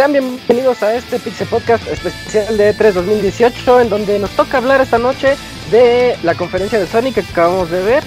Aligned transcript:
Sean 0.00 0.12
bienvenidos 0.12 0.82
a 0.82 0.94
este 0.94 1.18
Pixel 1.18 1.46
Podcast 1.46 1.86
especial 1.86 2.56
de 2.56 2.74
E3 2.74 2.92
2018, 2.92 3.80
en 3.80 3.90
donde 3.90 4.18
nos 4.18 4.30
toca 4.30 4.56
hablar 4.56 4.80
esta 4.80 4.96
noche 4.96 5.36
de 5.70 6.16
la 6.22 6.34
conferencia 6.34 6.78
de 6.78 6.86
Sony 6.86 7.12
que 7.12 7.20
acabamos 7.20 7.70
de 7.70 7.82
ver. 7.82 8.02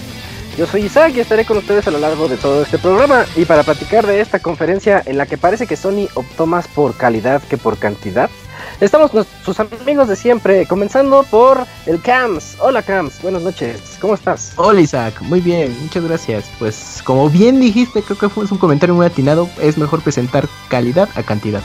Yo 0.58 0.66
soy 0.66 0.86
Isaac 0.86 1.14
y 1.16 1.19
estaré 1.19 1.45
con 1.45 1.58
ustedes 1.58 1.88
a 1.88 1.91
lo 1.91 1.99
largo 1.99 2.27
de 2.27 2.38
todo 2.38 2.64
este 2.64 2.80
programa. 2.80 3.25
Y 3.36 3.45
para 3.45 3.61
platicar 3.61 4.08
de 4.08 4.21
esta 4.21 4.39
conferencia 4.39 5.03
en 5.05 5.19
la 5.19 5.27
que 5.27 5.38
parece 5.38 5.67
que 5.67 5.75
Sony 5.75 6.08
optó 6.16 6.47
más 6.47 6.67
por 6.67 6.97
calidad 6.97 7.44
que 7.44 7.59
por 7.59 7.77
cantidad, 7.77 8.27
estamos 8.81 9.11
sus 9.45 9.59
amigos 9.59 10.08
de 10.08 10.16
siempre, 10.16 10.66
comenzando 10.66 11.21
por 11.30 11.64
el 11.86 12.02
Cams. 12.02 12.58
Hola 12.58 12.81
Cams, 12.81 13.21
buenas 13.21 13.44
noches, 13.44 13.99
¿cómo 14.02 14.16
estás? 14.16 14.53
Hola 14.55 14.81
Isaac, 14.81 15.21
muy 15.21 15.41
bien, 15.41 15.77
muchas 15.83 16.03
gracias. 16.03 16.45
Pues 16.58 17.03
como 17.03 17.30
bien 17.30 17.59
dijiste, 17.59 18.02
creo 18.02 18.17
que 18.17 18.30
fue 18.30 18.45
un 18.49 18.58
comentario 18.58 18.95
muy 18.95 19.05
atinado, 19.05 19.47
es 19.61 19.77
mejor 19.77 20.02
presentar 20.02 20.47
calidad 20.69 21.08
a 21.14 21.21
cantidad. 21.21 21.61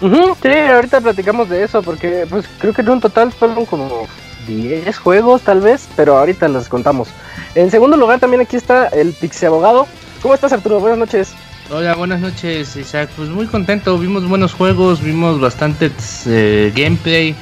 Sí, 0.00 0.48
ahorita 0.48 1.00
platicamos 1.00 1.48
de 1.48 1.64
eso 1.64 1.82
porque 1.82 2.26
pues 2.28 2.46
creo 2.58 2.72
que 2.72 2.82
en 2.82 2.90
un 2.90 3.00
total 3.00 3.32
fueron 3.32 3.64
como 3.66 4.06
10 4.46 4.98
juegos 4.98 5.42
tal 5.42 5.60
vez, 5.60 5.88
pero 5.96 6.18
ahorita 6.18 6.48
los 6.48 6.68
contamos. 6.68 7.08
En 7.54 7.70
segundo 7.70 7.96
lugar 7.96 8.20
también 8.20 8.42
aquí 8.42 8.56
está 8.56 8.88
el 8.88 9.12
Pixie 9.12 9.46
Abogado. 9.46 9.86
¿Cómo 10.22 10.34
estás 10.34 10.52
Arturo? 10.52 10.80
Buenas 10.80 10.98
noches. 10.98 11.34
Hola, 11.70 11.94
buenas 11.94 12.20
noches 12.20 12.76
Isaac. 12.76 13.10
Pues 13.16 13.28
muy 13.28 13.46
contento, 13.46 13.98
vimos 13.98 14.28
buenos 14.28 14.52
juegos, 14.52 15.02
vimos 15.02 15.40
bastante 15.40 15.90
eh, 16.26 16.72
gameplay 16.74 17.34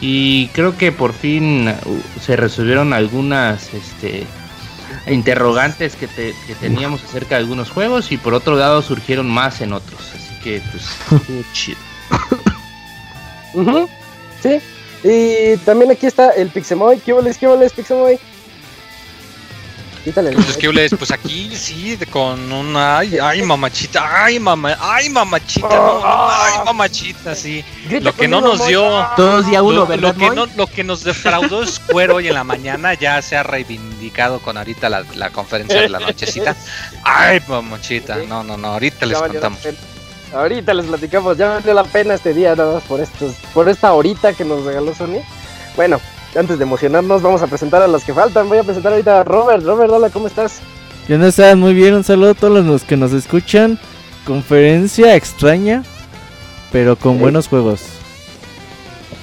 y 0.00 0.48
creo 0.48 0.76
que 0.76 0.92
por 0.92 1.12
fin 1.12 1.68
uh, 1.68 2.20
se 2.20 2.36
resolvieron 2.36 2.92
algunas 2.92 3.72
este, 3.72 4.26
interrogantes 5.06 5.96
que, 5.96 6.08
que 6.08 6.54
teníamos 6.60 7.04
acerca 7.04 7.36
de 7.36 7.42
algunos 7.42 7.70
juegos 7.70 8.12
y 8.12 8.18
por 8.18 8.34
otro 8.34 8.56
lado 8.56 8.82
surgieron 8.82 9.30
más 9.30 9.60
en 9.60 9.72
otros. 9.72 10.00
Así 10.14 10.34
que 10.42 10.62
pues 10.70 11.44
chido. 11.52 11.89
Sí. 14.42 14.60
Y 15.02 15.56
también 15.58 15.90
aquí 15.90 16.06
está 16.06 16.30
el 16.30 16.50
Pixemoy. 16.50 16.98
¿Qué 16.98 17.12
voles, 17.12 17.38
qué 17.38 17.46
voles, 17.46 17.72
Pixemoy? 17.72 18.18
Quítale. 20.04 20.32
Pues 20.32 20.62
les, 20.62 20.94
pues 20.94 21.10
aquí 21.10 21.54
sí, 21.54 21.98
con 22.10 22.50
una 22.50 22.98
ay, 22.98 23.18
ay 23.20 23.42
mamachita, 23.42 24.24
ay 24.24 24.40
mamá, 24.40 24.74
ay 24.80 25.10
mamachita, 25.10 25.68
no, 25.68 26.00
ay 26.04 26.64
mamachita, 26.64 27.34
sí. 27.34 27.62
lo 28.00 28.14
que 28.14 28.26
no 28.26 28.40
nos 28.40 28.66
dio, 28.66 29.06
todos 29.14 29.46
día 29.46 29.62
uno, 29.62 29.80
lo, 29.80 29.86
¿verdad? 29.86 30.14
Lo 30.14 30.18
que, 30.18 30.34
no, 30.34 30.46
lo 30.56 30.66
que 30.68 30.84
nos 30.84 31.04
defraudó 31.04 31.62
es 31.62 31.78
cuero 31.80 32.16
hoy 32.16 32.28
en 32.28 32.34
la 32.34 32.44
mañana 32.44 32.94
ya 32.94 33.20
se 33.20 33.36
ha 33.36 33.42
reivindicado 33.42 34.40
con 34.40 34.56
ahorita 34.56 34.88
la, 34.88 35.04
la 35.16 35.30
conferencia 35.30 35.82
de 35.82 35.90
la 35.90 36.00
nochecita. 36.00 36.56
Ay 37.04 37.42
mamachita, 37.46 38.16
no, 38.26 38.42
no, 38.42 38.56
no, 38.56 38.68
ahorita 38.68 39.04
les 39.04 39.18
contamos. 39.18 39.58
Ahorita 40.32 40.74
les 40.74 40.86
platicamos, 40.86 41.36
ya 41.36 41.48
valió 41.48 41.74
la 41.74 41.84
pena 41.84 42.14
este 42.14 42.32
día 42.32 42.54
nada 42.54 42.74
más 42.74 42.84
por 42.84 43.00
estos, 43.00 43.34
por 43.52 43.68
esta 43.68 43.92
horita 43.92 44.32
que 44.32 44.44
nos 44.44 44.64
regaló 44.64 44.94
Sony. 44.94 45.20
Bueno, 45.76 46.00
antes 46.36 46.58
de 46.58 46.64
emocionarnos, 46.64 47.22
vamos 47.22 47.42
a 47.42 47.48
presentar 47.48 47.82
a 47.82 47.88
los 47.88 48.04
que 48.04 48.14
faltan. 48.14 48.48
Voy 48.48 48.58
a 48.58 48.62
presentar 48.62 48.92
ahorita 48.92 49.20
a 49.20 49.24
Robert. 49.24 49.64
Robert, 49.64 49.90
hola, 49.90 50.10
¿cómo 50.10 50.28
estás? 50.28 50.60
¿Qué 51.06 51.14
onda 51.14 51.28
estás? 51.28 51.56
Muy 51.56 51.74
bien, 51.74 51.94
un 51.94 52.04
saludo 52.04 52.30
a 52.30 52.34
todos 52.34 52.64
los 52.64 52.84
que 52.84 52.96
nos 52.96 53.12
escuchan. 53.12 53.78
Conferencia 54.24 55.16
extraña, 55.16 55.82
pero 56.70 56.94
con 56.94 57.18
buenos 57.18 57.48
juegos. 57.48 57.80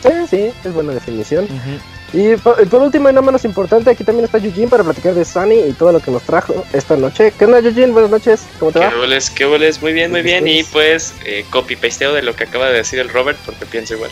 Sí, 0.03 0.09
sí, 0.29 0.51
es 0.63 0.73
buena 0.73 0.93
definición. 0.93 1.45
Uh 1.45 1.47
-huh. 1.47 1.96
Y 2.13 2.37
por, 2.37 2.67
por, 2.69 2.81
último 2.81 3.09
y 3.09 3.13
no 3.13 3.21
menos 3.21 3.43
importante, 3.43 3.89
aquí 3.89 4.03
también 4.03 4.25
está 4.25 4.37
Eugene 4.37 4.67
para 4.67 4.83
platicar 4.83 5.13
de 5.13 5.25
Sunny 5.25 5.59
y 5.59 5.73
todo 5.73 5.91
lo 5.91 5.99
que 5.99 6.09
nos 6.09 6.23
trajo 6.23 6.65
esta 6.71 6.95
noche. 6.95 7.33
¿Qué 7.37 7.45
onda, 7.45 7.59
Eugene? 7.59 7.91
Buenas 7.91 8.11
noches, 8.11 8.45
¿cómo 8.59 8.71
te 8.71 8.79
¿Qué 8.79 8.85
va? 8.85 8.95
Boles, 8.95 9.29
¿Qué 9.29 9.45
boles? 9.45 9.81
Muy 9.81 9.91
bien, 9.91 10.11
muy 10.11 10.21
bien. 10.21 10.47
Y 10.47 10.63
pues, 10.63 11.13
eh, 11.25 11.45
copy-pasteo 11.49 12.13
de 12.13 12.21
lo 12.21 12.33
que 12.33 12.45
acaba 12.45 12.67
de 12.67 12.75
decir 12.77 12.99
el 12.99 13.09
Robert, 13.09 13.37
porque 13.45 13.65
pienso 13.65 13.95
igual. 13.95 14.11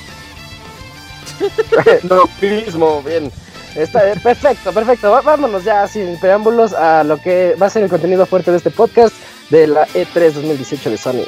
no, 2.04 2.30
mismo, 2.42 3.02
bien. 3.04 3.32
Está, 3.76 4.02
perfecto, 4.22 4.74
perfecto. 4.74 5.12
Vámonos 5.24 5.64
ya 5.64 5.88
sin 5.88 6.18
preámbulos 6.20 6.74
a 6.74 7.04
lo 7.04 7.22
que 7.22 7.56
va 7.62 7.68
a 7.68 7.70
ser 7.70 7.84
el 7.84 7.90
contenido 7.90 8.26
fuerte 8.26 8.52
de 8.52 8.58
este 8.58 8.72
podcast 8.72 9.14
de 9.50 9.68
la 9.68 9.84
E 9.94 10.06
E3 10.06 10.32
2018 10.32 10.92
de 10.92 10.98
Sony. 10.98 11.26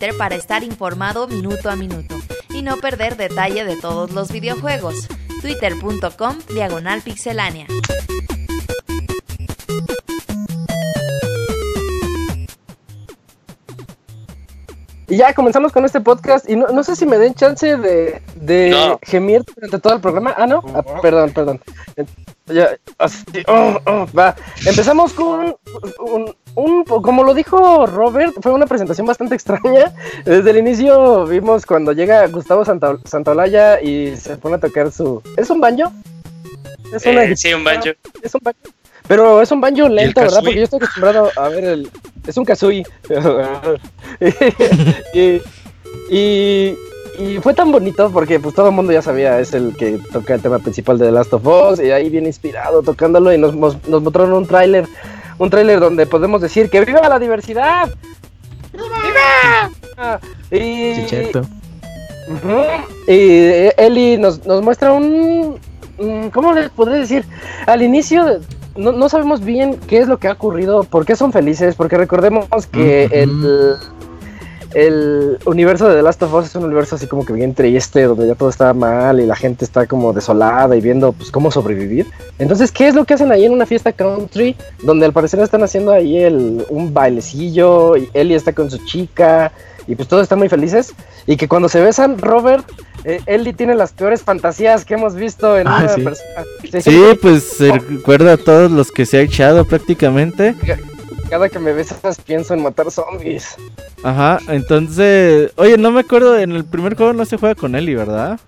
Twitter 0.00 0.16
para 0.16 0.34
estar 0.34 0.64
informado 0.64 1.28
minuto 1.28 1.68
a 1.68 1.76
minuto 1.76 2.14
y 2.48 2.62
no 2.62 2.78
perder 2.78 3.18
detalle 3.18 3.66
de 3.66 3.76
todos 3.76 4.12
los 4.12 4.32
videojuegos. 4.32 5.06
Twitter.com 5.42 6.38
Diagonal 6.54 7.02
Pixelánea. 7.02 7.66
Y 15.06 15.16
ya 15.16 15.34
comenzamos 15.34 15.70
con 15.70 15.84
este 15.84 16.00
podcast 16.00 16.48
y 16.48 16.56
no, 16.56 16.68
no 16.68 16.82
sé 16.82 16.96
si 16.96 17.04
me 17.04 17.18
den 17.18 17.34
chance 17.34 17.76
de, 17.76 18.22
de 18.36 18.70
no. 18.70 18.98
gemir 19.02 19.42
durante 19.54 19.80
todo 19.80 19.92
el 19.92 20.00
programa. 20.00 20.32
Ah, 20.38 20.46
no, 20.46 20.62
ah, 20.72 20.82
perdón, 21.02 21.32
perdón. 21.32 21.60
Ya, 22.46 22.70
así, 22.96 23.24
oh, 23.48 23.78
oh, 23.86 24.06
va. 24.16 24.34
Empezamos 24.64 25.12
con 25.12 25.40
un, 25.40 25.56
un, 25.98 26.36
como 26.54 27.24
lo 27.24 27.34
dijo 27.34 27.86
Robert, 27.86 28.34
fue 28.42 28.52
una 28.52 28.66
presentación 28.66 29.06
bastante 29.06 29.34
extraña. 29.34 29.92
Desde 30.24 30.50
el 30.50 30.58
inicio 30.58 31.26
vimos 31.26 31.66
cuando 31.66 31.92
llega 31.92 32.26
Gustavo 32.28 32.64
Santa, 32.64 32.96
y 33.82 34.16
se 34.16 34.36
pone 34.36 34.56
a 34.56 34.58
tocar 34.58 34.92
su... 34.92 35.22
¿Es 35.36 35.50
un 35.50 35.60
banjo? 35.60 35.92
¿Es 36.92 37.06
una... 37.06 37.24
eh, 37.24 37.36
sí, 37.36 37.52
un 37.54 37.64
banjo. 37.64 37.90
Es 38.22 38.34
un 38.34 38.40
banjo. 38.42 38.58
Pero 39.06 39.42
es 39.42 39.50
un 39.50 39.60
banjo 39.60 39.88
lento, 39.88 40.20
¿verdad? 40.20 40.40
Porque 40.42 40.58
yo 40.58 40.64
estoy 40.64 40.78
acostumbrado 40.78 41.30
a 41.36 41.48
ver 41.48 41.64
el... 41.64 41.90
Es 42.26 42.36
un 42.36 42.44
kazooie. 42.44 42.84
y, 45.14 45.40
y, 46.10 46.76
y, 47.18 47.38
fue 47.42 47.54
tan 47.54 47.72
bonito 47.72 48.10
porque 48.12 48.38
pues 48.38 48.54
todo 48.54 48.68
el 48.68 48.74
mundo 48.74 48.92
ya 48.92 49.02
sabía, 49.02 49.40
es 49.40 49.54
el 49.54 49.74
que 49.76 49.98
toca 50.12 50.34
el 50.34 50.42
tema 50.42 50.58
principal 50.58 50.98
de 50.98 51.06
The 51.06 51.12
Last 51.12 51.32
of 51.32 51.46
Us 51.46 51.80
y 51.80 51.90
ahí 51.90 52.10
viene 52.10 52.28
inspirado 52.28 52.82
tocándolo 52.82 53.32
y 53.32 53.38
nos, 53.38 53.54
nos, 53.54 53.76
nos 53.88 54.02
mostraron 54.02 54.32
un 54.32 54.46
tráiler, 54.46 54.86
un 55.40 55.48
tráiler 55.48 55.80
donde 55.80 56.04
podemos 56.04 56.42
decir 56.42 56.68
que 56.68 56.84
viva 56.84 57.08
la 57.08 57.18
diversidad. 57.18 57.88
¡Viva! 58.72 60.20
Y, 60.50 60.94
sí, 60.94 61.04
cierto. 61.08 61.40
Uh 62.28 62.46
-huh, 62.46 62.84
y 63.08 63.72
Eli 63.82 64.18
nos, 64.18 64.46
nos 64.46 64.62
muestra 64.62 64.92
un, 64.92 65.58
un, 65.96 66.30
¿cómo 66.30 66.52
les 66.52 66.68
podré 66.68 66.98
decir? 66.98 67.24
Al 67.66 67.80
inicio 67.80 68.24
de, 68.24 68.40
no, 68.76 68.92
no, 68.92 69.08
sabemos 69.08 69.42
bien 69.42 69.78
qué 69.88 69.98
es 69.98 70.08
lo 70.08 70.18
que 70.18 70.28
ha 70.28 70.32
ocurrido, 70.32 70.84
por 70.84 71.06
qué 71.06 71.16
son 71.16 71.32
felices, 71.32 71.74
porque 71.74 71.96
recordemos 71.96 72.46
que 72.70 73.06
uh 73.06 73.14
-huh. 73.14 73.22
el, 73.22 73.76
el, 74.74 75.38
universo 75.46 75.88
de 75.88 75.96
The 75.96 76.02
Last 76.02 76.22
of 76.22 76.34
Us 76.34 76.46
es 76.46 76.54
un 76.54 76.64
universo 76.64 76.96
así 76.96 77.06
como 77.06 77.24
que 77.24 77.32
bien 77.32 77.54
triste, 77.54 78.04
donde 78.04 78.26
ya 78.26 78.34
todo 78.34 78.48
está 78.48 78.72
mal 78.72 79.20
y 79.20 79.26
la 79.26 79.36
gente 79.36 79.64
está 79.64 79.86
como 79.86 80.12
desolada 80.12 80.76
y 80.76 80.80
viendo 80.80 81.12
pues 81.12 81.30
cómo 81.30 81.50
sobrevivir. 81.50 82.06
Entonces, 82.38 82.70
¿qué 82.70 82.88
es 82.88 82.94
lo 82.94 83.04
que 83.04 83.14
hacen 83.14 83.32
ahí 83.32 83.44
en 83.44 83.52
una 83.52 83.66
fiesta 83.66 83.92
country? 83.92 84.56
Donde 84.82 85.06
al 85.06 85.12
parecer 85.12 85.40
están 85.40 85.62
haciendo 85.62 85.92
ahí 85.92 86.18
el, 86.18 86.64
un 86.68 86.94
bailecillo 86.94 87.96
y 87.96 88.08
Ellie 88.14 88.36
está 88.36 88.52
con 88.52 88.70
su 88.70 88.78
chica 88.84 89.52
y 89.86 89.96
pues 89.96 90.08
todos 90.08 90.22
están 90.22 90.38
muy 90.38 90.48
felices. 90.48 90.94
Y 91.26 91.36
que 91.36 91.48
cuando 91.48 91.68
se 91.68 91.80
besan, 91.80 92.18
Robert 92.18 92.64
eh, 93.04 93.20
Ellie 93.26 93.52
tiene 93.52 93.74
las 93.74 93.92
peores 93.92 94.22
fantasías 94.22 94.84
que 94.84 94.94
hemos 94.94 95.14
visto 95.14 95.58
en 95.58 95.66
ah, 95.66 95.78
una 95.78 95.88
sí. 95.88 96.00
persona. 96.02 96.44
Sí, 96.70 96.80
sí 96.80 97.02
pues 97.20 97.42
se 97.44 97.72
recuerda 97.72 98.34
a 98.34 98.36
todos 98.36 98.70
los 98.70 98.92
que 98.92 99.06
se 99.06 99.18
ha 99.18 99.22
echado 99.22 99.64
prácticamente. 99.64 100.54
Cada 101.30 101.48
que 101.48 101.60
me 101.60 101.72
besas 101.72 102.20
pienso 102.20 102.54
en 102.54 102.62
matar 102.62 102.90
zombies. 102.90 103.56
Ajá, 104.02 104.40
entonces, 104.48 105.52
oye, 105.56 105.78
no 105.78 105.92
me 105.92 106.00
acuerdo, 106.00 106.36
en 106.36 106.52
el 106.52 106.64
primer 106.64 106.96
juego 106.96 107.12
no 107.12 107.24
se 107.24 107.36
juega 107.36 107.54
con 107.54 107.76
Ellie, 107.76 107.94
¿verdad? 107.94 108.40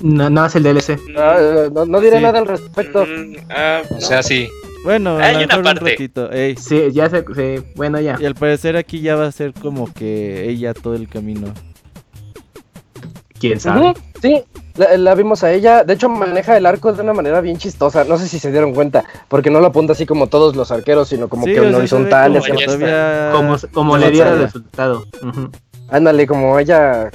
No, 0.00 0.30
no 0.30 0.46
es 0.46 0.54
el 0.54 0.62
DLC. 0.62 0.98
No, 1.08 1.70
no, 1.70 1.84
no 1.86 2.00
diré 2.00 2.18
sí. 2.18 2.22
nada 2.22 2.38
al 2.38 2.46
respecto. 2.46 3.04
Mm, 3.04 3.36
ah, 3.50 3.82
o 3.90 4.00
sea, 4.00 4.22
sí. 4.22 4.48
Bueno, 4.84 5.18
Hay 5.18 5.44
una 5.44 5.62
parte. 5.62 5.84
un 5.84 5.90
ratito. 5.90 6.32
Ey. 6.32 6.56
Sí, 6.56 6.90
ya 6.92 7.10
se, 7.10 7.22
sí, 7.34 7.64
bueno, 7.74 8.00
ya. 8.00 8.16
Y 8.18 8.24
al 8.24 8.34
parecer 8.34 8.76
aquí 8.76 9.00
ya 9.00 9.16
va 9.16 9.26
a 9.26 9.32
ser 9.32 9.52
como 9.52 9.92
que 9.92 10.48
ella 10.48 10.72
todo 10.72 10.94
el 10.94 11.08
camino. 11.08 11.52
Quién 13.40 13.58
sabe. 13.58 13.94
Sí, 14.22 14.42
la, 14.76 14.96
la 14.96 15.14
vimos 15.14 15.42
a 15.42 15.50
ella. 15.52 15.82
De 15.82 15.94
hecho, 15.94 16.08
maneja 16.08 16.56
el 16.56 16.66
arco 16.66 16.92
de 16.92 17.02
una 17.02 17.12
manera 17.14 17.40
bien 17.40 17.56
chistosa. 17.56 18.04
No 18.04 18.18
sé 18.18 18.28
si 18.28 18.38
se 18.38 18.52
dieron 18.52 18.74
cuenta, 18.74 19.04
porque 19.28 19.50
no 19.50 19.60
lo 19.60 19.66
apunta 19.68 19.94
así 19.94 20.06
como 20.06 20.28
todos 20.28 20.54
los 20.54 20.70
arqueros, 20.70 21.08
sino 21.08 21.28
como 21.28 21.46
Sí, 21.46 21.54
que 21.54 21.58
en 21.66 21.74
horizontal. 21.74 22.32
como 22.34 23.32
Como, 23.32 23.56
como 23.72 23.96
le 23.98 24.10
diera 24.10 24.34
resultado. 24.36 25.04
Ujú. 25.22 25.50
Ándale, 25.90 26.26
como 26.26 26.58
ella, 26.58 27.10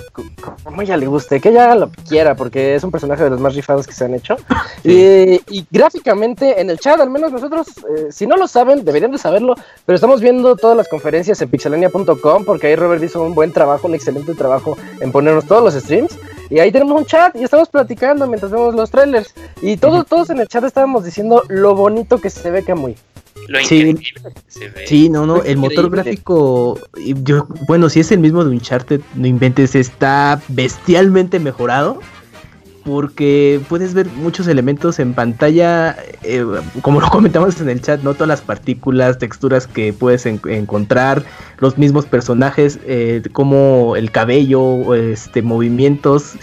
como 0.63 0.81
ella 0.81 0.97
le 0.97 1.07
guste, 1.07 1.39
que 1.39 1.49
ella 1.49 1.75
lo 1.75 1.89
quiera, 2.07 2.35
porque 2.35 2.75
es 2.75 2.83
un 2.83 2.91
personaje 2.91 3.23
de 3.23 3.29
los 3.29 3.39
más 3.39 3.55
rifados 3.55 3.87
que 3.87 3.93
se 3.93 4.05
han 4.05 4.13
hecho. 4.13 4.35
Y, 4.83 5.41
y 5.49 5.65
gráficamente, 5.71 6.59
en 6.59 6.69
el 6.69 6.79
chat, 6.79 6.99
al 6.99 7.09
menos 7.09 7.31
nosotros, 7.31 7.67
eh, 7.67 8.07
si 8.11 8.27
no 8.27 8.35
lo 8.35 8.47
saben, 8.47 8.83
deberían 8.83 9.11
de 9.11 9.17
saberlo, 9.17 9.55
pero 9.85 9.95
estamos 9.95 10.21
viendo 10.21 10.55
todas 10.55 10.75
las 10.75 10.87
conferencias 10.87 11.41
en 11.41 11.49
pixelania.com, 11.49 12.45
porque 12.45 12.67
ahí 12.67 12.75
Robert 12.75 13.01
hizo 13.01 13.23
un 13.23 13.33
buen 13.33 13.51
trabajo, 13.51 13.87
un 13.87 13.95
excelente 13.95 14.33
trabajo 14.35 14.77
en 14.99 15.11
ponernos 15.11 15.45
todos 15.45 15.63
los 15.63 15.81
streams. 15.81 16.17
Y 16.49 16.59
ahí 16.59 16.71
tenemos 16.71 16.99
un 16.99 17.05
chat 17.05 17.35
y 17.35 17.43
estamos 17.43 17.69
platicando 17.69 18.27
mientras 18.27 18.51
vemos 18.51 18.75
los 18.75 18.91
trailers. 18.91 19.33
Y 19.61 19.77
todos, 19.77 20.05
todos 20.05 20.29
en 20.29 20.39
el 20.39 20.47
chat 20.47 20.63
estábamos 20.63 21.03
diciendo 21.03 21.43
lo 21.47 21.75
bonito 21.75 22.19
que 22.19 22.29
se 22.29 22.51
ve 22.51 22.63
Kamui. 22.63 22.95
Lo 23.47 23.59
Sí. 23.59 23.75
increíble 23.77 24.03
que 24.33 24.41
se 24.47 24.69
ve. 24.69 24.87
Sí, 24.87 25.09
no, 25.09 25.25
no, 25.25 25.43
el 25.43 25.57
motor 25.57 25.89
gráfico, 25.89 26.79
yo, 27.23 27.47
bueno, 27.67 27.89
si 27.89 27.99
es 27.99 28.11
el 28.11 28.19
mismo 28.19 28.43
de 28.43 28.49
Uncharted, 28.51 29.01
no 29.15 29.27
inventes, 29.27 29.75
está 29.75 30.41
bestialmente 30.49 31.39
mejorado. 31.39 31.99
Porque 32.83 33.59
puedes 33.67 33.95
ver 33.95 34.05
muchos 34.15 34.47
elementos 34.47 34.99
en 34.99 35.15
pantalla, 35.15 35.97
eh, 36.21 36.45
como 36.83 37.01
lo 37.01 37.09
comentamos 37.09 37.59
en 37.59 37.69
el 37.69 37.81
chat, 37.81 38.03
¿no? 38.03 38.13
Todas 38.13 38.27
las 38.27 38.41
partículas, 38.41 39.17
texturas 39.17 39.65
que 39.65 39.91
puedes 39.91 40.27
en- 40.27 40.39
encontrar, 40.47 41.23
los 41.57 41.79
mismos 41.79 42.05
personajes, 42.05 42.77
eh, 42.85 43.23
como 43.31 43.95
el 43.95 44.11
cabello, 44.11 44.93
este, 44.93 45.41
movimientos, 45.41 46.33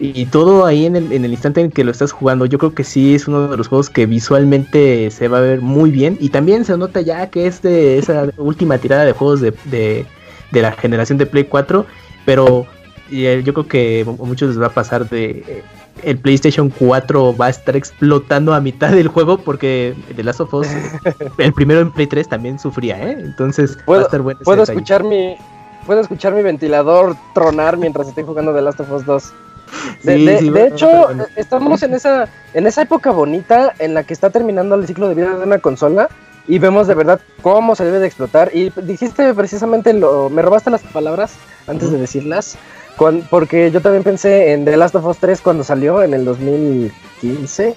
y 0.00 0.24
todo 0.26 0.64
ahí 0.64 0.86
en 0.86 0.96
el, 0.96 1.12
en 1.12 1.24
el 1.24 1.30
instante 1.30 1.60
en 1.60 1.70
que 1.70 1.84
lo 1.84 1.90
estás 1.90 2.10
jugando, 2.10 2.46
yo 2.46 2.58
creo 2.58 2.74
que 2.74 2.84
sí 2.84 3.14
es 3.14 3.28
uno 3.28 3.48
de 3.48 3.56
los 3.56 3.68
juegos 3.68 3.90
que 3.90 4.06
visualmente 4.06 5.10
se 5.10 5.28
va 5.28 5.38
a 5.38 5.42
ver 5.42 5.60
muy 5.60 5.90
bien. 5.90 6.16
Y 6.20 6.30
también 6.30 6.64
se 6.64 6.76
nota 6.78 7.02
ya 7.02 7.28
que 7.28 7.46
es 7.46 7.60
de 7.60 7.98
esa 7.98 8.28
última 8.38 8.78
tirada 8.78 9.04
de 9.04 9.12
juegos 9.12 9.40
de, 9.40 9.52
de, 9.66 10.06
de 10.52 10.62
la 10.62 10.72
generación 10.72 11.18
de 11.18 11.26
Play 11.26 11.44
4. 11.44 11.84
Pero 12.24 12.66
y, 13.10 13.26
eh, 13.26 13.42
yo 13.42 13.52
creo 13.52 13.68
que 13.68 14.06
a 14.08 14.24
muchos 14.24 14.48
les 14.48 14.60
va 14.60 14.66
a 14.66 14.74
pasar 14.74 15.08
de... 15.08 15.44
eh, 15.46 15.62
el 16.02 16.16
PlayStation 16.16 16.70
4 16.70 17.36
va 17.36 17.46
a 17.46 17.50
estar 17.50 17.76
explotando 17.76 18.54
a 18.54 18.60
mitad 18.60 18.90
del 18.92 19.08
juego 19.08 19.36
porque 19.36 19.94
The 20.16 20.24
Last 20.24 20.40
of 20.40 20.54
Us, 20.54 20.68
el 21.38 21.52
primero 21.52 21.80
en 21.80 21.90
Play 21.90 22.06
3 22.06 22.26
también 22.28 22.58
sufría, 22.58 22.98
¿eh? 23.10 23.18
Entonces 23.20 23.76
va 23.88 23.98
a 23.98 24.02
estar 24.02 24.22
bueno. 24.22 24.40
Puedo 24.44 24.62
escuchar 24.62 25.04
mi, 25.04 25.36
puedo 25.84 26.00
escuchar 26.00 26.32
mi 26.32 26.42
ventilador 26.42 27.16
tronar 27.34 27.76
mientras 27.76 28.08
estoy 28.08 28.24
jugando 28.24 28.54
The 28.54 28.62
Last 28.62 28.80
of 28.80 28.90
Us 28.92 29.04
2. 29.04 29.32
De, 30.02 30.16
Sí, 30.16 30.24
de- 30.26 30.38
sí, 30.38 30.50
de 30.50 30.66
hecho, 30.68 30.88
bueno. 31.06 31.26
estamos 31.36 31.82
en 31.82 31.94
esa, 31.94 32.28
en 32.54 32.66
esa 32.66 32.82
época 32.82 33.10
bonita 33.10 33.74
en 33.78 33.94
la 33.94 34.04
que 34.04 34.14
está 34.14 34.30
terminando 34.30 34.74
el 34.74 34.86
ciclo 34.86 35.08
de 35.08 35.14
vida 35.14 35.34
de 35.36 35.44
una 35.44 35.58
consola 35.58 36.08
y 36.48 36.58
vemos 36.58 36.86
de 36.86 36.94
verdad 36.94 37.20
cómo 37.42 37.76
se 37.76 37.84
debe 37.84 37.98
de 37.98 38.06
explotar. 38.06 38.50
Y 38.54 38.70
dijiste 38.82 39.34
precisamente 39.34 39.92
lo, 39.92 40.30
me 40.30 40.42
robaste 40.42 40.70
las 40.70 40.82
palabras 40.82 41.32
antes 41.66 41.92
de 41.92 41.98
decirlas, 41.98 42.56
cuan- 42.96 43.26
porque 43.30 43.70
yo 43.70 43.80
también 43.82 44.02
pensé 44.02 44.52
en 44.52 44.64
The 44.64 44.76
Last 44.76 44.94
of 44.94 45.04
Us 45.06 45.18
3 45.18 45.40
cuando 45.42 45.64
salió 45.64 46.02
en 46.02 46.14
el 46.14 46.24
2015, 46.24 47.74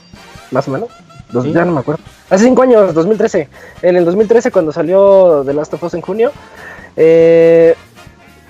más 0.51 0.67
o 0.67 0.71
menos. 0.71 0.89
Dos- 1.31 1.43
Sí. 1.45 1.51
Ya 1.51 1.65
no 1.65 1.71
me 1.73 1.79
acuerdo. 1.81 2.01
Hace 2.29 2.45
cinco 2.45 2.61
años, 2.61 2.93
2013. 2.93 3.49
En 3.81 3.95
el 3.97 4.05
2013 4.05 4.51
cuando 4.51 4.71
salió 4.71 5.43
The 5.45 5.53
Last 5.53 5.73
of 5.73 5.83
Us 5.83 5.93
en 5.95 6.01
junio. 6.01 6.31
Eh, 6.95 7.75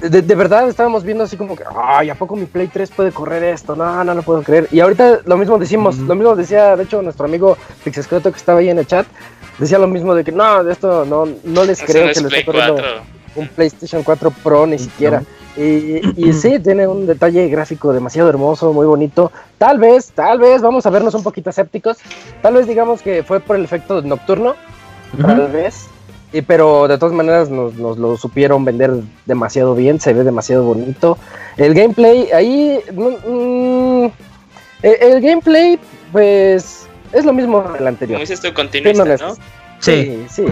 de, 0.10 0.22
de 0.22 0.36
verdad 0.36 0.68
estábamos 0.68 1.04
viendo 1.04 1.24
así 1.24 1.38
como 1.38 1.56
que, 1.56 1.64
ay, 1.76 2.10
¿a 2.10 2.16
poco 2.16 2.36
mi 2.36 2.46
Play 2.46 2.68
3 2.68 2.92
puede 2.92 3.12
correr 3.12 3.44
esto? 3.44 3.76
No, 3.76 4.04
no 4.04 4.14
lo 4.14 4.22
puedo 4.22 4.44
creer. 4.44 4.68
Y 4.72 4.80
ahorita 4.82 5.22
lo 5.26 5.38
mismo 5.38 5.58
decimos, 5.58 5.98
lo 5.98 6.16
mismo 6.16 6.36
decía, 6.36 6.76
de 6.76 6.84
hecho, 6.84 7.02
nuestro 7.02 7.26
amigo 7.26 7.58
Pixescroto 7.84 8.32
que 8.32 8.38
estaba 8.38 8.60
ahí 8.60 8.70
en 8.70 8.80
el 8.80 8.88
chat, 8.88 9.06
decía 9.58 9.80
lo 9.80 9.88
mismo 9.88 10.14
de 10.14 10.24
que 10.24 10.32
no, 10.32 10.64
de 10.64 10.74
esto 10.74 11.06
no, 11.06 11.28
no 11.44 11.64
les 11.64 11.82
Eso 11.82 11.92
creo 11.92 12.06
no 12.06 12.12
es 12.12 12.18
que 12.18 12.24
les 12.24 12.34
esté 12.34 12.46
corriendo 12.46 12.74
4. 12.76 13.02
un 13.36 13.48
PlayStation 13.48 14.04
4 14.04 14.32
Pro 14.44 14.68
ni 14.68 14.80
siquiera. 14.80 15.24
Y, 15.56 16.02
y 16.18 16.34
sí, 16.34 16.60
tiene 16.60 16.88
un 16.88 17.06
detalle 17.06 17.48
gráfico 17.48 17.94
demasiado 17.94 18.28
hermoso, 18.28 18.74
muy 18.74 18.88
bonito. 18.88 19.32
Tal 19.58 19.78
vez, 19.78 20.12
tal 20.14 20.40
vez, 20.40 20.62
vamos 20.62 20.86
a 20.86 20.90
vernos 20.90 21.14
un 21.14 21.24
poquito 21.24 21.52
escépticos. 21.52 21.98
Tal 22.42 22.56
vez 22.56 22.68
digamos 22.68 23.02
que 23.02 23.24
fue 23.24 23.40
por 23.40 23.56
el 23.56 23.64
efecto 23.64 24.02
nocturno, 24.02 24.56
tal 25.22 25.48
vez. 25.50 25.88
Y, 26.33 26.41
pero 26.41 26.88
de 26.88 26.97
todas 26.97 27.13
maneras 27.13 27.50
nos, 27.50 27.75
nos 27.75 27.97
lo 27.97 28.18
supieron 28.18 28.65
vender 28.65 28.91
demasiado 29.25 29.75
bien, 29.75 30.00
se 30.00 30.13
ve 30.13 30.24
demasiado 30.24 30.63
bonito. 30.63 31.18
El 31.57 31.74
gameplay, 31.74 32.30
ahí... 32.31 32.80
mm, 32.91 33.31
mm, 33.31 34.12
el, 34.81 34.95
el 35.01 35.21
gameplay, 35.21 35.80
pues, 36.12 36.88
es 37.13 37.24
lo 37.24 37.33
mismo 37.33 37.62
del 37.62 37.88
anterior. 37.88 38.18
Como 38.18 38.21
dices 38.27 38.41
tú, 38.41 38.53
continuista, 38.53 39.06
¿no? 39.06 39.35
Sí. 39.35 39.39
Sí, 39.80 40.25
sí. 40.30 40.45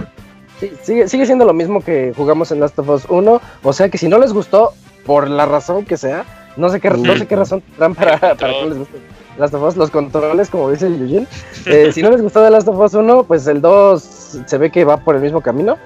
Sí, 0.59 0.71
sigue, 0.83 1.07
sigue 1.07 1.25
siendo 1.25 1.43
lo 1.43 1.53
mismo 1.53 1.81
que 1.81 2.13
jugamos 2.15 2.51
en 2.51 2.59
Last 2.59 2.77
of 2.77 2.87
Us 2.89 3.05
1. 3.09 3.41
O 3.63 3.73
sea 3.73 3.89
que 3.89 3.97
si 3.97 4.07
no 4.07 4.19
les 4.19 4.31
gustó, 4.31 4.73
por 5.07 5.27
la 5.27 5.47
razón 5.47 5.85
que 5.85 5.97
sea, 5.97 6.23
no 6.55 6.69
sé 6.69 6.79
qué, 6.79 6.91
no 6.91 7.17
sé 7.17 7.25
qué 7.25 7.35
razón 7.35 7.61
tendrán 7.61 7.95
para, 7.95 8.19
para 8.19 8.35
que 8.35 8.61
no 8.61 8.69
les 8.69 8.77
guste 8.77 8.97
Last 9.37 9.53
of 9.53 9.63
Us, 9.63 9.77
los 9.77 9.89
controles, 9.89 10.49
como 10.49 10.69
dice 10.69 10.87
Eugene. 10.87 11.27
Eh, 11.65 11.91
si 11.93 12.01
no 12.01 12.09
les 12.09 12.23
gustó 12.23 12.41
de 12.41 12.49
Last 12.49 12.67
of 12.67 12.79
Us 12.79 12.95
1, 12.95 13.23
pues 13.25 13.45
el 13.45 13.61
2 13.61 14.01
se 14.45 14.57
ve 14.57 14.71
que 14.71 14.83
va 14.83 14.97
por 14.97 15.15
el 15.15 15.21
mismo 15.21 15.41
camino. 15.41 15.77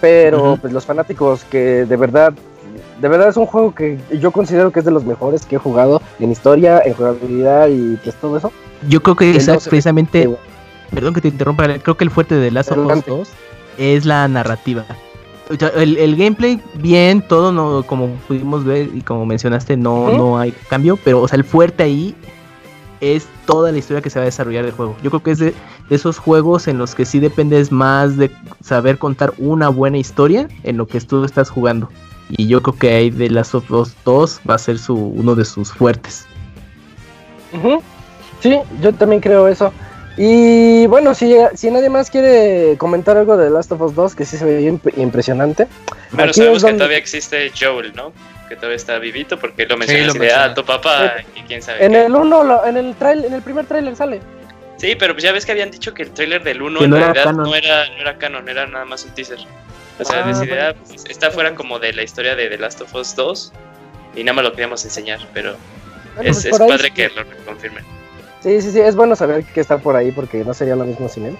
Pero 0.00 0.58
pues 0.60 0.74
los 0.74 0.84
fanáticos 0.84 1.44
que 1.44 1.86
de 1.86 1.96
verdad, 1.96 2.34
de 3.00 3.08
verdad 3.08 3.28
es 3.28 3.38
un 3.38 3.46
juego 3.46 3.74
que 3.74 3.98
yo 4.20 4.30
considero 4.30 4.70
que 4.70 4.80
es 4.80 4.84
de 4.84 4.90
los 4.90 5.04
mejores 5.04 5.46
que 5.46 5.56
he 5.56 5.58
jugado 5.58 6.02
en 6.20 6.30
historia, 6.30 6.82
en 6.84 6.92
jugabilidad 6.92 7.68
y 7.68 7.96
pues 8.04 8.14
todo 8.16 8.36
eso. 8.36 8.52
Yo 8.88 9.02
creo 9.02 9.16
que 9.16 9.32
ve 9.32 9.58
precisamente 9.70 10.28
perdón 10.90 11.14
que 11.14 11.22
te 11.22 11.28
interrumpa, 11.28 11.66
creo 11.78 11.96
que 11.96 12.04
el 12.04 12.10
fuerte 12.10 12.34
de 12.34 12.50
Last 12.50 12.70
of 12.72 12.78
Us 12.78 12.84
Adelante. 12.84 13.10
2 13.10 13.28
es 13.78 14.04
la 14.04 14.28
narrativa. 14.28 14.84
El, 15.76 15.96
el 15.96 16.16
gameplay, 16.16 16.60
bien, 16.74 17.22
todo 17.22 17.52
no, 17.52 17.84
como 17.84 18.08
pudimos 18.26 18.64
ver 18.64 18.90
y 18.92 19.00
como 19.02 19.24
mencionaste, 19.26 19.76
no, 19.76 20.10
no 20.10 20.38
hay 20.38 20.52
cambio, 20.68 20.98
pero 21.02 21.22
o 21.22 21.28
sea, 21.28 21.36
el 21.36 21.44
fuerte 21.44 21.84
ahí 21.84 22.16
es 23.00 23.26
toda 23.46 23.72
la 23.72 23.78
historia 23.78 24.00
que 24.02 24.10
se 24.10 24.18
va 24.18 24.22
a 24.22 24.26
desarrollar 24.26 24.64
del 24.64 24.72
juego. 24.74 24.96
Yo 25.02 25.10
creo 25.10 25.22
que 25.22 25.30
es 25.32 25.38
de, 25.38 25.54
de 25.88 25.96
esos 25.96 26.18
juegos 26.18 26.66
en 26.68 26.78
los 26.78 26.94
que 26.94 27.04
sí 27.04 27.18
dependes 27.20 27.70
más 27.72 28.16
de 28.16 28.30
saber 28.62 28.98
contar 28.98 29.32
una 29.38 29.68
buena 29.68 29.98
historia 29.98 30.48
en 30.62 30.76
lo 30.76 30.86
que 30.86 31.00
tú 31.00 31.24
estás 31.24 31.50
jugando. 31.50 31.88
Y 32.30 32.48
yo 32.48 32.60
creo 32.62 32.76
que 32.76 32.92
ahí 32.94 33.10
de 33.10 33.30
Last 33.30 33.54
of 33.54 33.70
Us 33.70 33.94
2 34.04 34.40
va 34.48 34.54
a 34.54 34.58
ser 34.58 34.78
su, 34.78 34.94
uno 34.96 35.34
de 35.34 35.44
sus 35.44 35.72
fuertes. 35.72 36.26
Sí, 38.40 38.58
yo 38.80 38.92
también 38.92 39.20
creo 39.20 39.48
eso. 39.48 39.72
Y 40.18 40.86
bueno, 40.86 41.14
si, 41.14 41.34
si 41.54 41.70
nadie 41.70 41.90
más 41.90 42.10
quiere 42.10 42.76
comentar 42.78 43.16
algo 43.16 43.36
de 43.36 43.50
Last 43.50 43.70
of 43.72 43.80
Us 43.82 43.94
2, 43.94 44.14
que 44.14 44.24
sí 44.24 44.36
se 44.38 44.44
ve 44.44 44.56
bien 44.58 44.80
imp- 44.80 44.96
impresionante. 44.96 45.64
Aquí 46.16 46.32
sabemos 46.32 46.58
es 46.58 46.62
que 46.64 46.68
donde- 46.70 46.78
todavía 46.78 46.98
existe 46.98 47.52
Joel, 47.58 47.92
¿no? 47.94 48.12
Que 48.48 48.56
todavía 48.56 48.76
está 48.76 48.98
vivito 48.98 49.38
porque 49.38 49.64
lo 49.64 49.70
lo 49.70 49.76
mencionas 49.78 50.08
así 50.10 50.18
de, 50.18 50.24
menciona. 50.26 50.44
ah, 50.44 50.54
tu 50.54 50.64
papá 50.64 51.14
y 51.34 51.40
quién 51.42 51.62
sabe 51.62 51.84
En 51.84 51.92
qué. 51.92 52.04
el 52.06 52.14
1, 52.14 52.66
en 52.66 52.76
el 52.76 52.94
trail, 52.94 53.24
en 53.24 53.32
el 53.34 53.42
primer 53.42 53.66
trailer 53.66 53.96
sale. 53.96 54.20
Sí, 54.76 54.94
pero 54.98 55.14
pues 55.14 55.24
ya 55.24 55.32
ves 55.32 55.44
que 55.46 55.52
habían 55.52 55.70
dicho 55.70 55.94
que 55.94 56.02
el 56.02 56.10
tráiler 56.12 56.42
del 56.44 56.60
1 56.62 56.78
Que 56.78 56.84
en 56.84 56.90
no 56.90 56.96
realidad 56.98 57.32
no 57.32 57.54
era, 57.54 57.88
no 57.88 57.96
era 58.00 58.18
canon, 58.18 58.48
era 58.48 58.66
nada 58.66 58.84
más 58.84 59.04
un 59.04 59.10
teaser. 59.12 59.38
O 59.98 60.04
sea, 60.04 60.20
Ah, 60.24 60.32
bueno. 60.32 60.54
ah, 60.60 60.74
pues, 60.86 61.04
está 61.06 61.30
fuera 61.30 61.54
como 61.54 61.78
de 61.78 61.92
la 61.94 62.02
historia 62.02 62.36
de 62.36 62.48
The 62.48 62.58
Last 62.58 62.80
of 62.82 62.94
Us 62.94 63.16
2 63.16 63.52
y 64.16 64.22
nada 64.24 64.34
más 64.34 64.44
lo 64.44 64.50
queríamos 64.52 64.84
enseñar, 64.84 65.20
pero 65.32 65.56
Bueno, 66.14 66.30
es, 66.30 66.42
pues 66.42 66.46
es 66.46 66.58
padre 66.58 66.88
sí. 66.88 66.90
que 66.94 67.08
lo 67.08 67.22
confirmen. 67.46 67.84
Sí, 68.42 68.60
sí, 68.60 68.70
sí, 68.70 68.80
es 68.80 68.94
bueno 68.94 69.16
saber 69.16 69.44
que 69.44 69.60
está 69.60 69.78
por 69.78 69.96
ahí 69.96 70.12
porque 70.12 70.44
no 70.44 70.52
sería 70.54 70.76
lo 70.76 70.84
mismo 70.84 71.08
sin 71.08 71.26
él. 71.26 71.36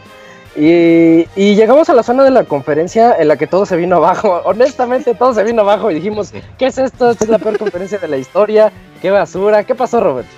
Y, 0.57 1.27
y 1.37 1.55
llegamos 1.55 1.91
a 1.91 1.95
la 1.95 2.03
zona 2.03 2.25
de 2.25 2.31
la 2.31 2.45
conferencia 2.45 3.15
en 3.19 3.29
la 3.29 3.37
que 3.37 3.47
todo 3.47 3.67
se 3.67 3.77
vino 3.77 3.97
abajo. 3.97 4.41
Honestamente, 4.45 5.15
todo 5.15 5.35
se 5.35 5.45
vino 5.45 5.63
abajo 5.63 5.91
y 5.91 5.95
dijimos, 5.95 6.33
¿qué 6.59 6.67
es 6.67 6.79
esto? 6.79 7.11
Esta 7.11 7.25
es 7.25 7.31
la 7.31 7.39
peor 7.39 7.59
conferencia 7.59 7.99
de 7.99 8.09
la 8.09 8.17
historia. 8.17 8.73
¡Qué 9.03 9.11
basura! 9.11 9.65
¿Qué 9.65 9.75
pasó, 9.75 10.01
Robert? 10.01 10.29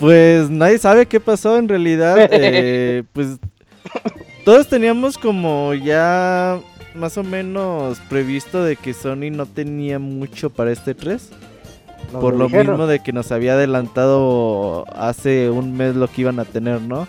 Pues 0.00 0.50
nadie 0.50 0.78
sabe 0.78 1.06
qué 1.06 1.20
pasó 1.20 1.56
en 1.56 1.68
realidad. 1.68 2.16
eh, 2.30 3.04
pues 3.12 3.38
todos 4.44 4.68
teníamos 4.68 5.16
como 5.18 5.72
ya 5.74 6.58
más 6.94 7.16
o 7.16 7.22
menos 7.22 8.00
previsto 8.08 8.62
de 8.64 8.76
que 8.76 8.92
Sony 8.92 9.30
no 9.30 9.46
tenía 9.46 9.98
mucho 9.98 10.50
para 10.50 10.72
este 10.72 10.94
3. 10.94 11.30
Nos 12.12 12.20
Por 12.20 12.34
lo 12.34 12.46
dijeron. 12.46 12.72
mismo 12.72 12.86
de 12.86 13.00
que 13.00 13.12
nos 13.12 13.32
había 13.32 13.54
adelantado 13.54 14.84
hace 14.94 15.48
un 15.50 15.76
mes 15.76 15.94
lo 15.96 16.08
que 16.08 16.22
iban 16.22 16.38
a 16.38 16.44
tener, 16.44 16.80
¿no? 16.80 17.06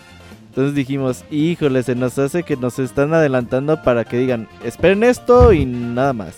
Entonces 0.56 0.74
dijimos, 0.74 1.22
híjole, 1.30 1.82
se 1.82 1.94
nos 1.94 2.18
hace 2.18 2.42
que 2.42 2.56
nos 2.56 2.78
están 2.78 3.12
adelantando 3.12 3.82
para 3.82 4.04
que 4.06 4.16
digan, 4.16 4.48
esperen 4.64 5.04
esto 5.04 5.52
y 5.52 5.66
nada 5.66 6.14
más. 6.14 6.34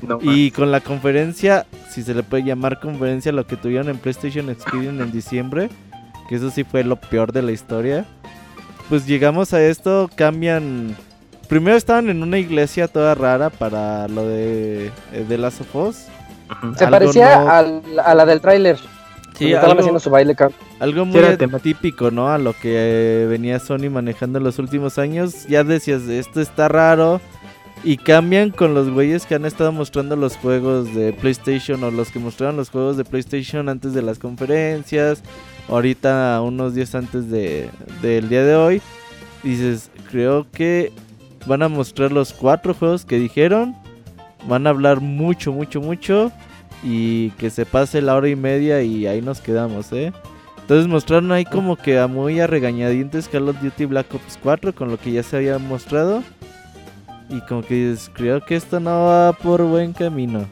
No, 0.00 0.18
Y 0.22 0.50
con 0.50 0.70
la 0.72 0.80
conferencia, 0.80 1.66
si 1.90 2.02
se 2.02 2.14
le 2.14 2.22
puede 2.22 2.42
llamar 2.44 2.80
conferencia, 2.80 3.32
lo 3.32 3.46
que 3.46 3.56
tuvieron 3.58 3.90
en 3.90 3.98
PlayStation 3.98 4.48
Experience 4.48 5.02
en 5.02 5.12
diciembre, 5.12 5.68
que 6.26 6.36
eso 6.36 6.48
sí 6.50 6.64
fue 6.64 6.84
lo 6.84 6.96
peor 6.96 7.32
de 7.32 7.42
la 7.42 7.52
historia. 7.52 8.06
Pues 8.88 9.06
llegamos 9.06 9.52
a 9.52 9.62
esto, 9.62 10.08
cambian. 10.14 10.96
Primero 11.46 11.76
estaban 11.76 12.08
en 12.08 12.22
una 12.22 12.38
iglesia 12.38 12.88
toda 12.88 13.14
rara 13.14 13.50
para 13.50 14.08
lo 14.08 14.26
de, 14.26 14.86
eh, 15.12 15.26
de 15.28 15.36
Last 15.36 15.60
of 15.60 15.76
Us. 15.76 15.96
Se 16.78 16.84
algo 16.86 16.90
parecía 16.90 17.40
no- 17.40 17.50
al- 17.50 17.82
a 18.02 18.14
la 18.14 18.24
del 18.24 18.40
tráiler. 18.40 18.78
Sí, 19.40 19.46
estaban 19.52 19.70
algo- 19.70 19.80
haciendo 19.80 20.00
su 20.00 20.10
baile 20.10 20.34
count. 20.36 20.54
Algo 20.78 21.04
Sí, 21.04 21.18
muy 21.50 21.60
típico, 21.60 22.10
¿no? 22.10 22.28
A 22.30 22.38
lo 22.38 22.52
que 22.52 22.74
eh, 23.22 23.26
venía 23.28 23.58
Sony 23.58 23.90
manejando 23.90 24.38
en 24.38 24.44
los 24.44 24.58
últimos 24.58 24.98
años. 24.98 25.46
Ya 25.48 25.64
decías, 25.64 26.02
esto 26.02 26.40
está 26.40 26.68
raro. 26.68 27.20
Y 27.82 27.96
cambian 27.96 28.50
con 28.50 28.74
los 28.74 28.90
güeyes 28.90 29.24
que 29.24 29.34
han 29.34 29.46
estado 29.46 29.72
mostrando 29.72 30.14
los 30.14 30.36
juegos 30.36 30.94
de 30.94 31.14
PlayStation 31.14 31.82
o 31.82 31.90
los 31.90 32.10
que 32.10 32.18
mostraron 32.18 32.56
los 32.58 32.68
juegos 32.68 32.98
de 32.98 33.04
PlayStation 33.04 33.68
antes 33.70 33.94
de 33.94 34.02
las 34.02 34.18
conferencias. 34.18 35.22
Ahorita, 35.68 36.42
unos 36.42 36.74
días 36.74 36.94
antes 36.94 37.30
de, 37.30 37.70
del 38.02 38.28
día 38.28 38.44
de 38.44 38.54
hoy. 38.54 38.82
Dices, 39.42 39.90
creo 40.10 40.46
que 40.52 40.92
van 41.46 41.62
a 41.62 41.68
mostrar 41.68 42.12
los 42.12 42.34
cuatro 42.34 42.74
juegos 42.74 43.06
que 43.06 43.18
dijeron. 43.18 43.74
Van 44.46 44.66
a 44.66 44.70
hablar 44.70 45.00
mucho, 45.00 45.50
mucho, 45.52 45.80
mucho. 45.80 46.30
Y 46.82 47.30
que 47.32 47.50
se 47.50 47.66
pase 47.66 48.00
la 48.00 48.14
hora 48.14 48.28
y 48.28 48.36
media 48.36 48.82
y 48.82 49.06
ahí 49.06 49.20
nos 49.20 49.40
quedamos, 49.40 49.92
¿eh? 49.92 50.12
Entonces 50.62 50.86
mostraron 50.86 51.32
ahí 51.32 51.44
como 51.44 51.76
que 51.76 51.98
a 51.98 52.06
muy 52.06 52.40
a 52.40 52.46
regañadientes 52.46 53.28
Call 53.28 53.48
of 53.48 53.60
Duty 53.60 53.86
Black 53.86 54.14
Ops 54.14 54.38
4 54.42 54.74
con 54.74 54.90
lo 54.90 54.98
que 54.98 55.10
ya 55.12 55.22
se 55.22 55.36
había 55.36 55.58
mostrado. 55.58 56.22
Y 57.28 57.40
como 57.42 57.62
que 57.62 57.74
dices, 57.74 58.10
creo 58.14 58.44
que 58.44 58.56
esto 58.56 58.80
no 58.80 59.06
va 59.06 59.32
por 59.32 59.62
buen 59.62 59.92
camino. 59.92 60.46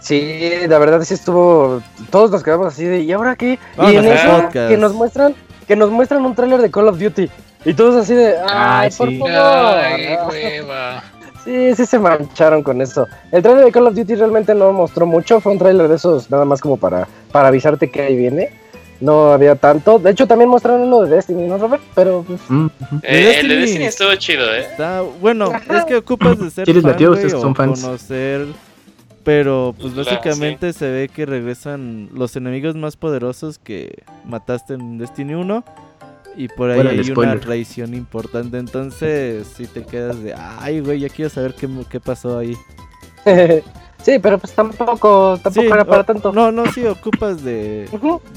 Sí, 0.00 0.38
la 0.68 0.78
verdad 0.78 1.02
sí 1.02 1.14
estuvo. 1.14 1.82
Todos 2.10 2.30
nos 2.30 2.42
quedamos 2.42 2.68
así 2.68 2.84
de, 2.84 3.00
¿y 3.00 3.10
ahora 3.12 3.34
qué? 3.34 3.58
Y 3.90 3.96
en 3.96 4.04
eso 4.04 4.28
podcast. 4.42 4.68
que 4.70 4.76
nos 4.76 4.92
muestran, 4.94 5.34
que 5.66 5.74
nos 5.76 5.90
muestran 5.90 6.24
un 6.24 6.34
tráiler 6.34 6.62
de 6.62 6.70
Call 6.70 6.88
of 6.88 6.98
Duty. 6.98 7.28
Y 7.64 7.74
todos 7.74 7.96
así 7.96 8.14
de, 8.14 8.36
ay, 8.38 8.88
Ay, 8.88 8.90
por 8.96 9.08
sí. 9.08 9.18
favor. 9.18 9.32
Ay, 9.34 10.16
hueva. 10.30 11.02
Sí, 11.46 11.74
sí 11.76 11.86
se 11.86 11.98
mancharon 11.98 12.62
con 12.64 12.82
eso. 12.82 13.06
El 13.30 13.40
tráiler 13.42 13.64
de 13.64 13.72
Call 13.72 13.86
of 13.86 13.94
Duty 13.94 14.16
realmente 14.16 14.52
no 14.54 14.72
mostró 14.72 15.06
mucho, 15.06 15.40
fue 15.40 15.52
un 15.52 15.58
tráiler 15.58 15.86
de 15.88 15.94
esos 15.94 16.28
nada 16.30 16.44
más 16.44 16.60
como 16.60 16.76
para, 16.76 17.06
para 17.30 17.48
avisarte 17.48 17.88
que 17.88 18.02
ahí 18.02 18.16
viene. 18.16 18.50
No 19.00 19.32
había 19.32 19.54
tanto. 19.56 19.98
De 19.98 20.10
hecho, 20.10 20.26
también 20.26 20.48
mostraron 20.50 20.82
uno 20.82 21.02
de 21.02 21.14
Destiny, 21.16 21.46
¿no, 21.46 21.58
Robert? 21.58 21.82
Pero 21.94 22.24
pues, 22.26 22.40
Mm. 22.48 22.66
Eh, 23.02 23.36
el 23.40 23.48
de 23.48 23.56
Destiny. 23.56 23.60
Destiny 23.60 23.84
estuvo 23.84 24.14
chido, 24.16 24.54
¿eh? 24.54 24.60
Está, 24.60 25.02
bueno, 25.20 25.52
es 25.70 25.84
que 25.84 25.96
ocupas 25.96 26.38
de 26.40 26.50
ser 26.50 26.66
les 26.66 26.82
fan, 26.82 27.08
ustedes 27.08 27.34
o 27.34 27.40
son 27.40 27.54
fans. 27.54 27.80
conocer. 27.82 28.46
Pero 29.22 29.74
pues 29.80 29.94
básicamente 29.94 30.72
se 30.72 30.88
ve 30.88 31.08
que 31.08 31.26
regresan 31.26 32.08
los 32.14 32.36
enemigos 32.36 32.76
más 32.76 32.96
poderosos 32.96 33.58
que 33.58 34.02
mataste 34.24 34.74
en 34.74 34.98
Destiny 34.98 35.34
1. 35.34 35.64
Y 36.36 36.48
por 36.48 36.70
ahí 36.70 36.76
Bueno, 36.76 36.90
hay 36.90 37.10
una 37.10 37.40
traición 37.40 37.94
importante. 37.94 38.58
Entonces, 38.58 39.46
si 39.56 39.66
te 39.66 39.84
quedas 39.84 40.22
de, 40.22 40.34
ay, 40.34 40.80
güey, 40.80 41.00
ya 41.00 41.08
quiero 41.08 41.30
saber 41.30 41.54
qué, 41.54 41.68
qué 41.88 41.98
pasó 41.98 42.38
ahí. 42.38 42.54
sí, 44.02 44.18
pero 44.20 44.38
pues 44.38 44.52
tampoco, 44.52 45.38
tampoco 45.42 45.60
Sí, 45.66 45.66
era 45.72 45.84
para 45.84 46.02
o- 46.02 46.04
tanto. 46.04 46.32
No, 46.32 46.52
no, 46.52 46.70
sí, 46.72 46.86
ocupas 46.86 47.42
de, 47.42 47.88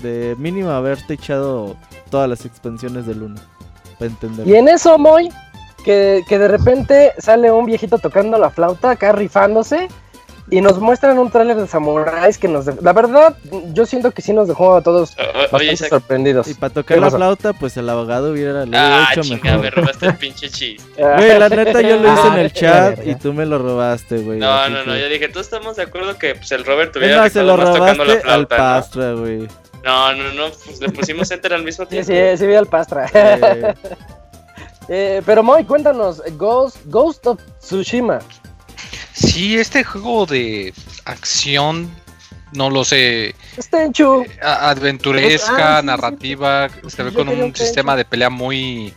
de 0.01 0.35
mínimo 0.37 0.69
haberte 0.71 1.15
echado 1.15 1.75
todas 2.09 2.29
las 2.29 2.45
expansiones 2.45 3.05
del 3.05 3.23
1. 3.23 3.35
Para 3.99 4.11
entender. 4.11 4.47
Y 4.47 4.55
en 4.55 4.69
eso, 4.69 4.97
Moy, 4.97 5.29
que, 5.83 6.23
que 6.27 6.39
de 6.39 6.47
repente 6.47 7.11
sale 7.17 7.51
un 7.51 7.65
viejito 7.65 7.97
tocando 7.97 8.37
la 8.37 8.49
flauta, 8.49 8.91
acá 8.91 9.11
rifándose, 9.11 9.89
y 10.51 10.61
nos 10.61 10.79
muestran 10.79 11.17
un 11.19 11.29
tráiler 11.29 11.55
de 11.57 11.67
samuráis 11.67 12.37
que 12.37 12.47
nos... 12.47 12.65
La 12.81 12.93
verdad, 12.93 13.35
yo 13.73 13.85
siento 13.85 14.11
que 14.11 14.21
sí 14.21 14.33
nos 14.33 14.47
dejó 14.47 14.75
a 14.75 14.81
todos 14.81 15.15
O- 15.17 15.21
o- 15.21 15.25
bastante 15.33 15.55
Oye, 15.57 15.73
Isaac. 15.73 15.89
sorprendidos. 15.89 16.47
Y 16.47 16.53
para 16.55 16.73
tocar 16.73 16.95
¿Qué 16.95 17.01
la 17.01 17.07
pasó? 17.07 17.17
flauta, 17.17 17.53
pues 17.53 17.77
el 17.77 17.87
abogado 17.89 18.31
hubiera 18.31 18.65
lo 18.65 18.71
Ah, 18.77 19.09
hecho 19.11 19.21
chinga, 19.21 19.43
mejor. 19.43 19.61
me 19.61 19.69
robaste 19.69 20.05
el 20.07 20.15
pinche 20.17 20.49
chiste. 20.49 20.83
Güey, 20.97 21.37
la 21.39 21.49
neta 21.49 21.81
yo 21.81 21.97
lo 21.97 22.11
hice 22.13 22.27
en 22.27 22.33
Ah, 22.33 22.41
el 22.41 22.53
chat 22.53 23.05
y 23.07 23.15
tú 23.15 23.33
me 23.33 23.45
lo 23.45 23.59
robaste, 23.59 24.17
güey. 24.17 24.39
No, 24.39 24.69
no, 24.69 24.83
no, 24.85 24.93
que- 24.93 24.99
yo 25.01 25.07
dije, 25.09 25.29
todos 25.29 25.45
estamos 25.45 25.75
de 25.75 25.83
acuerdo 25.83 26.17
que 26.17 26.35
pues, 26.35 26.51
el 26.51 26.65
Robert 26.65 26.91
tuviera 26.93 27.21
más, 27.21 27.31
se 27.31 27.43
lo 27.43 27.55
más 27.55 27.65
tocando 27.73 28.03
la 28.05 28.13
robaste 28.13 28.29
al 28.31 28.47
flauta, 28.47 28.57
¿no? 28.57 28.63
Pastra, 28.63 29.13
güey. 29.13 29.47
No, 29.83 30.13
no, 30.13 30.33
no, 30.33 30.49
pues 30.65 30.81
le 30.81 30.89
pusimos 30.89 31.29
enter 31.31 31.53
al 31.53 31.63
mismo 31.63 31.85
Sí, 31.85 31.91
tiempo. 31.91 32.11
sí, 32.11 32.37
sí 32.37 32.47
vi 32.47 32.55
al 32.55 32.65
Pastra. 32.65 33.05
Eh, 33.13 33.73
Eh, 34.91 35.21
pero 35.23 35.43
Moy, 35.43 35.65
cuéntanos, 35.65 36.19
Ghost, 36.35 36.77
Ghost 36.85 37.27
of 37.27 37.39
Tsushima. 37.59 38.17
Sí, 39.19 39.57
este 39.57 39.83
juego 39.83 40.25
de 40.25 40.73
acción, 41.05 41.89
no 42.53 42.69
lo 42.69 42.83
sé, 42.85 43.35
Es 43.57 43.69
Tenchu. 43.69 44.25
a- 44.41 44.69
aventuresca, 44.71 45.77
Ah, 45.77 45.81
sí, 45.81 45.85
narrativa, 45.87 46.69
sí. 46.69 46.89
se 46.89 47.03
ve 47.03 47.13
con 47.13 47.27
un 47.29 47.55
sistema 47.55 47.95
de 47.95 48.05
pelea 48.05 48.29
muy 48.29 48.93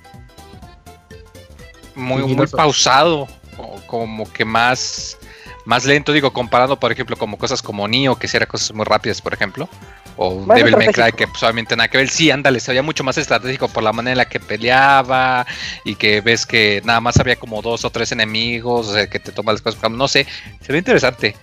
muy, 1.95 2.23
muy 2.23 2.47
pausado, 2.47 3.29
o 3.59 3.81
como 3.87 4.31
que 4.33 4.45
más 4.45 5.19
más 5.65 5.85
lento, 5.85 6.13
digo, 6.13 6.33
comparando 6.33 6.79
por 6.81 6.91
ejemplo 6.91 7.17
como 7.17 7.37
cosas 7.39 7.63
como 7.63 7.87
Nioh, 7.87 8.17
que 8.17 8.27
sí 8.27 8.37
eran 8.37 8.49
cosas 8.49 8.73
muy 8.73 8.85
rápidas, 8.85 9.21
por 9.21 9.33
ejemplo, 9.35 9.69
o 10.17 10.41
Más 10.41 10.59
Devil 10.59 10.77
May 10.77 10.89
Cry, 10.89 11.13
que 11.13 11.27
pues, 11.27 11.43
obviamente 11.43 11.77
nada 11.77 11.89
que 11.89 11.99
ver, 11.99 12.09
sí, 12.09 12.31
ándale, 12.31 12.61
se 12.61 12.71
veía 12.71 12.83
mucho 12.83 13.05
más 13.05 13.19
estratégico 13.19 13.69
por 13.69 13.83
la 13.83 13.93
manera 13.93 14.13
en 14.13 14.19
la 14.19 14.29
que 14.29 14.41
peleaba 14.41 15.47
y 15.85 15.95
que 15.95 16.21
ves 16.21 16.47
que 16.47 16.83
nada 16.85 17.01
más 17.01 17.19
había 17.19 17.37
como 17.37 17.63
dos 17.63 17.85
o 17.85 17.91
tres 17.91 18.13
enemigos, 18.13 18.89
o 18.89 18.93
sea, 18.93 19.09
que 19.09 19.19
te 19.19 19.33
toman 19.33 19.55
las 19.55 19.63
cosas, 19.63 19.91
no 19.91 20.09
sé, 20.09 20.27
se 20.61 20.73
ve 20.73 20.79
interesante. 20.79 21.37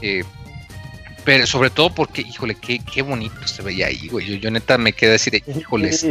Eh, 0.00 0.24
pero 1.24 1.46
sobre 1.46 1.68
todo 1.68 1.94
porque, 1.94 2.22
híjole, 2.22 2.54
qué, 2.54 2.78
qué 2.78 3.02
bonito 3.02 3.46
se 3.46 3.60
veía 3.62 3.88
ahí, 3.88 4.08
güey. 4.08 4.26
Yo, 4.26 4.34
yo 4.36 4.50
neta 4.50 4.78
me 4.78 4.94
quedé 4.94 5.16
así 5.16 5.28
de, 5.28 5.42
híjoles, 5.46 6.06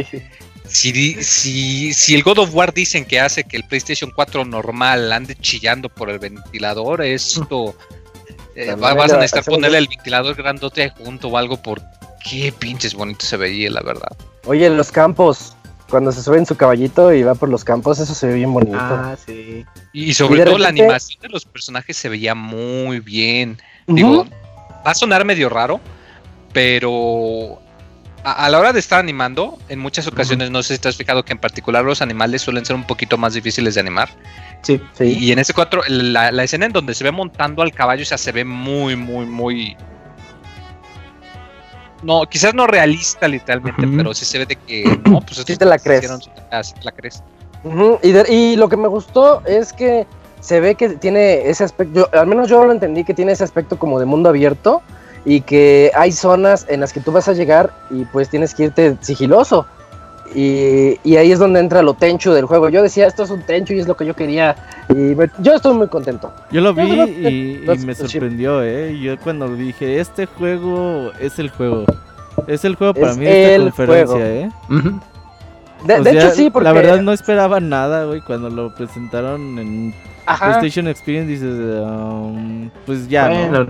si, 0.68 1.22
si, 1.22 1.92
si 1.92 2.14
el 2.14 2.22
God 2.22 2.38
of 2.38 2.54
War 2.54 2.72
dicen 2.72 3.04
que 3.04 3.18
hace 3.18 3.42
que 3.42 3.56
el 3.56 3.64
PlayStation 3.64 4.12
4 4.14 4.44
normal 4.44 5.12
ande 5.12 5.34
chillando 5.34 5.88
por 5.88 6.10
el 6.10 6.18
ventilador, 6.18 7.02
esto 7.02 7.74
eh, 8.54 8.74
vas 8.78 9.12
a 9.12 9.16
necesitar 9.16 9.44
ponerle 9.44 9.78
el 9.78 9.88
ventilador 9.88 10.36
grandote 10.36 10.90
junto 10.90 11.28
o 11.28 11.38
algo 11.38 11.60
por 11.60 11.80
qué 12.24 12.52
pinches 12.52 12.94
bonito 12.94 13.24
se 13.24 13.36
veía, 13.36 13.70
la 13.70 13.82
verdad. 13.82 14.16
Oye, 14.46 14.68
los 14.70 14.90
campos. 14.90 15.54
Cuando 15.90 16.12
se 16.12 16.22
sube 16.22 16.36
en 16.36 16.44
su 16.44 16.54
caballito 16.54 17.14
y 17.14 17.22
va 17.22 17.34
por 17.34 17.48
los 17.48 17.64
campos, 17.64 17.98
eso 17.98 18.14
se 18.14 18.26
ve 18.26 18.34
bien 18.34 18.52
bonito. 18.52 18.76
Ah, 18.78 19.16
sí. 19.24 19.64
Y 19.94 20.12
sobre 20.12 20.44
todo 20.44 20.58
la 20.58 20.68
animación 20.68 21.22
de 21.22 21.30
los 21.30 21.46
personajes 21.46 21.96
se 21.96 22.10
veía 22.10 22.34
muy 22.34 23.00
bien. 23.00 23.56
Digo, 23.86 24.26
va 24.86 24.90
a 24.90 24.94
sonar 24.94 25.24
medio 25.24 25.48
raro, 25.48 25.80
pero 26.52 27.58
a, 28.22 28.44
a 28.44 28.50
la 28.50 28.58
hora 28.58 28.74
de 28.74 28.80
estar 28.80 29.00
animando, 29.00 29.58
en 29.70 29.78
muchas 29.78 30.06
ocasiones, 30.06 30.50
no 30.50 30.62
sé 30.62 30.74
si 30.74 30.80
te 30.80 30.88
has 30.88 30.96
fijado 30.96 31.24
que 31.24 31.32
en 31.32 31.38
particular 31.38 31.84
los 31.84 32.02
animales 32.02 32.42
suelen 32.42 32.66
ser 32.66 32.76
un 32.76 32.86
poquito 32.86 33.16
más 33.16 33.32
difíciles 33.32 33.74
de 33.74 33.80
animar. 33.80 34.10
Sí. 34.62 34.80
Sí. 34.92 35.16
Y 35.18 35.32
en 35.32 35.38
ese 35.38 35.54
4, 35.54 35.82
la, 35.88 36.32
la 36.32 36.44
escena 36.44 36.66
en 36.66 36.72
donde 36.72 36.94
se 36.94 37.04
ve 37.04 37.12
montando 37.12 37.62
al 37.62 37.72
caballo, 37.72 38.02
o 38.02 38.06
sea, 38.06 38.18
se 38.18 38.32
ve 38.32 38.44
muy, 38.44 38.94
muy, 38.94 39.24
muy... 39.24 39.76
No, 42.02 42.22
quizás 42.26 42.54
no 42.54 42.66
realista 42.66 43.26
literalmente, 43.26 43.86
pero 43.96 44.14
sí 44.14 44.24
se 44.24 44.38
ve 44.38 44.46
de 44.46 44.56
que... 44.56 45.00
No, 45.08 45.20
pues 45.20 45.42
Sí 45.44 45.56
te 45.56 45.64
la 45.64 45.78
crees. 45.78 46.04
hicieron 46.04 46.20
ah, 46.50 46.62
sí 46.62 46.74
te 46.74 46.84
la 46.84 46.92
crees. 46.92 47.22
Y, 48.02 48.12
de- 48.12 48.32
y 48.32 48.56
lo 48.56 48.68
que 48.68 48.76
me 48.76 48.86
gustó 48.88 49.42
es 49.44 49.72
que 49.72 50.06
se 50.40 50.60
ve 50.60 50.76
que 50.76 50.90
tiene 50.90 51.48
ese 51.48 51.64
aspecto, 51.64 52.08
yo- 52.12 52.18
al 52.20 52.26
menos 52.28 52.48
yo 52.48 52.64
lo 52.64 52.70
entendí, 52.72 53.02
que 53.04 53.14
tiene 53.14 53.32
ese 53.32 53.42
aspecto 53.44 53.78
como 53.78 53.98
de 53.98 54.06
mundo 54.06 54.28
abierto 54.28 54.80
y 55.24 55.40
que 55.40 55.90
hay 55.96 56.12
zonas 56.12 56.66
en 56.68 56.78
las 56.80 56.92
que 56.92 57.00
tú 57.00 57.10
vas 57.10 57.26
a 57.28 57.32
llegar 57.32 57.72
y 57.90 58.04
pues 58.04 58.28
tienes 58.28 58.54
que 58.54 58.64
irte 58.64 58.96
sigiloso. 59.00 59.66
Y, 60.34 60.98
y 61.04 61.16
ahí 61.16 61.32
es 61.32 61.38
donde 61.38 61.60
entra 61.60 61.82
lo 61.82 61.94
tenchu 61.94 62.32
del 62.32 62.44
juego. 62.44 62.68
Yo 62.68 62.82
decía, 62.82 63.06
esto 63.06 63.22
es 63.22 63.30
un 63.30 63.42
tenchu 63.42 63.72
y 63.74 63.80
es 63.80 63.88
lo 63.88 63.96
que 63.96 64.04
yo 64.06 64.14
quería. 64.14 64.56
Y 64.90 64.94
me- 64.94 65.30
yo 65.38 65.54
estoy 65.54 65.74
muy 65.74 65.88
contento. 65.88 66.32
Yo 66.50 66.60
lo 66.60 66.74
vi 66.74 66.96
Yo 66.96 67.06
y, 67.06 67.64
y 67.66 67.78
me 67.86 67.94
sorprendió, 67.94 68.62
¿eh? 68.62 68.98
Yo 69.00 69.18
cuando 69.18 69.48
dije, 69.54 69.98
este 70.00 70.26
juego 70.26 71.10
es 71.20 71.38
el 71.38 71.50
juego. 71.50 71.84
Es 72.46 72.64
el 72.64 72.76
juego 72.76 72.94
para 72.94 73.10
Es 73.12 73.18
mí 73.18 73.24
de 73.24 73.54
esta 73.54 73.62
conferencia, 73.64 74.06
juego. 74.16 74.18
¿eh? 74.24 74.50
De, 75.86 75.94
O 75.94 76.02
de 76.02 76.10
sea, 76.12 76.22
hecho, 76.26 76.30
sí, 76.34 76.50
porque. 76.50 76.64
La 76.64 76.72
verdad 76.72 77.00
no 77.00 77.12
esperaba 77.12 77.60
nada, 77.60 78.04
güey, 78.04 78.20
cuando 78.20 78.50
lo 78.50 78.74
presentaron 78.74 79.58
en 79.58 79.94
Ajá. 80.26 80.58
PlayStation 80.58 80.88
Experience 80.88 81.30
dices, 81.30 81.82
um, 81.84 82.68
pues 82.84 83.08
ya, 83.08 83.28
¿no? 83.28 83.48
Bueno, 83.48 83.66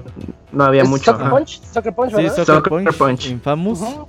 no 0.52 0.64
había 0.64 0.82
¿Es 0.82 0.88
mucho. 0.88 1.12
Soccer. 1.12 1.30
Punch? 1.30 1.60
Soccer 1.72 1.94
Punch, 1.94 2.10
Sí, 2.10 2.16
¿verdad? 2.16 2.30
Soccer, 2.36 2.54
Soccer 2.56 2.70
Punch, 2.70 2.96
Punch. 2.96 3.26
Infamous. 3.30 3.80
Ujú. 3.82 4.06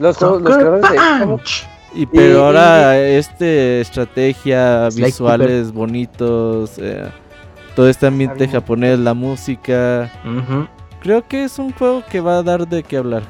Los, 0.00 0.20
los 0.20 0.42
creadores 0.56 0.82
de. 0.90 1.26
Punch. 1.26 1.68
Y 1.94 2.06
pero 2.06 2.32
Y- 2.38 2.40
ahora 2.40 2.98
este 2.98 3.80
estrategia, 3.80 4.88
visuales 4.94 5.72
bonitos, 5.72 6.72
eh, 6.78 7.08
todo 7.76 7.88
este 7.88 8.06
ambiente 8.06 8.38
bien. 8.38 8.50
japonés, 8.52 8.98
la 8.98 9.12
música. 9.14 10.10
Creo 11.00 11.26
que 11.26 11.44
es 11.44 11.58
un 11.58 11.72
juego 11.72 12.02
que 12.10 12.20
va 12.20 12.38
a 12.38 12.42
dar 12.42 12.66
de 12.66 12.82
qué 12.82 12.96
hablar. 12.96 13.22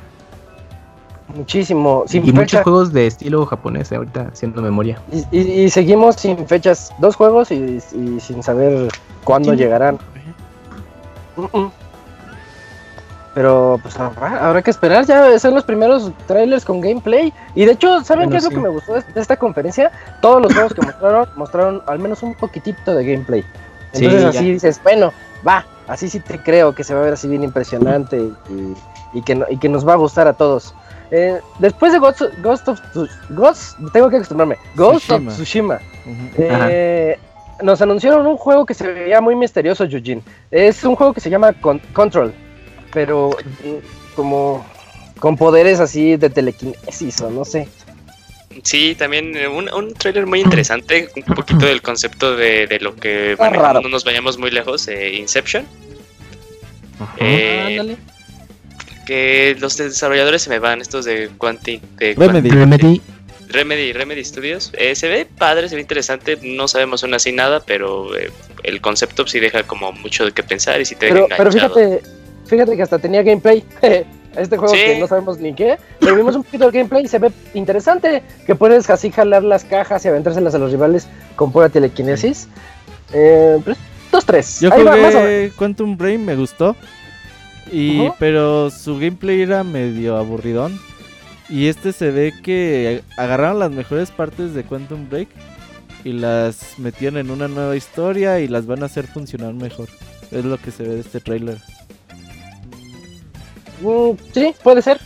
Muchísimo. 1.35 2.05
Sin 2.07 2.27
Y 2.29 2.33
muchos 2.33 2.63
juegos 2.63 2.93
de 2.93 3.07
estilo 3.07 3.47
japonés, 3.47 3.93
eh, 3.93 3.97
ahorita 3.97 4.31
haciendo 4.33 4.61
memoria. 4.63 5.01
Y, 5.13 5.39
y- 5.39 5.63
y 5.65 5.71
seguimos 5.71 6.17
sin 6.17 6.47
fechas. 6.47 6.93
Dos 6.99 7.15
juegos 7.17 7.51
y, 7.53 7.79
y 7.95 8.21
sin 8.21 8.43
saber 8.43 8.89
cuándo 9.25 9.53
Sí. 9.53 9.57
llegarán. 9.59 9.99
Mm-mm. 11.37 11.71
Pero 13.35 13.79
pues 13.83 13.99
habrá, 13.99 14.45
habrá 14.45 14.61
que 14.63 14.71
esperar. 14.71 15.05
Ya 15.07 15.39
son 15.39 15.55
los 15.55 15.65
primeros 15.65 16.11
trailers 16.27 16.65
con 16.65 16.81
gameplay. 16.81 17.33
Y 17.55 17.65
de 17.65 17.73
hecho, 17.73 18.03
¿saben 18.03 18.25
Bueno, 18.29 18.31
qué 18.33 18.37
es 18.39 18.45
lo 18.45 18.51
que 18.51 18.57
me 18.59 18.69
gustó 18.69 18.95
de 18.95 19.03
de 19.15 19.21
esta 19.21 19.37
conferencia? 19.37 19.93
Todos 20.21 20.43
los 20.43 20.53
juegos 20.53 20.75
que 20.75 20.83
mostraron 20.83 21.29
mostraron 21.37 21.83
al 21.87 21.99
menos 22.01 22.23
un 22.23 22.35
poquitito 22.35 22.95
de 22.95 23.05
gameplay. 23.05 23.43
Sí, 23.93 24.05
Entonces 24.05 24.23
ya. 24.23 24.29
así 24.41 24.53
dices, 24.53 24.81
bueno, 24.83 25.13
va, 25.47 25.65
así 25.87 26.09
sí 26.09 26.19
te 26.21 26.39
creo 26.39 26.75
que 26.75 26.83
se 26.85 26.93
va 26.95 27.01
a 27.01 27.05
ver 27.05 27.13
así 27.15 27.29
bien 27.29 27.43
impresionante 27.45 28.17
y, 28.17 28.75
y 29.13 29.23
que, 29.23 29.35
no- 29.37 29.47
y 29.49 29.59
que 29.59 29.69
nos 29.69 29.87
va 29.87 29.93
a 29.93 29.97
gustar 29.97 30.27
a 30.29 30.33
todos. 30.33 30.75
Eh, 31.13 31.41
después 31.59 31.93
de 31.93 31.99
Ghost, 31.99 32.23
Ghost 32.41 32.69
of 32.69 32.81
Ghost, 33.31 33.79
tengo 33.93 34.09
que 34.11 34.17
acostumbrarme, 34.17 34.57
Ghost 34.77 35.07
Tsushima. 35.07 35.29
of 35.31 35.35
Tsushima, 35.37 35.81
eh, 36.39 37.19
nos 37.63 37.83
anunciaron 37.83 38.27
un 38.27 38.37
juego 38.37 38.65
que 38.65 38.75
se 38.75 38.87
veía 38.93 39.21
muy 39.21 39.35
misterioso, 39.35 39.85
Yujin. 39.85 40.23
Es 40.53 40.85
un 40.85 40.95
juego 40.95 41.13
que 41.13 41.21
se 41.21 41.29
llama 41.31 41.53
Con- 41.55 41.81
Control, 41.93 42.33
pero 42.93 43.37
como 44.15 44.67
con 45.19 45.37
poderes 45.37 45.81
así 45.81 46.17
de 46.17 46.31
telequinesis 46.31 47.21
o 47.21 47.31
no 47.31 47.45
sé. 47.45 47.69
Sí, 48.65 48.95
también 48.97 49.37
eh, 49.37 49.47
un, 49.49 49.73
un 49.73 49.95
tráiler 49.95 50.27
muy 50.27 50.41
interesante, 50.41 51.09
un 51.15 51.23
poquito 51.35 51.67
del 51.67 51.83
concepto 51.83 52.35
de, 52.37 52.67
de 52.67 52.81
lo 52.81 52.97
que 52.97 53.37
raro. 53.39 53.81
no 53.81 53.89
nos 53.89 54.05
vayamos 54.05 54.39
muy 54.39 54.51
lejos, 54.51 54.89
eh, 54.89 55.15
Inception. 55.15 55.65
Ajá. 56.99 57.15
Eh, 57.19 57.79
Ándale. 57.79 57.97
que 59.07 59.57
los 59.61 59.77
desarrolladores 59.77 60.43
se 60.43 60.51
me 60.51 60.59
van, 60.59 60.81
estos 60.81 61.05
de 61.05 61.31
Quantic, 61.39 61.81
de 61.97 62.15
Remedy. 62.15 62.51
Remedy. 62.51 63.01
Remedy, 63.49 63.93
Remedy 63.93 64.25
Studios. 64.25 64.71
Eh, 64.75 64.95
se 64.95 65.09
ve 65.09 65.27
padre, 65.27 65.69
se 65.69 65.75
ve 65.75 65.81
interesante, 65.81 66.39
no 66.43 66.69
sabemos 66.69 67.03
aún 67.03 67.15
así 67.15 67.33
nada, 67.33 67.61
pero 67.61 68.17
eh, 68.17 68.31
el 68.63 68.81
concepto 68.81 69.27
sí 69.27 69.41
deja 69.41 69.63
como 69.65 69.93
mucho 69.93 70.25
de 70.25 70.33
qué 70.33 70.43
pensar 70.43 70.81
y 70.81 70.85
sí 70.85 70.95
te 70.95 71.07
deja 71.07 71.27
Pero, 71.27 71.37
pero 71.37 71.53
fíjate, 71.53 72.03
fíjate 72.51 72.77
que 72.77 72.83
hasta 72.83 72.99
tenía 72.99 73.23
gameplay. 73.23 73.65
Este 74.37 74.57
juego 74.57 74.73
Sí. 74.73 74.81
que 74.85 74.99
no 75.01 75.09
sabemos 75.09 75.39
ni 75.41 75.53
qué, 75.55 75.77
pero 75.99 76.15
vimos 76.15 76.37
un 76.37 76.45
poquito 76.45 76.71
de 76.71 76.79
gameplay 76.79 77.05
y 77.05 77.09
se 77.09 77.19
ve 77.19 77.33
interesante. 77.53 78.23
Que 78.47 78.55
puedes 78.55 78.89
así 78.89 79.11
jalar 79.11 79.43
las 79.43 79.65
cajas 79.65 80.05
y 80.05 80.09
aventárselas 80.09 80.55
a 80.55 80.59
los 80.59 80.71
rivales 80.71 81.09
con 81.35 81.51
pura 81.51 81.69
telequinesis. 81.69 82.47
Eh, 83.13 83.59
pues, 83.65 83.77
dos, 84.13 84.25
tres. 84.25 84.61
Yo 84.61 84.73
Ahí 84.73 84.85
va, 84.85 84.93
jugué 84.93 85.51
Quantum 85.57 85.97
Brain, 85.97 86.25
me 86.25 86.37
gustó. 86.37 86.77
Y. 87.73 88.09
Pero 88.21 88.71
su 88.71 88.95
gameplay 89.01 89.43
era 89.43 89.65
medio 89.65 90.17
aburridón. 90.17 90.79
Y 91.49 91.67
este 91.67 91.93
se 91.93 92.13
ve 92.13 92.33
que 92.45 93.03
agarraron 93.17 93.59
las 93.59 93.73
mejores 93.73 94.13
partes 94.13 94.55
de 94.55 94.63
Quantum 94.63 95.09
Break 95.09 95.27
y 96.05 96.13
las 96.13 96.79
metieron 96.79 97.19
en 97.19 97.33
una 97.33 97.49
nueva 97.49 97.75
historia 97.75 98.39
y 98.39 98.47
las 98.47 98.67
van 98.67 98.85
a 98.85 98.87
hacer 98.87 99.09
funcionar 99.09 99.55
mejor. 99.55 99.89
Es 100.31 100.45
lo 100.45 100.57
que 100.57 100.71
se 100.71 100.85
ve 100.85 100.91
de 100.91 101.01
este 101.01 101.19
trailer. 101.19 101.59
Mm, 103.81 104.11
sí, 104.33 104.55
puede 104.63 104.83
ser. 104.83 105.01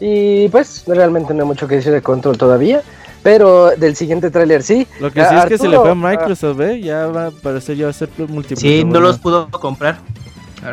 Y 0.00 0.48
pues 0.48 0.84
realmente 0.86 1.34
no 1.34 1.42
hay 1.42 1.46
mucho 1.48 1.68
que 1.68 1.76
decir 1.76 1.92
de 1.92 2.02
Control 2.02 2.38
todavía. 2.38 2.82
Pero 3.22 3.72
del 3.76 3.96
siguiente 3.96 4.30
tráiler 4.30 4.62
sí. 4.62 4.86
Lo 4.98 5.10
que 5.12 5.20
Ah, 5.20 5.28
sí 5.28 5.34
es 5.36 5.44
que 5.44 5.58
se 5.58 5.68
le 5.68 5.76
fue 5.78 5.88
a 5.88 5.92
Arturo, 5.92 6.08
Microsoft, 6.08 6.60
¿eh? 6.60 6.80
Ya 6.80 7.06
va 7.06 7.26
a 7.26 7.30
parecer 7.30 7.76
ya 7.76 7.84
va 7.84 7.90
a 7.90 7.92
ser 7.92 8.08
multiplataforma. 8.16 8.56
Sí, 8.56 8.84
no 8.84 9.00
los 9.00 9.18
pudo 9.18 9.50
comprar. 9.50 9.98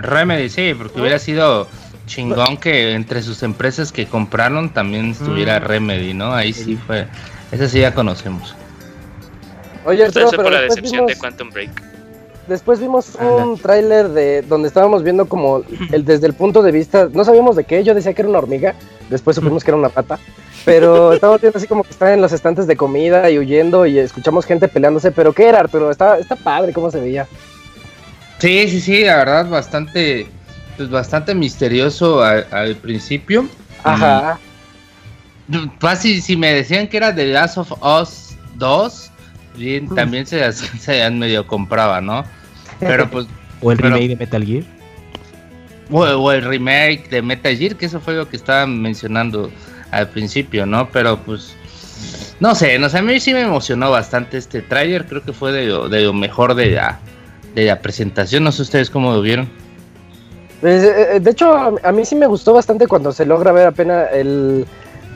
Remedy, 0.01 0.49
sí, 0.49 0.73
porque 0.77 0.99
hubiera 1.01 1.19
sido 1.19 1.67
chingón 2.05 2.55
que 2.55 2.93
entre 2.93 3.21
sus 3.21 3.43
empresas 3.43 3.91
que 3.91 4.05
compraron 4.05 4.69
también 4.69 5.11
estuviera 5.11 5.59
Mm. 5.59 5.63
Remedy, 5.63 6.13
¿no? 6.13 6.33
Ahí 6.33 6.53
sí 6.53 6.77
fue. 6.87 7.07
Esa 7.51 7.67
sí 7.67 7.81
ya 7.81 7.93
conocemos. 7.93 8.55
Oye, 9.85 10.05
Esto 10.05 10.19
Arturo, 10.19 10.27
fue 10.29 10.37
pero 10.37 10.43
por 10.43 10.51
la 10.53 10.61
decepción 10.61 11.05
de 11.05 11.15
Quantum 11.17 11.49
Break. 11.49 11.71
Después 12.47 12.79
vimos 12.79 13.15
Anda. 13.17 13.45
un 13.45 13.57
tráiler 13.57 14.09
de 14.09 14.41
donde 14.41 14.69
estábamos 14.69 15.03
viendo 15.03 15.27
como 15.27 15.63
el 15.91 16.05
desde 16.05 16.27
el 16.27 16.33
punto 16.33 16.63
de 16.63 16.71
vista, 16.71 17.09
no 17.11 17.25
sabíamos 17.25 17.55
de 17.57 17.65
qué, 17.65 17.83
yo 17.83 17.93
decía 17.93 18.13
que 18.13 18.21
era 18.21 18.29
una 18.29 18.39
hormiga, 18.39 18.73
después 19.09 19.35
supimos 19.35 19.63
que 19.63 19.71
era 19.71 19.77
una 19.77 19.89
rata, 19.89 20.17
pero 20.63 21.11
estábamos 21.13 21.41
viendo 21.41 21.57
así 21.57 21.67
como 21.67 21.83
que 21.83 21.89
están 21.89 22.13
en 22.13 22.21
los 22.21 22.31
estantes 22.31 22.65
de 22.65 22.77
comida 22.77 23.29
y 23.29 23.37
huyendo 23.37 23.85
y 23.85 23.99
escuchamos 23.99 24.45
gente 24.45 24.69
peleándose, 24.69 25.11
pero 25.11 25.33
¿qué 25.33 25.49
era 25.49 25.59
Arturo? 25.59 25.91
Está, 25.91 26.17
está 26.19 26.37
padre 26.37 26.71
cómo 26.71 26.89
se 26.89 27.01
veía. 27.01 27.27
Sí, 28.39 28.69
sí, 28.69 28.79
sí, 28.79 29.03
la 29.03 29.17
verdad, 29.17 29.49
bastante, 29.49 30.27
pues 30.77 30.89
bastante 30.89 31.35
misterioso 31.35 32.23
al, 32.23 32.47
al 32.51 32.75
principio. 32.75 33.47
Ajá. 33.83 34.39
Fácil, 35.79 36.21
si 36.21 36.37
me 36.37 36.53
decían 36.53 36.87
que 36.87 36.97
era 36.97 37.13
The 37.13 37.25
Last 37.25 37.57
of 37.57 37.71
Us 37.83 38.37
2, 38.55 39.11
bien, 39.57 39.93
también 39.93 40.25
se, 40.27 40.51
se 40.53 41.09
medio 41.11 41.45
compraba, 41.45 41.99
¿no? 41.99 42.23
Pero 42.79 43.07
pues, 43.11 43.27
O 43.61 43.71
el 43.71 43.77
Pero- 43.77 43.89
remake 43.95 44.09
de 44.09 44.15
Metal 44.17 44.45
Gear. 44.45 44.63
o, 45.91 46.01
o 46.01 46.31
el 46.31 46.43
remake 46.43 47.09
de 47.09 47.21
Metal 47.21 47.55
Gear, 47.57 47.75
que 47.75 47.85
eso 47.87 47.99
fue 47.99 48.13
lo 48.15 48.27
que 48.29 48.35
estaba 48.35 48.65
mencionando 48.67 49.51
al 49.91 50.09
principio, 50.09 50.65
¿no? 50.65 50.89
Pero 50.89 51.17
pues, 51.19 51.55
no 52.39 52.53
sé, 52.55 52.77
no 52.77 52.89
sé, 52.89 52.97
a 52.99 53.01
mí 53.01 53.19
sí 53.19 53.33
me 53.33 53.41
emocionó 53.41 53.89
bastante 53.89 54.37
este 54.37 54.61
tráiler, 54.61 55.05
creo 55.05 55.23
que 55.23 55.33
fue 55.33 55.51
de 55.51 55.65
lo, 55.67 55.89
de 55.89 56.01
lo 56.01 56.13
mejor 56.13 56.53
de 56.55 56.71
la, 56.71 56.99
de 57.55 57.65
la 57.65 57.79
presentación, 57.79 58.43
no 58.43 58.51
sé 58.51 58.61
ustedes 58.63 58.89
cómo 58.89 59.11
lo 59.13 59.21
vieron. 59.21 59.49
Pues, 60.61 60.83
eh, 60.83 61.15
eh, 61.15 61.19
de 61.19 61.31
hecho, 61.31 61.53
a, 61.55 61.71
a 61.83 61.91
mí 61.91 62.03
sí 62.05 62.15
me 62.15 62.27
gustó 62.27 62.53
bastante 62.53 62.87
cuando 62.87 63.11
se 63.11 63.25
logra 63.25 63.51
ver 63.51 63.67
apenas 63.67 64.07
el 64.13 64.65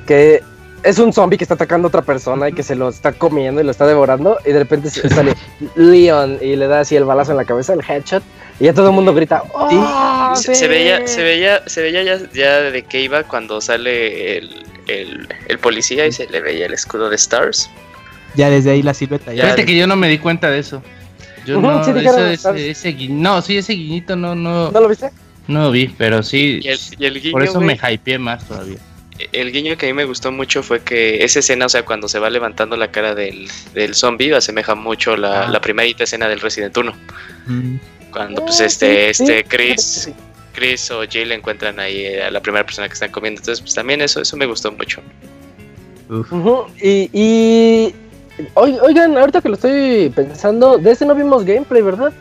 que 0.07 0.41
es 0.83 0.99
un 0.99 1.13
zombie 1.13 1.37
que 1.37 1.43
está 1.43 1.53
atacando 1.55 1.87
a 1.87 1.89
otra 1.89 2.01
persona 2.01 2.49
y 2.49 2.53
que 2.53 2.63
se 2.63 2.75
lo 2.75 2.89
está 2.89 3.11
comiendo 3.13 3.61
y 3.61 3.63
lo 3.63 3.71
está 3.71 3.85
devorando 3.85 4.37
y 4.45 4.51
de 4.51 4.59
repente 4.59 4.89
se- 4.89 5.07
sale 5.09 5.33
Leon 5.75 6.37
y 6.41 6.55
le 6.55 6.67
da 6.67 6.81
así 6.81 6.95
el 6.95 7.05
balazo 7.05 7.31
en 7.31 7.37
la 7.37 7.45
cabeza, 7.45 7.73
el 7.73 7.81
headshot 7.87 8.23
y 8.59 8.65
ya 8.65 8.73
todo 8.73 8.87
el 8.89 8.93
mundo 8.95 9.13
grita 9.13 9.43
¡Oh, 9.53 10.33
Se, 10.35 10.55
se 10.55 10.67
veía, 10.67 11.07
se 11.07 11.23
veía, 11.23 11.67
se 11.67 11.81
veía 11.81 12.03
ya, 12.03 12.19
ya 12.33 12.59
de 12.61 12.83
qué 12.83 13.01
iba 13.01 13.23
cuando 13.23 13.61
sale 13.61 14.37
el, 14.37 14.65
el, 14.87 15.27
el 15.47 15.59
policía 15.59 16.05
y 16.07 16.11
se 16.11 16.27
le 16.27 16.41
veía 16.41 16.65
el 16.65 16.73
escudo 16.73 17.09
de 17.09 17.15
Stars. 17.15 17.69
Ya 18.35 18.49
desde 18.49 18.71
ahí 18.71 18.81
la 18.81 18.93
silueta. 18.93 19.33
Ya. 19.33 19.43
Fíjate 19.43 19.65
que 19.65 19.75
yo 19.75 19.87
no 19.87 19.95
me 19.95 20.07
di 20.07 20.17
cuenta 20.19 20.49
de 20.49 20.59
eso. 20.59 20.81
Yo 21.45 21.59
no, 21.59 21.83
sí 21.83 21.91
eso, 21.95 22.27
ese, 22.27 22.69
ese 22.69 22.95
gui- 22.95 23.09
no, 23.09 23.41
sí, 23.41 23.57
ese 23.57 23.73
guiñito 23.73 24.15
no, 24.15 24.35
no, 24.35 24.69
¿No 24.71 24.79
lo 24.79 24.87
viste? 24.87 25.09
no 25.47 25.63
lo 25.63 25.71
vi, 25.71 25.87
pero 25.97 26.21
sí, 26.21 26.59
Y 26.61 26.67
el, 26.67 26.79
y 26.99 27.05
el 27.05 27.19
guiño, 27.21 27.31
por 27.31 27.43
eso 27.43 27.59
me 27.59 27.73
hypeé 27.75 28.19
más 28.19 28.47
todavía. 28.47 28.77
El 29.31 29.51
guiño 29.51 29.77
que 29.77 29.85
a 29.85 29.89
mí 29.89 29.93
me 29.93 30.05
gustó 30.05 30.31
mucho 30.31 30.63
fue 30.63 30.81
que 30.81 31.23
esa 31.23 31.39
escena, 31.39 31.65
o 31.65 31.69
sea, 31.69 31.83
cuando 31.83 32.07
se 32.07 32.19
va 32.19 32.29
levantando 32.29 32.75
la 32.77 32.91
cara 32.91 33.13
del, 33.15 33.49
del 33.73 33.95
zombie, 33.95 34.33
asemeja 34.33 34.75
mucho 34.75 35.15
la, 35.17 35.43
Ah. 35.43 35.47
la 35.49 35.59
primerita 35.61 36.03
escena 36.03 36.27
del 36.27 36.39
Resident 36.39 36.75
1. 36.77 36.93
Mm. 37.47 37.75
Cuando 38.11 38.43
pues 38.45 38.59
Ah, 38.61 38.65
este, 38.65 39.13
sí, 39.13 39.23
este 39.23 39.43
que 39.43 39.49
Chris. 39.49 40.09
Chris 40.53 40.91
o 40.91 41.03
Jill 41.07 41.31
encuentran 41.31 41.79
ahí 41.79 42.13
a 42.17 42.29
la 42.29 42.41
primera 42.41 42.65
persona 42.65 42.87
que 42.89 42.93
están 42.93 43.09
comiendo. 43.11 43.39
Entonces, 43.39 43.61
pues 43.61 43.73
también 43.73 44.01
eso, 44.01 44.21
eso 44.21 44.35
me 44.35 44.45
gustó 44.45 44.69
mucho. 44.71 45.01
Y, 46.81 47.09
y 47.13 47.95
oi- 48.55 48.77
oigan, 48.81 49.17
ahorita 49.17 49.41
que 49.41 49.47
lo 49.49 49.55
estoy 49.55 50.11
pensando, 50.13 50.77
de 50.77 50.91
este 50.91 51.05
no 51.05 51.15
vimos 51.15 51.45
gameplay, 51.45 51.81
¿verdad? 51.81 52.11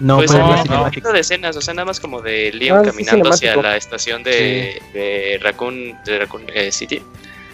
No, 0.00 0.18
pues 0.18 0.32
no, 0.32 0.84
poquito 0.84 1.12
de 1.12 1.20
escenas, 1.20 1.56
o 1.56 1.60
sea, 1.60 1.74
nada 1.74 1.86
más 1.86 1.98
como 1.98 2.20
de 2.22 2.52
Leon 2.52 2.78
Ah, 2.78 2.82
sí, 2.84 2.90
caminando 2.90 3.30
hacia 3.30 3.56
la 3.56 3.76
estación 3.76 4.22
de, 4.22 4.80
de 4.92 5.40
Raccoon, 5.42 5.98
de 6.04 6.18
Raccoon 6.20 6.44
eh, 6.54 6.70
City. 6.70 7.02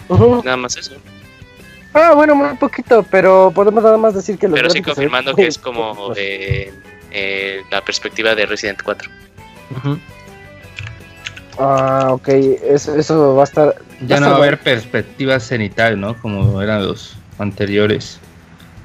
Nada 0.09 0.57
más 0.57 0.77
eso. 0.77 0.95
Ah, 1.93 2.13
bueno, 2.13 2.35
muy 2.35 2.55
poquito, 2.57 3.03
pero 3.09 3.51
podemos 3.55 3.83
nada 3.83 3.97
más 3.97 4.13
decir 4.13 4.37
que 4.37 4.47
los 4.47 4.55
Pero 4.55 4.69
sí 4.69 4.81
confirmando 4.81 5.33
que 5.33 5.47
es 5.47 5.57
como 5.57 6.13
eh, 6.15 6.71
eh, 7.11 7.61
la 7.71 7.81
perspectiva 7.81 8.35
de 8.35 8.45
Resident 8.45 8.81
4. 8.83 9.09
Ujú. 9.77 9.99
Ah, 11.57 12.09
ok, 12.11 12.27
eso, 12.27 12.95
eso 12.95 13.35
va 13.35 13.41
a 13.41 13.45
estar... 13.45 13.75
Ya 14.05 14.19
no 14.19 14.27
va 14.27 14.33
a 14.33 14.37
haber 14.39 14.59
perspectiva 14.59 15.39
cenital, 15.39 15.99
¿no? 15.99 16.19
Como 16.19 16.61
eran 16.61 16.85
los 16.85 17.15
anteriores. 17.39 18.19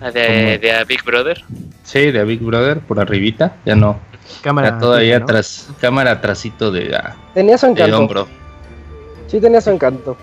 Ah, 0.00 0.10
De, 0.10 0.72
a 0.72 0.84
Big 0.84 1.02
Brother. 1.04 1.42
Sí, 1.84 2.10
de 2.10 2.24
Big 2.24 2.40
Brother, 2.40 2.80
por 2.80 2.98
arribita, 3.00 3.56
ya 3.64 3.74
no. 3.74 3.98
Cámara. 4.42 4.70
Ya 4.70 4.78
todavía 4.78 5.18
¿no? 5.18 5.24
atrás, 5.24 5.68
cámara 5.80 6.12
atrásito 6.12 6.70
de 6.70 6.86
la, 6.86 7.16
Tenía 7.34 7.58
su 7.58 7.66
encanto. 7.66 7.98
hombro. 7.98 8.28
Sí, 9.26 9.40
tenía 9.40 9.60
su 9.60 9.70
encanto. 9.70 10.16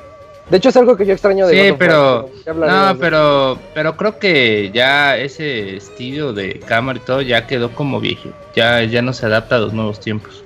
De 0.50 0.58
hecho, 0.58 0.70
es 0.70 0.78
algo 0.78 0.96
que 0.96 1.06
yo 1.06 1.12
extraño 1.12 1.46
de 1.46 1.54
Sí, 1.62 1.70
God 1.72 1.78
pero- 1.78 2.30
No, 2.56 2.94
de- 2.94 2.96
pero, 3.00 3.60
pero 3.74 3.98
creo 3.98 4.18
que 4.18 4.72
ya 4.74 5.18
ese 5.18 5.76
estilo 5.76 6.32
de 6.32 6.60
cámara 6.62 7.00
y 7.00 7.06
todo 7.06 7.22
ya 7.22 7.46
quedó 7.46 7.72
como 7.72 8.00
viejo. 8.00 8.30
Ya, 8.56 8.82
ya 8.84 9.02
no 9.02 9.12
se 9.12 9.26
adapta 9.26 9.58
a 9.58 9.60
los 9.60 9.74
nuevos 9.74 10.00
tiempos. 10.00 10.44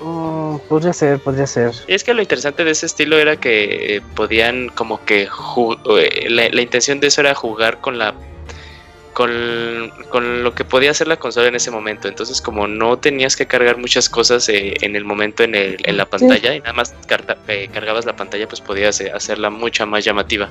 Mm, 0.00 0.58
podría 0.68 0.92
ser, 0.92 1.18
podría 1.18 1.46
ser. 1.46 1.72
Y 1.88 1.94
es 1.94 2.04
que 2.04 2.14
lo 2.14 2.22
interesante 2.22 2.64
de 2.64 2.70
ese 2.70 2.86
estilo 2.86 3.18
era 3.18 3.36
que 3.36 3.96
eh, 3.96 4.00
podían 4.14 4.68
como 4.68 5.04
que 5.04 5.22
eh, 5.22 6.26
la, 6.30 6.48
la 6.50 6.62
intención 6.62 7.00
de 7.00 7.08
eso 7.08 7.20
era 7.20 7.34
jugar 7.34 7.80
con 7.80 7.98
la 7.98 8.14
con, 9.12 9.90
con 10.10 10.44
lo 10.44 10.54
que 10.54 10.64
podía 10.64 10.92
hacer 10.92 11.08
la 11.08 11.16
consola 11.16 11.48
en 11.48 11.56
ese 11.56 11.72
momento. 11.72 12.06
Entonces 12.06 12.40
como 12.40 12.68
no 12.68 12.98
tenías 12.98 13.34
que 13.34 13.46
cargar 13.46 13.76
muchas 13.76 14.08
cosas 14.08 14.48
eh, 14.48 14.74
en 14.80 14.94
el 14.94 15.04
momento 15.04 15.42
en, 15.42 15.56
el, 15.56 15.76
en 15.84 15.96
la 15.96 16.04
pantalla 16.06 16.54
y 16.54 16.60
nada 16.60 16.72
más 16.74 16.94
carta- 17.08 17.36
eh, 17.48 17.68
cargabas 17.72 18.04
la 18.06 18.14
pantalla 18.14 18.46
pues 18.46 18.60
podías 18.60 19.00
hacerla 19.12 19.50
mucha 19.50 19.86
más 19.86 20.04
llamativa. 20.04 20.48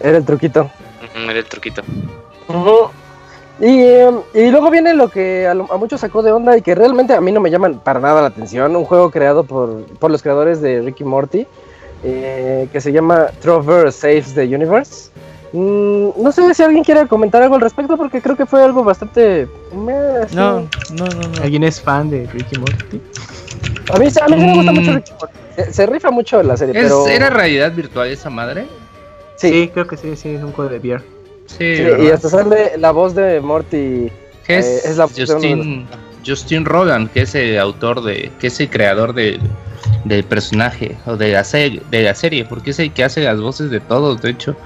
Era 0.00 0.18
el 0.18 0.24
truquito. 0.24 0.68
Era 1.14 1.38
el 1.38 1.44
truquito. 1.44 1.82
Y, 3.60 3.82
em, 3.82 4.20
y 4.34 4.50
luego 4.50 4.70
viene 4.70 4.94
lo 4.94 5.08
que 5.08 5.46
a, 5.48 5.54
muchos 5.54 6.00
sacó 6.00 6.22
de 6.22 6.30
onda 6.30 6.56
y 6.56 6.62
que 6.62 6.74
realmente 6.76 7.12
a 7.14 7.20
mí 7.20 7.32
no 7.32 7.40
me 7.40 7.50
llaman 7.50 7.80
para 7.80 7.98
nada 7.98 8.20
la 8.20 8.28
atención. 8.28 8.74
Un 8.76 8.84
juego 8.84 9.10
creado 9.10 9.42
por, 9.44 9.82
por 9.98 10.10
los 10.10 10.22
creadores 10.22 10.60
de 10.60 10.80
Ricky 10.80 11.02
Morty 11.04 11.46
eh, 12.04 12.68
que 12.70 12.80
se 12.80 12.92
llama 12.92 13.26
Trover 13.40 13.90
Saves 13.90 14.34
the 14.34 14.44
Universe. 14.44 15.10
Mm, 15.52 16.10
no 16.22 16.30
sé 16.30 16.54
si 16.54 16.62
alguien 16.62 16.84
quiere 16.84 17.08
comentar 17.08 17.42
algo 17.42 17.56
al 17.56 17.60
respecto 17.60 17.96
porque 17.96 18.20
creo 18.20 18.36
que 18.36 18.46
fue 18.46 18.62
algo 18.62 18.84
bastante... 18.84 19.48
meh, 19.74 19.92
así. 20.22 20.36
No, 20.36 20.60
no, 20.92 21.06
no, 21.14 21.28
no. 21.28 21.42
¿Alguien 21.42 21.64
es 21.64 21.80
fan 21.80 22.10
de 22.10 22.26
Ricky 22.32 22.54
Morty? 22.54 23.00
A 23.88 23.98
mí, 23.98 24.06
a 24.06 24.28
mí 24.28 24.40
sí 24.40 24.46
me 24.46 24.54
gusta 24.54 24.70
Mm. 24.72 24.74
mucho 24.76 24.92
Rick 24.92 25.06
and 25.10 25.20
Morty. 25.20 25.34
Se, 25.56 25.72
se 25.72 25.86
rifa 25.86 26.10
mucho 26.12 26.42
la 26.44 26.56
serie, 26.56 26.78
¿Es- 26.78 26.84
pero... 26.84 27.08
¿Era 27.08 27.30
realidad 27.30 27.72
virtual 27.72 28.08
esa 28.08 28.30
madre? 28.30 28.66
Sí, 29.36 29.48
Sí, 29.50 29.70
creo 29.72 29.86
que 29.88 29.96
sí, 29.96 30.14
sí, 30.16 30.28
es 30.34 30.42
un 30.44 30.52
juego 30.52 30.70
de 30.70 30.78
VR. 30.78 31.02
Sí, 31.48 31.76
sí, 31.76 31.82
¿verdad? 31.82 32.04
y 32.04 32.10
hasta 32.10 32.28
sale 32.28 32.72
la 32.78 32.92
voz 32.92 33.14
de 33.14 33.40
Morty. 33.40 34.10
Es, 34.46 34.66
eh, 34.66 34.80
es 34.84 34.96
la 34.96 35.04
voz 35.06 35.14
de 35.16 35.26
Justin, 35.26 35.86
Justin 36.24 36.64
Roland, 36.64 37.10
que 37.10 37.22
es 37.22 37.34
el 37.34 37.58
autor 37.58 38.02
de, 38.02 38.30
que 38.38 38.46
es 38.46 38.60
el 38.60 38.70
creador 38.70 39.12
de, 39.14 39.38
del 40.04 40.24
personaje 40.24 40.96
o 41.06 41.16
de 41.16 41.32
la 41.32 41.44
serie, 41.44 41.82
de 41.90 42.02
la 42.02 42.14
serie, 42.14 42.44
porque 42.44 42.70
es 42.70 42.78
el 42.78 42.92
que 42.92 43.04
hace 43.04 43.22
las 43.22 43.40
voces 43.40 43.70
de 43.70 43.80
todos, 43.80 44.20
de 44.22 44.30
hecho, 44.30 44.56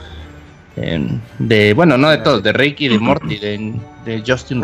de, 1.39 1.73
bueno, 1.75 1.99
no 1.99 2.11
de 2.11 2.19
todos, 2.19 2.43
de 2.43 2.53
Rick 2.53 2.81
y 2.81 2.89
de 2.89 2.99
Morty, 2.99 3.39
de, 3.39 3.75
de 4.05 4.23
Justin 4.27 4.63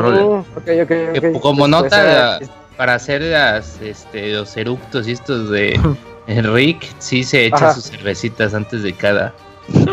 Que 0.65 0.83
ok. 0.83 1.41
como 1.41 1.61
Pues, 1.61 1.71
nota, 1.71 2.41
para 2.77 2.95
hacer 2.95 3.23
las, 3.23 3.81
este, 3.83 4.33
los 4.33 4.57
eructos 4.57 5.09
y 5.09 5.13
estos 5.13 5.51
de 5.51 5.79
Rick, 6.27 6.89
sí 6.99 7.25
se 7.25 7.47
echa 7.47 7.57
Ajá. 7.57 7.75
sus 7.75 7.91
cervecitas 7.91 8.55
antes 8.55 8.83
de 8.83 8.93
cada. 8.93 9.35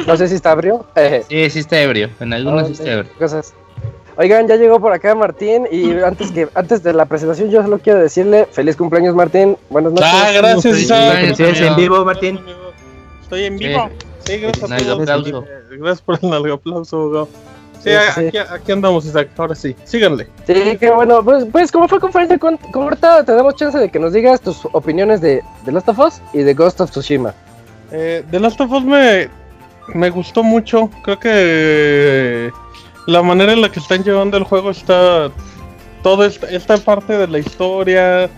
No 0.07 0.17
sé 0.17 0.27
si 0.27 0.35
está 0.35 0.51
abrio. 0.51 0.85
Eh, 0.95 1.23
Sí, 1.29 1.49
sí 1.49 1.59
está 1.59 1.79
ebrio, 1.81 2.09
en 2.19 2.33
algunos 2.33 2.67
sí 2.67 2.73
Ah, 2.77 2.79
está 2.79 2.93
ebrio. 2.93 3.11
cosas. 3.17 3.53
Oigan, 4.17 4.47
ya 4.47 4.55
llegó 4.55 4.79
por 4.79 4.93
acá 4.93 5.13
Martín 5.13 5.67
y 5.69 5.91
antes 5.99 6.31
que 6.31 6.47
antes 6.55 6.81
de 6.83 6.93
la 6.93 7.05
presentación 7.05 7.49
yo 7.49 7.61
solo 7.61 7.79
quiero 7.79 7.99
decirle 7.99 8.47
feliz 8.51 8.77
cumpleaños 8.77 9.13
Martín, 9.13 9.57
buenas 9.69 9.91
noches. 9.91 10.09
Ah, 10.13 10.31
gracias, 10.33 10.75
Sí, 10.77 10.81
Isaac. 10.83 11.15
Felicidades 11.19 11.61
en 11.61 11.75
vivo, 11.75 12.05
Martín. 12.05 12.39
Estoy 13.21 13.43
en 13.43 13.57
vivo. 13.57 13.89
Sí, 14.25 14.38
gracias 14.38 14.63
a 14.63 14.67
Nalga 14.75 14.85
todos. 14.93 15.01
aplauso. 15.09 15.43
Eh, 15.43 15.77
Gracias 15.77 16.01
por 16.01 16.19
el 16.21 16.29
nalga 16.29 16.53
aplauso. 16.53 17.27
Sí, 17.83 17.91
Sí, 17.91 17.97
sí. 18.15 18.27
aquí, 18.27 18.38
aquí 18.38 18.71
andamos, 18.71 19.05
Isaac. 19.05 19.27
Ahora 19.38 19.53
sí, 19.53 19.75
síganle. 19.83 20.27
Sí, 20.47 20.77
qué 20.79 20.89
bueno. 20.89 21.21
Pues, 21.23 21.45
pues 21.51 21.71
como 21.71 21.88
fue 21.89 21.99
conferencia 21.99 22.39
ahorita 22.73 23.23
te 23.25 23.33
damos 23.33 23.55
chance 23.55 23.77
de 23.77 23.89
que 23.89 23.99
nos 23.99 24.13
digas 24.13 24.39
tus 24.41 24.65
opiniones 24.71 25.19
de, 25.21 25.43
de 25.65 25.71
Last 25.71 25.89
of 25.89 25.99
Us 25.99 26.21
y 26.33 26.39
de 26.39 26.53
Ghost 26.53 26.79
of 26.81 26.89
Tsushima. 26.89 27.33
Eh, 27.91 28.23
The 28.31 28.39
Last 28.39 28.59
of 28.61 28.71
Us 28.71 28.83
me, 28.83 29.29
me 29.93 30.10
gustó 30.10 30.43
mucho. 30.43 30.89
Creo 31.04 31.19
que 31.19 32.52
la 33.08 33.21
manera 33.21 33.54
en 33.54 33.62
la 33.62 33.71
que 33.71 33.80
están 33.80 34.04
llevando 34.04 34.38
el 34.38 34.43
juego 34.43 34.71
está. 34.71 35.32
Toda 36.04 36.28
esta, 36.28 36.48
esta 36.50 36.78
parte 36.78 37.17
de 37.17 37.28
la 37.28 37.39
historia. 37.39 38.30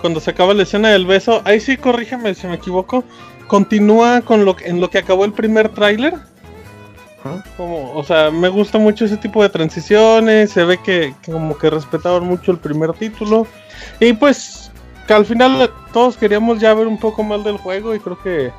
Cuando 0.00 0.20
se 0.20 0.30
acaba 0.30 0.54
la 0.54 0.62
escena 0.62 0.90
del 0.90 1.06
beso. 1.06 1.42
Ahí 1.44 1.58
sí, 1.60 1.76
corrígeme 1.76 2.34
si 2.34 2.46
me 2.46 2.54
equivoco. 2.54 3.02
Continúa 3.48 4.20
con 4.20 4.44
lo 4.44 4.54
que- 4.54 4.66
en 4.68 4.80
lo 4.80 4.88
que 4.90 4.98
acabó 4.98 5.24
el 5.24 5.32
primer 5.32 5.70
tráiler. 5.70 6.14
Como, 7.56 7.92
o 7.94 8.04
sea, 8.04 8.30
me 8.30 8.48
gusta 8.48 8.78
mucho 8.78 9.04
ese 9.04 9.16
tipo 9.16 9.42
de 9.42 9.48
transiciones. 9.48 10.50
Se 10.52 10.64
ve 10.64 10.78
que, 10.78 11.14
que 11.22 11.32
como 11.32 11.58
que 11.58 11.68
respetaron 11.68 12.24
mucho 12.26 12.52
el 12.52 12.58
primer 12.58 12.92
título. 12.92 13.46
Y 13.98 14.12
pues 14.12 14.70
que 15.06 15.14
al 15.14 15.26
final 15.26 15.70
todos 15.92 16.16
queríamos 16.16 16.60
ya 16.60 16.72
ver 16.74 16.86
un 16.86 16.98
poco 16.98 17.22
más 17.24 17.42
del 17.42 17.56
juego 17.56 17.94
y 17.94 17.98
creo 18.00 18.18
que 18.22 18.52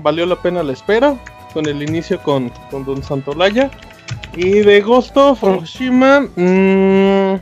valió 0.00 0.24
la 0.24 0.36
pena 0.36 0.62
la 0.62 0.72
espera 0.72 1.14
con 1.54 1.66
el 1.66 1.82
inicio 1.82 2.20
con, 2.22 2.50
con 2.70 2.84
Don 2.84 3.02
Santolaya. 3.02 3.70
Y 4.36 4.60
de 4.60 4.80
Ghost 4.80 5.16
of 5.16 5.40
Tsushima, 5.40 6.20
mm, 6.20 7.40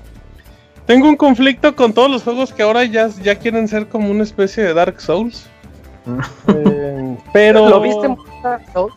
tengo 0.87 1.09
un 1.09 1.17
conflicto 1.17 1.75
con 1.75 1.93
todos 1.95 2.11
los 2.11 2.23
juegos 2.23 2.53
que 2.53 2.63
ahora 2.63 2.85
ya, 2.85 3.09
ya 3.23 3.35
quieren 3.37 3.67
ser 3.67 3.89
como 3.89 4.11
una 4.11 4.23
especie 4.23 4.63
de 4.63 4.75
Dark 4.75 5.01
Souls. 5.01 5.47
Eh, 6.49 7.17
pero 7.33 7.69
¿Lo 7.69 7.81
viste 7.81 8.07
en 8.07 8.17
Dark 8.43 8.65
Souls? 8.73 8.95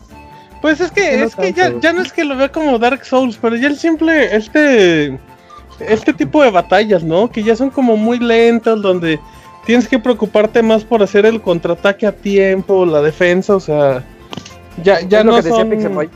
pues 0.62 0.82
es 0.82 0.92
que, 0.92 1.18
No 1.18 1.26
es 1.26 1.36
que 1.36 1.54
ya, 1.54 1.74
ya 1.80 1.94
no 1.94 2.02
es 2.02 2.12
que 2.12 2.26
lo 2.26 2.36
vea 2.36 2.52
como 2.52 2.78
Dark 2.80 3.06
Souls, 3.06 3.38
pero 3.42 3.56
ya 3.56 3.68
el 3.68 3.78
simple, 3.78 4.36
este, 4.36 5.18
este 5.80 6.14
tipo 6.14 6.44
de 6.44 6.52
batallas, 6.52 7.04
¿no? 7.04 7.30
Que 7.30 7.44
ya 7.44 7.56
son 7.56 7.70
como 7.70 7.96
muy 7.96 8.20
lentas, 8.20 8.82
donde 8.82 9.20
tienes 9.66 9.88
que 9.88 10.00
preocuparte 10.00 10.64
más 10.64 10.84
por 10.84 11.04
hacer 11.04 11.26
el 11.26 11.42
contraataque 11.42 12.08
a 12.08 12.12
tiempo, 12.12 12.86
la 12.86 13.02
defensa, 13.02 13.56
o 13.56 13.60
sea, 13.60 14.04
ya, 14.84 15.02
ya 15.02 15.20
Es 15.20 15.26
lo 15.26 15.32
no 15.32 15.38
que 15.38 15.44
decía 15.44 15.58
son... 15.60 15.70
Pixelboy. 15.70 16.10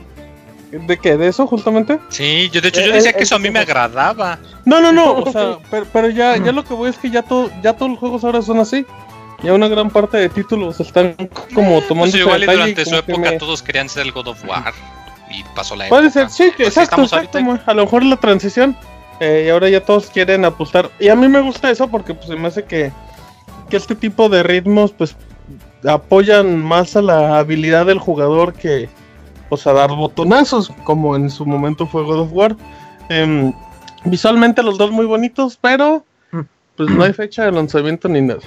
¿De 0.71 0.97
qué? 0.99 1.17
¿De 1.17 1.27
eso 1.27 1.47
justamente? 1.47 1.97
Sí, 2.09 2.47
yo 2.51 2.61
de 2.61 2.67
hecho 2.69 2.81
yo 2.81 2.87
Eh, 2.91 2.93
decía 2.93 3.09
eh, 3.11 3.15
que 3.15 3.23
eso 3.23 3.35
a 3.35 3.39
mí 3.39 3.49
me 3.49 3.59
eh. 3.59 3.63
agradaba. 3.63 4.37
No, 4.65 4.79
no, 4.81 4.91
no, 4.91 5.13
o 5.17 5.31
sea, 5.31 5.57
pero, 5.71 5.85
pero 5.91 6.09
ya, 6.09 6.37
ya 6.37 6.51
lo 6.51 6.63
que 6.63 6.73
voy 6.75 6.89
es 6.91 6.97
que 6.97 7.09
ya, 7.09 7.23
todo, 7.23 7.49
ya 7.63 7.73
todos 7.73 7.89
los 7.91 7.99
juegos 7.99 8.23
ahora 8.23 8.41
son 8.43 8.59
así. 8.59 8.85
Ya 9.41 9.53
una 9.53 9.67
gran 9.69 9.89
parte 9.89 10.17
de 10.17 10.29
títulos 10.29 10.79
están 10.79 11.15
como 11.55 11.79
tomando 11.81 12.11
Pues 12.11 12.15
igual 12.15 12.43
y 12.43 12.45
durante 12.45 12.81
y 12.81 12.85
su 12.85 12.91
que 12.91 12.97
época 12.97 13.31
me- 13.31 13.37
todos 13.37 13.63
querían 13.63 13.87
ser 13.89 14.05
el 14.05 14.11
God 14.11 14.27
of 14.27 14.43
War 14.45 14.73
y 15.31 15.43
pasó 15.55 15.75
la 15.77 15.87
Puede 15.87 16.07
época. 16.07 16.29
ser, 16.29 16.49
sí, 16.51 16.55
que 16.55 16.63
Así 16.67 16.79
exacto, 16.81 17.01
exacto. 17.03 17.39
A 17.65 17.73
lo 17.73 17.83
mejor 17.85 18.03
la 18.03 18.17
transición. 18.17 18.75
eh, 19.21 19.45
y 19.47 19.49
ahora 19.49 19.69
ya 19.69 19.81
todos 19.83 20.07
quieren 20.11 20.45
apostar. 20.45 20.91
Y 20.99 21.07
a 21.09 21.15
mí 21.15 21.27
me 21.29 21.39
gusta 21.41 21.71
eso 21.71 21.87
porque 21.87 22.13
pues 22.13 22.27
se 22.27 22.35
me 22.35 22.47
hace 22.49 22.65
que, 22.65 22.91
que 23.69 23.77
este 23.77 23.95
tipo 23.95 24.29
de 24.29 24.43
ritmos 24.43 24.91
pues 24.91 25.15
apoyan 25.87 26.63
más 26.63 26.95
a 26.95 27.01
la 27.01 27.39
habilidad 27.39 27.85
del 27.85 27.99
jugador 27.99 28.53
que 28.53 28.89
pues 29.49 29.65
a 29.65 29.73
dar 29.73 29.89
botonazos, 29.89 30.71
como 30.83 31.15
en 31.15 31.29
su 31.29 31.45
momento 31.45 31.87
fue 31.87 32.03
God 32.03 32.19
of 32.19 32.29
War. 32.33 32.55
Em, 33.09 33.51
visualmente 34.05 34.61
los 34.61 34.77
dos 34.77 34.91
muy 34.91 35.05
bonitos, 35.05 35.57
pero 35.59 36.03
pues 36.77 36.89
no 36.89 37.03
hay 37.03 37.13
fecha 37.13 37.45
de 37.45 37.51
lanzamiento 37.51 38.07
ni 38.07 38.21
nada. 38.21 38.39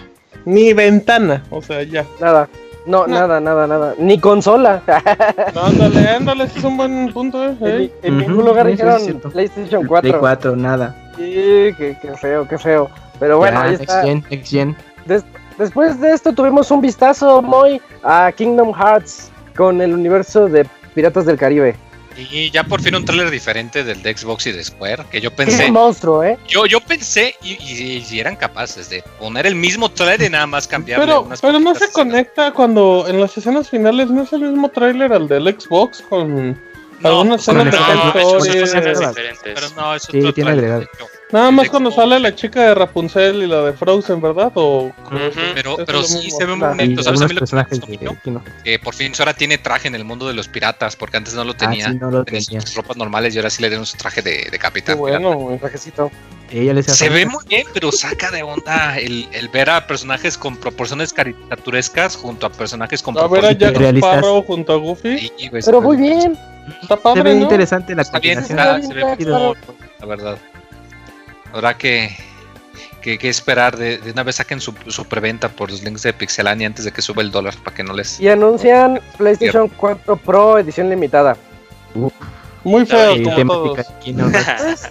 Ni 0.44 0.72
ventana, 0.72 1.42
o 1.50 1.60
sea, 1.60 1.82
ya. 1.82 2.04
Nada. 2.20 2.48
No, 2.86 3.06
No. 3.06 3.14
nada, 3.14 3.40
nada, 3.40 3.66
nada. 3.66 3.94
Ni 3.98 4.18
consola. 4.18 4.82
No, 5.54 5.60
ándale, 5.66 6.08
ándale, 6.08 6.44
ese 6.44 6.58
es 6.58 6.64
un 6.64 6.76
buen 6.76 7.12
punto, 7.12 7.44
eh. 7.44 7.56
en, 7.60 7.66
eh. 7.82 7.92
en 8.02 8.18
ningún 8.18 8.38
Ujú, 8.38 8.46
lugar 8.48 8.66
dijeron. 8.66 9.20
PlayStation 9.32 9.86
Play 9.86 10.12
4. 10.12 10.20
4, 10.20 10.56
nada. 10.56 11.12
Sí, 11.16 11.22
qué, 11.76 11.96
qué 12.00 12.16
feo, 12.16 12.48
qué 12.48 12.58
feo. 12.58 12.90
Pero 13.20 13.38
bueno, 13.38 13.58
Ya, 13.58 13.64
ahí 13.64 13.70
Next 13.72 13.82
está. 13.82 14.02
Gen, 14.02 14.24
Next 14.30 14.50
Gen. 14.50 14.76
Después 15.62 16.00
de 16.00 16.12
esto 16.12 16.32
tuvimos 16.32 16.70
un 16.72 16.80
vistazo 16.80 17.40
muy 17.40 17.80
a 18.02 18.32
Kingdom 18.32 18.72
Hearts 18.74 19.30
con 19.56 19.80
el 19.80 19.94
universo 19.94 20.48
de 20.48 20.66
Piratas 20.94 21.24
del 21.24 21.36
Caribe. 21.38 21.76
Y 22.16 22.50
ya 22.50 22.64
por 22.64 22.82
fin 22.82 22.94
un 22.96 23.04
tráiler 23.06 23.30
diferente 23.30 23.84
del 23.84 24.02
de 24.02 24.14
Xbox 24.14 24.46
y 24.48 24.52
de 24.52 24.62
Square, 24.64 25.04
que 25.10 25.20
yo 25.20 25.30
pensé, 25.30 25.70
monstruo, 25.70 26.22
¿eh? 26.24 26.36
yo, 26.46 26.66
yo 26.66 26.78
pensé 26.80 27.34
y, 27.42 27.52
y- 27.52 27.92
y 27.96 28.00
si 28.02 28.20
eran 28.20 28.36
capaces 28.36 28.90
de 28.90 29.02
poner 29.18 29.46
el 29.46 29.54
mismo 29.54 29.88
trailer 29.88 30.26
y 30.28 30.30
nada 30.30 30.46
más 30.46 30.66
cambiarle 30.68 31.06
Pero, 31.06 31.22
unas 31.22 31.40
pero 31.40 31.58
no 31.58 31.70
se 31.74 31.84
escenas. 31.86 31.92
conecta 31.94 32.52
cuando 32.52 33.06
en 33.08 33.18
las 33.20 33.38
escenas 33.38 33.70
finales 33.70 34.10
no 34.10 34.24
es 34.24 34.32
el 34.34 34.40
mismo 34.42 34.68
tráiler 34.68 35.10
al 35.12 35.26
del 35.26 35.44
Xbox 35.58 36.02
con 36.06 36.50
No, 37.00 37.08
algunas 37.08 37.40
escenas 37.40 37.64
no, 37.66 38.12
sí 38.42 38.50
me 38.50 38.62
Escenas 38.62 38.84
Pero 38.84 39.08
diferentes. 39.08 39.76
no, 39.76 39.94
es 39.94 40.02
Sí, 40.02 40.18
otro 40.18 40.34
tiene 40.34 40.50
Nada 41.32 41.50
más 41.50 41.70
cuando 41.70 41.90
sale 41.90 42.20
la 42.20 42.34
chica 42.34 42.60
de 42.68 42.74
Rapunzel 42.74 43.42
y 43.42 43.46
la 43.46 43.62
de 43.62 43.72
Frozen, 43.72 44.20
¿verdad? 44.20 44.52
O. 44.54 44.92
Pero, 45.54 45.76
pero 45.86 46.02
sí 46.02 46.18
mismo. 46.24 46.38
se 46.38 46.44
ve 46.44 46.54
muy. 46.56 46.66
Y 46.66 46.68
bonito. 46.68 47.02
¿Sabes 47.02 47.22
a 47.22 47.26
mí 47.28 47.34
lo 47.34 47.40
que 47.40 47.56
de? 47.56 48.16
Kingdom. 48.22 48.42
Que 48.62 48.78
por 48.78 48.94
fin 48.94 49.14
Sora 49.14 49.32
tiene 49.34 49.56
traje 49.58 49.88
en 49.88 49.94
el 49.94 50.04
mundo 50.04 50.28
de 50.28 50.34
los 50.34 50.48
piratas, 50.48 50.94
porque 50.94 51.16
antes 51.16 51.32
no 51.34 51.44
lo 51.44 51.54
tenía. 51.54 51.86
Ah, 51.88 51.92
sí, 51.92 51.98
no 51.98 52.10
lo 52.10 52.24
tenía 52.24 52.40
tenía. 52.42 52.60
sus 52.60 52.74
ropas 52.74 52.96
normales 52.98 53.34
y 53.34 53.38
ahora 53.38 53.48
sí 53.50 53.62
le 53.62 53.68
dieron 53.70 53.86
su 53.86 53.96
traje 53.96 54.20
de, 54.20 54.30
de 54.30 54.50
qué 54.50 54.58
capitán. 54.58 54.98
bueno, 54.98 55.32
güey. 55.34 55.58
Trajecito. 55.58 56.10
Ella 56.50 56.74
les 56.74 56.84
Se 56.84 57.08
ve 57.08 57.24
muy 57.24 57.42
bien, 57.48 57.66
pero 57.72 57.90
saca 57.92 58.30
de 58.30 58.42
onda 58.42 58.98
el, 58.98 59.26
el 59.32 59.48
ver 59.48 59.70
a 59.70 59.86
personajes 59.86 60.36
con 60.36 60.58
proporciones 60.58 61.14
caricaturescas 61.14 62.14
junto 62.14 62.44
a 62.46 62.50
personajes 62.52 63.02
con 63.02 63.16
A 63.16 63.26
ver 63.26 63.46
a 63.46 63.48
proporciones. 63.48 63.80
Jack. 63.80 63.96
Sparrow 63.96 64.42
junto 64.42 64.72
a 64.74 64.76
Goofy. 64.76 65.18
Sí, 65.18 65.32
Pero 65.50 65.62
se 65.62 65.72
muy 65.80 65.96
ve- 65.96 66.02
bien. 66.02 66.38
Está 66.82 66.96
Se 66.96 67.02
padre, 67.02 67.22
ve 67.22 67.34
¿no? 67.36 67.42
interesante 67.42 67.94
la 67.94 68.02
Está 68.02 68.18
bien, 68.20 68.38
combinación. 68.40 68.76
está, 68.76 68.86
se 68.86 68.94
ve 68.94 69.04
muy 69.04 69.24
bonito, 69.24 69.56
la 70.00 70.06
verdad. 70.06 70.38
Habrá 71.52 71.76
que, 71.76 72.10
que, 73.00 73.18
que 73.18 73.28
esperar 73.28 73.76
de, 73.76 73.98
de 73.98 74.10
una 74.12 74.22
vez 74.22 74.36
saquen 74.36 74.60
su, 74.60 74.74
su 74.88 75.04
preventa 75.04 75.48
por 75.48 75.70
los 75.70 75.82
links 75.82 76.02
de 76.02 76.12
Pixelania 76.12 76.66
antes 76.66 76.84
de 76.84 76.92
que 76.92 77.02
suba 77.02 77.22
el 77.22 77.30
dólar 77.30 77.54
para 77.62 77.76
que 77.76 77.82
no 77.84 77.92
les. 77.92 78.18
Y 78.20 78.28
anuncian 78.28 79.00
PlayStation 79.18 79.68
4 79.68 80.16
Pro 80.16 80.58
edición 80.58 80.88
limitada. 80.88 81.36
Muy 82.64 82.86
feo, 82.86 83.16
Y 83.16 83.22
como 83.24 83.36
temática 83.36 83.64
todos. 83.64 83.76
de 83.76 83.84
Kingdom 84.04 84.32
Hearts. 84.32 84.88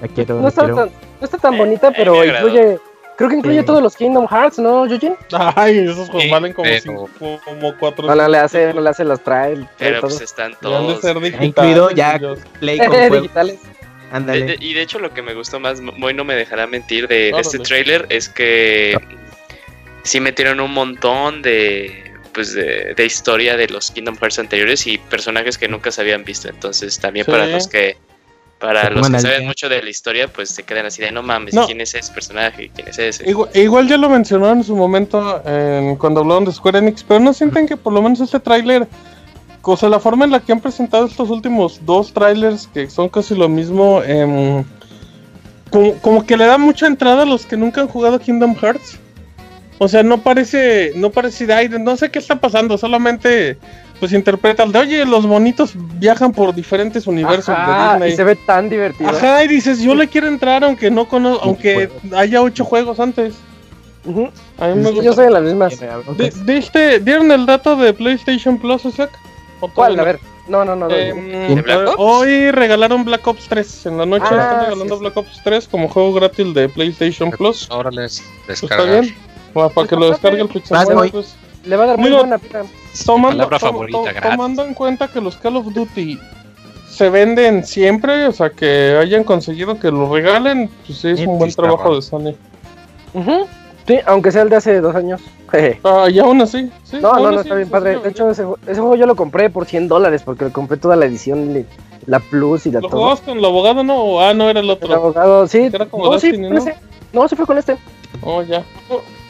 La 0.00 0.08
quiero, 0.08 0.40
No 0.40 0.48
está, 0.48 0.62
quiero. 0.62 0.76
tan, 0.76 0.90
no 1.20 1.24
está 1.24 1.38
tan 1.38 1.58
bonita, 1.58 1.90
pero 1.90 2.24
incluye. 2.24 2.78
Creo 3.16 3.28
que 3.30 3.34
incluye 3.36 3.58
Sí. 3.60 3.66
todos 3.66 3.82
los 3.82 3.96
Kingdom 3.96 4.28
Hearts, 4.28 4.60
¿no, 4.60 4.86
Yujin? 4.86 5.16
Ay, 5.56 5.78
esos 5.80 6.06
juegos 6.08 6.22
Sí, 6.22 6.30
valen 6.30 6.52
como, 6.52 6.68
pero- 6.68 6.80
cinco, 6.80 7.10
como 7.44 7.76
cuatro. 7.76 8.06
No, 8.06 8.14
no 8.14 8.28
le 8.28 8.38
hace, 8.38 8.72
no 8.72 8.80
le 8.80 8.90
hace 8.90 9.02
las 9.02 9.20
trae. 9.24 9.66
Pero 9.76 10.00
todo. 10.00 10.10
pues 10.10 10.20
están 10.20 10.52
Y 10.52 10.54
han 10.54 10.60
de 10.60 10.60
todos. 10.60 11.00
ser 11.00 11.16
Ha 11.16 11.20
digitales, 11.20 11.48
incluido 11.48 11.90
ya. 11.90 12.20
Play 12.60 12.78
con 12.78 13.12
digitales. 13.22 13.58
De- 14.10 14.16
Ándale. 14.16 14.44
de- 14.44 14.56
y 14.60 14.74
de 14.74 14.82
hecho 14.82 14.98
lo 14.98 15.12
que 15.12 15.22
me 15.22 15.34
gustó 15.34 15.60
más, 15.60 15.80
Moy 15.80 16.14
no 16.14 16.24
me 16.24 16.34
dejará 16.34 16.66
mentir 16.66 17.08
de, 17.08 17.30
de 17.32 17.40
este 17.40 17.58
trailer 17.58 18.06
es 18.08 18.28
que 18.28 18.96
sí 20.02 20.20
metieron 20.20 20.60
un 20.60 20.72
montón 20.72 21.42
de 21.42 22.04
pues 22.32 22.54
de, 22.54 22.94
de 22.94 23.04
historia 23.04 23.56
de 23.56 23.66
los 23.68 23.90
Kingdom 23.90 24.16
Hearts 24.16 24.38
anteriores 24.38 24.86
y 24.86 24.96
personajes 24.98 25.58
que 25.58 25.66
nunca 25.66 25.90
se 25.90 26.00
habían 26.02 26.22
visto. 26.24 26.48
Entonces 26.48 26.98
también 27.00 27.24
Sí. 27.26 27.32
para 27.32 27.46
los 27.46 27.66
que 27.66 27.96
para 28.60 28.84
Se 28.86 28.90
los 28.90 29.08
que 29.10 29.20
saben 29.20 29.46
mucho 29.46 29.68
de 29.68 29.80
la 29.82 29.88
historia, 29.90 30.26
pues 30.28 30.50
se 30.50 30.62
quedan 30.64 30.86
así 30.86 31.00
de 31.00 31.12
no 31.12 31.22
mames, 31.22 31.54
No. 31.54 31.66
¿quién 31.66 31.80
es 31.80 31.94
ese 31.94 32.12
personaje? 32.12 32.70
¿Quién 32.74 32.88
es 32.88 32.98
ese? 32.98 33.28
Igual, 33.28 33.50
igual 33.54 33.88
ya 33.88 33.96
lo 33.96 34.08
mencionaron 34.08 34.58
en 34.58 34.64
su 34.64 34.74
momento 34.74 35.42
en- 35.46 35.94
cuando 35.96 36.20
hablaron 36.20 36.44
de 36.44 36.52
Square 36.52 36.78
Enix, 36.78 37.04
pero 37.04 37.20
no 37.20 37.32
sienten 37.32 37.66
que 37.68 37.76
por 37.76 37.92
lo 37.92 38.02
menos 38.02 38.20
este 38.20 38.40
tráiler, 38.40 38.86
o 39.72 39.76
sea, 39.76 39.88
la 39.88 40.00
forma 40.00 40.24
en 40.24 40.30
la 40.30 40.40
que 40.40 40.52
han 40.52 40.60
presentado 40.60 41.06
estos 41.06 41.30
últimos 41.30 41.80
dos 41.84 42.12
trailers, 42.12 42.66
que 42.68 42.88
son 42.90 43.08
casi 43.08 43.34
lo 43.34 43.48
mismo, 43.48 44.02
em, 44.02 44.64
como, 45.70 45.92
como 45.94 46.26
que 46.26 46.36
le 46.36 46.46
da 46.46 46.58
mucha 46.58 46.86
entrada 46.86 47.22
a 47.22 47.26
los 47.26 47.44
que 47.46 47.56
nunca 47.56 47.80
han 47.80 47.88
jugado 47.88 48.18
Kingdom 48.18 48.54
Hearts. 48.56 48.98
O 49.78 49.86
sea, 49.86 50.02
no 50.02 50.18
parece, 50.18 50.92
no 50.96 51.10
parece 51.10 51.46
de 51.46 51.54
aire, 51.54 51.78
no 51.78 51.96
sé 51.96 52.10
qué 52.10 52.18
está 52.18 52.36
pasando, 52.40 52.76
solamente 52.78 53.58
pues 54.00 54.12
interpreta 54.12 54.62
el 54.62 54.70
de, 54.72 54.78
oye, 54.78 55.04
los 55.04 55.26
bonitos 55.26 55.72
viajan 55.98 56.30
por 56.32 56.54
diferentes 56.54 57.06
universos 57.08 57.48
Ajá, 57.50 57.88
de 57.88 57.92
Disney. 57.94 58.12
y 58.12 58.16
se 58.16 58.24
ve 58.24 58.36
tan 58.36 58.68
divertido. 58.70 59.10
Ajá, 59.10 59.42
y 59.44 59.48
dices, 59.48 59.80
yo 59.80 59.94
le 59.96 60.06
quiero 60.06 60.28
entrar 60.28 60.62
aunque 60.64 60.88
no 60.90 61.08
conozco, 61.08 61.44
aunque 61.44 61.90
haya 62.16 62.40
ocho 62.42 62.64
juegos 62.64 63.00
antes. 63.00 63.34
A 64.58 64.68
mí 64.68 64.74
me 64.76 64.90
gusta. 64.90 65.04
yo 65.04 65.12
soy 65.12 65.26
en 65.26 65.32
las 65.32 65.42
mismas. 65.42 65.74
Di- 66.16 66.30
¿Diste, 66.52 67.00
¿Dieron 67.00 67.30
el 67.32 67.44
dato 67.44 67.74
de 67.76 67.92
PlayStation 67.92 68.56
Plus, 68.58 68.84
Isaac? 68.84 69.10
¿O 69.60 69.68
¿Cuál? 69.68 69.98
A 69.98 70.04
ver. 70.04 70.20
No, 70.46 70.64
no, 70.64 70.74
no. 70.74 70.88
Eh, 70.90 71.12
¿De 71.54 71.62
Black 71.62 71.88
Ops? 71.88 71.94
Hoy 71.98 72.50
regalaron 72.50 73.04
Black 73.04 73.26
Ops 73.26 73.48
3. 73.48 73.86
En 73.86 73.98
la 73.98 74.06
noche 74.06 74.24
Ah, 74.30 74.34
están 74.40 74.60
regalando 74.60 74.84
sí, 74.84 74.90
sí. 74.94 75.00
Black 75.00 75.16
Ops 75.16 75.40
3 75.44 75.68
como 75.68 75.88
juego 75.88 76.12
gratis 76.14 76.54
de 76.54 76.68
PlayStation 76.68 77.30
Plus. 77.30 77.66
Ahora 77.70 77.90
les 77.90 78.22
Pues 78.46 78.60
descargar. 78.60 78.88
está 78.88 79.00
bien. 79.00 79.16
Para, 79.52 79.68
para 79.68 79.86
que 79.88 79.96
lo 79.96 80.08
descargue 80.10 80.40
el 80.42 80.48
Pixel 80.48 80.76
pues, 81.10 81.34
Le 81.64 81.76
va 81.76 81.84
a 81.84 81.86
dar 81.88 81.98
muy 81.98 82.08
Digo, 82.08 82.20
buena 82.20 82.38
pena. 82.38 82.64
tomando, 83.04 83.48
favorita, 83.58 84.64
en 84.66 84.74
cuenta 84.74 85.08
que 85.08 85.20
los 85.20 85.36
Call 85.36 85.56
of 85.56 85.66
Duty 85.72 86.18
se 86.88 87.10
venden 87.10 87.64
siempre, 87.64 88.26
o 88.26 88.32
sea, 88.32 88.50
que 88.50 88.96
hayan 89.00 89.22
conseguido 89.24 89.78
que 89.78 89.90
lo 89.90 90.12
regalen, 90.12 90.68
pues 90.86 90.98
sí, 90.98 91.10
es 91.10 91.20
un 91.20 91.38
buen 91.38 91.52
trabajo 91.52 91.94
de 91.94 92.02
Sony. 92.02 92.34
Ujú. 93.14 93.46
Sí, 93.88 93.98
aunque 94.06 94.30
sea 94.30 94.42
el 94.42 94.50
de 94.50 94.56
hace 94.56 94.80
dos 94.80 94.94
años. 94.94 95.20
Ah, 95.82 96.08
y 96.10 96.18
aún 96.20 96.40
así, 96.42 96.70
sí. 96.84 96.98
No, 97.00 97.08
aún 97.08 97.22
no, 97.24 97.30
no, 97.32 97.38
así, 97.40 97.48
está 97.48 97.54
bien 97.56 97.66
sí, 97.66 97.72
padre. 97.72 97.94
sí, 97.96 98.00
De 98.02 98.08
hecho, 98.10 98.30
ese, 98.30 98.44
ese 98.66 98.80
juego 98.80 98.94
yo 98.94 99.06
lo 99.06 99.16
compré 99.16 99.48
por 99.50 99.64
100 99.66 99.88
dólares 99.88 100.22
porque 100.24 100.44
le 100.44 100.52
compré 100.52 100.76
toda 100.76 100.94
la 100.94 101.06
edición, 101.06 101.66
la 102.06 102.20
Plus 102.20 102.66
y 102.66 102.70
la 102.70 102.80
¿Lo 102.80 102.88
todo. 102.88 102.98
jugabas 102.98 103.20
con 103.22 103.38
el 103.38 103.44
abogado, 103.44 103.82
no? 103.82 103.96
O- 103.96 104.20
Ah, 104.20 104.34
no, 104.34 104.48
era 104.50 104.60
el 104.60 104.66
El 104.66 104.70
otro. 104.72 104.94
abogado, 104.94 105.46
sí. 105.48 105.70
Era 105.72 105.86
como 105.86 106.04
No, 106.12 106.18
sí, 106.20 106.28
Destiny, 106.28 106.48
con 106.48 106.56
¿no? 106.56 106.62
ese. 106.62 106.74
No, 107.12 107.28
sí 107.28 107.34
fue 107.36 107.46
con 107.46 107.58
este. 107.58 107.76
Oh, 108.22 108.42
ya. 108.42 108.62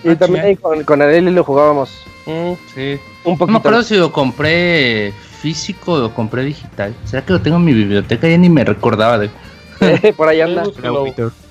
Y 0.04 0.10
Ah, 0.10 0.16
también 0.18 0.56
con, 0.56 0.82
con 0.84 1.00
Areli 1.02 1.30
lo 1.30 1.44
jugábamos 1.44 1.90
Mm. 2.26 2.52
Sí. 2.74 2.98
un 3.24 3.24
No 3.24 3.30
me 3.32 3.36
poquito. 3.38 3.58
acuerdo 3.58 3.82
si 3.84 3.96
lo 3.96 4.12
compré 4.12 5.12
físico 5.40 5.92
o 5.92 5.98
lo 5.98 6.14
compré 6.14 6.42
digital. 6.44 6.94
¿Será 7.04 7.24
que 7.24 7.32
lo 7.32 7.40
tengo 7.40 7.56
en 7.56 7.64
mi 7.64 7.72
biblioteca? 7.72 8.28
Ya 8.28 8.36
ni 8.36 8.48
me 8.50 8.64
recordaba 8.64 9.16
de. 9.18 9.30
por 10.16 10.28
ahí 10.28 10.40
anda. 10.40 10.64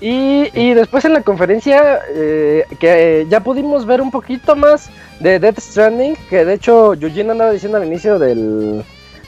Y, 0.01 0.49
y 0.53 0.73
después 0.73 1.05
en 1.05 1.13
la 1.13 1.21
conferencia 1.21 1.99
eh, 2.13 2.65
que 2.79 3.21
eh, 3.21 3.25
ya 3.29 3.39
pudimos 3.41 3.85
ver 3.85 4.01
un 4.01 4.11
poquito 4.11 4.55
más 4.55 4.89
de 5.19 5.39
Death 5.39 5.59
Stranding, 5.59 6.15
que 6.29 6.45
de 6.45 6.53
hecho 6.53 6.93
Eugene 6.93 7.31
andaba 7.31 7.51
diciendo 7.51 7.77
al 7.77 7.85
inicio 7.85 8.19
del, 8.19 8.83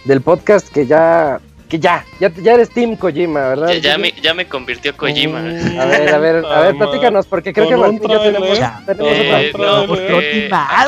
del 0.05 0.21
podcast 0.21 0.69
que 0.69 0.85
ya 0.85 1.39
que 1.67 1.77
ya, 1.77 2.03
ya, 2.19 2.31
ya 2.33 2.55
eres 2.55 2.71
Team 2.71 2.95
Kojima, 2.95 3.49
¿verdad? 3.49 3.67
Ya, 3.73 3.77
ya 3.91 3.97
me, 3.99 4.12
ya 4.12 4.33
me 4.33 4.47
convirtió 4.47 4.97
Kojima. 4.97 5.39
Mm. 5.41 5.79
A 5.79 5.85
ver, 5.85 6.13
a 6.15 6.17
ver, 6.17 6.43
a 6.43 6.59
ver, 6.62 6.75
platícanos, 6.79 7.27
porque 7.27 7.53
creo 7.53 7.69
que 7.69 7.77
Martín 7.77 8.01
y 8.03 8.12
yo 8.12 8.19
tenemos, 8.21 8.59
tenemos 8.88 9.12
Eh, 9.13 9.51
otra. 9.53 9.67
no, 9.81 9.85
porque- 9.88 10.03
vez. 10.13 10.51
a- 10.51 10.81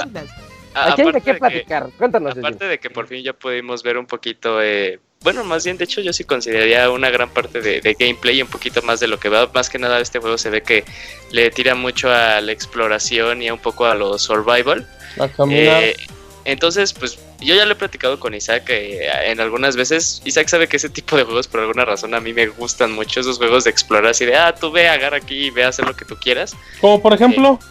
a- 0.74 0.92
Aquí 0.94 1.02
hay 1.04 1.12
de 1.12 1.22
qué 1.22 1.34
que- 1.34 1.34
platicar, 1.36 1.88
cuéntanos. 2.00 2.30
Eugene. 2.32 2.48
Aparte 2.48 2.66
de 2.66 2.80
que 2.80 2.90
por 2.90 3.06
fin 3.08 3.24
ya 3.24 3.34
pudimos 3.34 3.84
ver 3.84 3.96
un 4.00 4.08
poquito, 4.08 4.60
eh, 4.60 5.00
bueno, 5.24 5.44
más 5.44 5.64
bien, 5.64 5.78
de 5.78 5.84
hecho 5.84 6.02
yo 6.02 6.14
sí 6.14 6.24
consideraría 6.24 6.90
una 6.90 7.10
gran 7.10 7.30
parte 7.30 7.62
de, 7.62 7.82
de 7.82 7.94
gameplay 7.94 8.40
y 8.40 8.42
un 8.42 8.48
poquito 8.48 8.82
más 8.82 9.00
de 9.00 9.08
lo 9.08 9.20
que 9.20 9.30
va. 9.30 9.50
Más 9.54 9.70
que 9.70 9.78
nada 9.78 10.00
este 10.00 10.20
juego 10.20 10.38
se 10.38 10.50
ve 10.50 10.64
que 10.64 10.84
le 11.32 11.52
tira 11.52 11.76
mucho 11.76 12.12
a 12.12 12.42
la 12.42 12.52
exploración 12.52 13.42
y 13.42 13.48
a 13.48 13.54
un 13.54 13.60
poco 13.60 13.86
a 13.86 13.96
lo 13.96 14.18
survival. 14.18 14.88
A 15.20 15.28
caminar. 15.28 15.84
Eh, 15.84 15.96
entonces, 16.44 16.94
pues 16.94 17.20
yo 17.40 17.54
ya 17.54 17.66
lo 17.66 17.74
he 17.74 17.76
platicado 17.76 18.20
con 18.20 18.34
Isaac 18.34 18.64
eh, 18.70 19.10
en 19.26 19.40
algunas 19.40 19.76
veces. 19.76 20.22
Isaac 20.26 20.48
sabe 20.48 20.68
que 20.68 20.78
ese 20.78 20.90
tipo 20.90 21.16
de 21.16 21.24
juegos 21.24 21.48
por 21.48 21.60
alguna 21.60 21.86
razón 21.86 22.14
a 22.16 22.20
mí 22.20 22.34
me 22.34 22.48
gustan 22.48 22.92
mucho, 22.92 23.20
esos 23.20 23.38
juegos 23.38 23.64
de 23.66 23.70
explorar 23.70 24.08
así 24.08 24.26
de, 24.26 24.36
ah, 24.36 24.56
tú 24.56 24.72
ve, 24.72 24.88
agarra 24.88 25.18
aquí 25.18 25.48
y 25.48 25.50
ve 25.52 25.64
a 25.64 25.68
hacer 25.68 25.86
lo 25.86 25.96
que 25.96 26.06
tú 26.06 26.16
quieras. 26.16 26.56
Como 26.80 27.02
por 27.02 27.14
ejemplo, 27.14 27.60
Eh, 27.62 27.66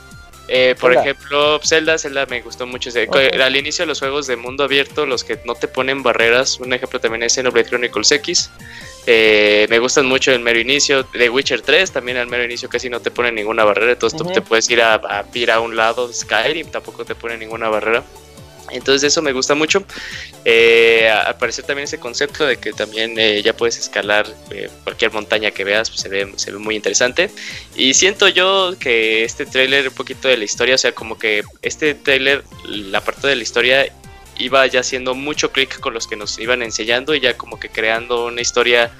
por 0.79 0.93
Zelda. 0.93 1.03
ejemplo, 1.03 1.61
Zelda, 1.65 1.99
Zelda 1.99 2.27
me 2.27 2.41
gustó 2.43 2.67
mucho. 2.67 2.91
Al 3.43 3.57
inicio 3.57 3.87
los 3.87 4.01
juegos 4.01 4.27
de 4.27 4.37
mundo 4.37 4.65
abierto, 4.65 5.07
los 5.07 5.23
que 5.25 5.39
no 5.45 5.55
te 5.55 5.69
ponen 5.69 6.03
barreras, 6.03 6.59
un 6.61 6.73
ejemplo 6.73 7.01
también 7.01 7.23
es 7.23 7.35
Xenoblade 7.35 7.69
Chronicles 7.69 8.11
X. 8.11 8.51
Eh, 9.07 9.67
me 9.71 9.79
gustan 9.79 10.07
mucho 10.07 10.33
el 10.33 10.41
mero 10.41 10.59
inicio. 10.59 11.05
De 11.05 11.31
Witcher 11.31 11.63
3 11.63 11.93
también 11.93 12.17
al 12.17 12.27
mero 12.27 12.45
inicio 12.45 12.69
casi 12.69 12.91
no 12.91 13.01
te 13.01 13.11
pone 13.11 13.33
ninguna 13.33 13.65
barrera. 13.65 13.93
Entonces 13.93 14.19
tú 14.19 14.27
te 14.27 14.43
puedes 14.43 14.69
ir 14.71 14.83
a, 14.83 14.95
a 14.95 15.25
ir 15.33 15.51
a 15.51 15.61
un 15.61 15.77
lado. 15.77 16.13
Skyrim 16.13 16.71
tampoco 16.71 17.05
te 17.05 17.15
pone 17.15 17.37
ninguna 17.39 17.69
barrera. 17.69 18.05
Entonces 18.73 19.05
eso 19.05 19.23
me 19.23 19.33
gusta 19.33 19.55
mucho. 19.55 19.85
Eh, 20.45 21.09
al 21.09 21.37
parecer 21.37 21.65
también 21.65 21.85
ese 21.85 21.99
concepto 21.99 22.47
de 22.47 22.57
que 22.57 22.73
también 22.73 23.19
eh, 23.19 23.43
ya 23.43 23.57
puedes 23.57 23.79
escalar 23.79 24.27
eh, 24.51 24.69
cualquier 24.85 25.13
montaña 25.13 25.51
que 25.51 25.65
veas, 25.65 25.91
pues 25.91 26.01
se 26.01 26.09
ve, 26.09 26.33
se 26.37 26.53
ve 26.53 26.59
muy 26.59 26.77
interesante. 26.77 27.31
Y 27.77 27.95
siento 27.95 28.29
yo 28.29 28.75
que 28.79 29.25
este 29.25 29.47
tráiler, 29.47 29.89
un 29.89 29.95
poquito 29.95 30.29
de 30.29 30.37
la 30.37 30.45
historia, 30.45 30.75
o 30.75 30.79
sea, 30.79 30.93
como 30.93 31.19
que 31.19 31.43
este 31.63 31.95
tráiler, 31.95 32.45
la 32.67 33.01
parte 33.03 33.27
de 33.27 33.37
la 33.37 33.43
historia 33.43 33.87
iba 34.39 34.67
ya 34.67 34.81
haciendo 34.81 35.15
mucho 35.15 35.53
clic 35.53 35.81
con 35.81 35.93
los 35.95 36.07
que 36.07 36.17
nos 36.17 36.39
iban 36.39 36.63
enseñando 36.63 37.15
y 37.15 37.21
ya 37.21 37.37
como 37.37 37.61
que 37.61 37.69
creando 37.69 38.27
una 38.27 38.41
historia 38.41 38.91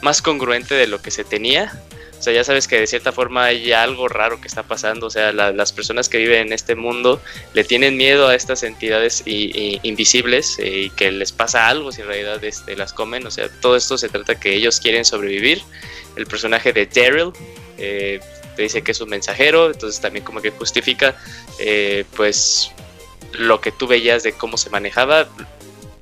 más 0.00 0.22
congruente 0.22 0.74
de 0.74 0.86
lo 0.86 1.02
que 1.02 1.10
se 1.10 1.24
tenía. 1.24 1.72
O 2.18 2.22
sea, 2.22 2.32
ya 2.32 2.42
sabes 2.42 2.66
que 2.66 2.80
de 2.80 2.86
cierta 2.86 3.12
forma 3.12 3.44
hay 3.44 3.72
algo 3.72 4.08
raro 4.08 4.40
que 4.40 4.48
está 4.48 4.62
pasando. 4.64 5.06
O 5.06 5.10
sea, 5.10 5.32
la- 5.32 5.52
las 5.52 5.72
personas 5.72 6.08
que 6.08 6.18
viven 6.18 6.48
en 6.48 6.52
este 6.52 6.74
mundo 6.74 7.20
le 7.54 7.62
tienen 7.64 7.96
miedo 7.96 8.26
a 8.28 8.34
estas 8.34 8.62
entidades 8.64 9.22
i- 9.26 9.78
invisibles 9.84 10.58
eh, 10.58 10.82
y 10.86 10.90
que 10.90 11.12
les 11.12 11.30
pasa 11.32 11.68
algo 11.68 11.92
si 11.92 12.00
en 12.00 12.08
realidad 12.08 12.42
este, 12.44 12.76
las 12.76 12.92
comen. 12.92 13.26
O 13.26 13.30
sea, 13.30 13.48
todo 13.60 13.76
esto 13.76 13.96
se 13.98 14.08
trata 14.08 14.38
que 14.38 14.52
ellos 14.54 14.80
quieren 14.80 15.04
sobrevivir. 15.04 15.62
El 16.16 16.26
personaje 16.26 16.72
de 16.72 16.86
Daryl 16.86 17.32
eh, 17.78 18.18
te 18.56 18.62
dice 18.62 18.82
que 18.82 18.90
es 18.90 19.00
un 19.00 19.08
mensajero, 19.10 19.70
entonces 19.70 20.00
también 20.00 20.24
como 20.24 20.40
que 20.42 20.50
justifica 20.50 21.14
eh, 21.60 22.04
pues 22.16 22.72
lo 23.34 23.60
que 23.60 23.70
tú 23.70 23.86
veías 23.86 24.24
de 24.24 24.32
cómo 24.32 24.56
se 24.56 24.70
manejaba. 24.70 25.28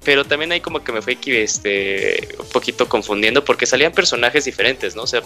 Pero 0.06 0.24
también 0.24 0.52
ahí 0.52 0.60
como 0.60 0.84
que 0.84 0.92
me 0.92 1.02
fue 1.02 1.18
este, 1.26 2.28
un 2.38 2.48
poquito 2.50 2.88
confundiendo 2.88 3.44
porque 3.44 3.66
salían 3.66 3.90
personajes 3.92 4.44
diferentes, 4.44 4.94
¿no? 4.94 5.02
O 5.02 5.06
sea, 5.08 5.20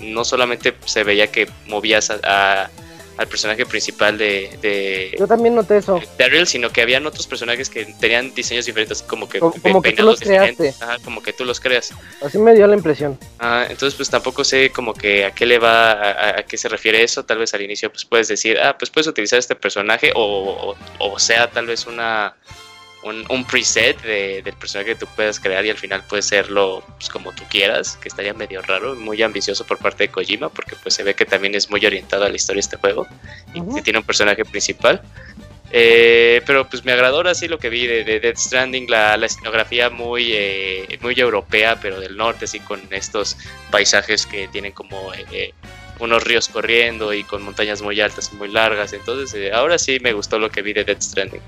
no 0.00 0.24
solamente 0.24 0.74
se 0.84 1.04
veía 1.04 1.30
que 1.30 1.48
movías 1.68 2.10
a- 2.10 2.18
a- 2.24 2.70
al 3.16 3.28
personaje 3.28 3.64
principal 3.64 4.18
de, 4.18 4.58
de 4.60 5.14
Yo 5.16 5.28
también 5.28 5.54
noté 5.54 5.76
eso. 5.76 6.00
Daryl, 6.18 6.48
sino 6.48 6.70
que 6.70 6.82
habían 6.82 7.06
otros 7.06 7.28
personajes 7.28 7.70
que 7.70 7.84
tenían 8.00 8.34
diseños 8.34 8.66
diferentes, 8.66 9.02
como 9.02 9.28
que, 9.28 9.38
Como- 9.38 9.54
como 9.62 9.82
que 9.82 9.92
tú 9.92 10.02
los 10.02 10.18
creaste. 10.18 10.74
Ajá, 10.80 10.96
como 11.04 11.22
que 11.22 11.32
tú 11.32 11.44
los 11.44 11.60
creas. 11.60 11.92
Así 12.20 12.38
me 12.38 12.54
dio 12.56 12.66
la 12.66 12.74
impresión. 12.74 13.16
Ah, 13.38 13.66
entonces 13.70 13.94
pues 13.94 14.10
tampoco 14.10 14.42
sé 14.42 14.70
como 14.70 14.94
que 14.94 15.26
a 15.26 15.30
qué 15.32 15.46
le 15.46 15.60
va, 15.60 15.92
a, 15.92 16.10
a- 16.10 16.38
a 16.40 16.42
qué 16.42 16.56
se 16.56 16.68
refiere 16.68 17.04
eso. 17.04 17.24
Tal 17.24 17.38
vez 17.38 17.54
al 17.54 17.62
inicio 17.62 17.88
pues 17.88 18.04
puedes 18.04 18.26
decir, 18.26 18.58
ah, 18.58 18.76
pues 18.76 18.90
puedes 18.90 19.06
utilizar 19.06 19.38
este 19.38 19.54
personaje 19.54 20.10
o, 20.16 20.74
o, 20.98 21.12
o 21.12 21.18
sea 21.20 21.48
tal 21.48 21.66
vez 21.66 21.86
una 21.86 22.34
un, 23.04 23.24
un 23.28 23.44
preset 23.46 24.00
de- 24.02 24.42
del 24.42 24.54
personaje 24.54 24.90
que 24.90 24.96
tú 24.96 25.06
puedas 25.14 25.38
crear 25.38 25.64
y 25.64 25.70
al 25.70 25.76
final 25.76 26.02
puede 26.08 26.22
serlo 26.22 26.82
pues, 26.98 27.08
como 27.08 27.32
tú 27.32 27.44
quieras, 27.48 27.96
que 28.00 28.08
estaría 28.08 28.34
medio 28.34 28.60
raro, 28.62 28.94
muy 28.94 29.22
ambicioso 29.22 29.64
por 29.64 29.78
parte 29.78 30.04
de 30.04 30.08
Kojima, 30.08 30.48
porque 30.48 30.74
pues 30.82 30.94
se 30.94 31.02
ve 31.02 31.14
que 31.14 31.24
también 31.26 31.54
es 31.54 31.70
muy 31.70 31.84
orientado 31.84 32.24
a 32.24 32.28
la 32.28 32.36
historia 32.36 32.56
de 32.56 32.60
este 32.60 32.76
juego 32.76 33.06
y 33.54 33.60
que 33.74 33.82
tiene 33.82 33.98
un 34.00 34.04
personaje 34.04 34.44
principal. 34.44 35.00
Eh, 35.76 36.40
pero 36.46 36.68
pues 36.68 36.84
me 36.84 36.92
agradó 36.92 37.16
ahora 37.16 37.34
sí 37.34 37.48
lo 37.48 37.58
que 37.58 37.68
vi 37.68 37.86
de, 37.86 38.04
de 38.04 38.20
Death 38.20 38.36
Stranding, 38.38 38.88
la, 38.88 39.16
la 39.16 39.26
escenografía 39.26 39.90
muy, 39.90 40.30
eh, 40.32 40.98
muy 41.00 41.14
europea, 41.18 41.78
pero 41.82 41.98
del 41.98 42.16
norte, 42.16 42.44
así 42.44 42.60
con 42.60 42.80
estos 42.90 43.36
paisajes 43.72 44.24
que 44.24 44.46
tienen 44.48 44.70
como 44.72 45.12
eh, 45.32 45.52
unos 45.98 46.22
ríos 46.22 46.48
corriendo 46.48 47.12
y 47.12 47.24
con 47.24 47.42
montañas 47.42 47.82
muy 47.82 48.00
altas 48.00 48.30
y 48.32 48.36
muy 48.36 48.48
largas. 48.52 48.92
Entonces, 48.92 49.52
ahora 49.52 49.76
sí 49.78 49.98
me 50.00 50.12
gustó 50.12 50.38
lo 50.38 50.48
que 50.48 50.62
vi 50.62 50.72
de 50.74 50.84
Death 50.84 51.02
Stranding. 51.02 51.42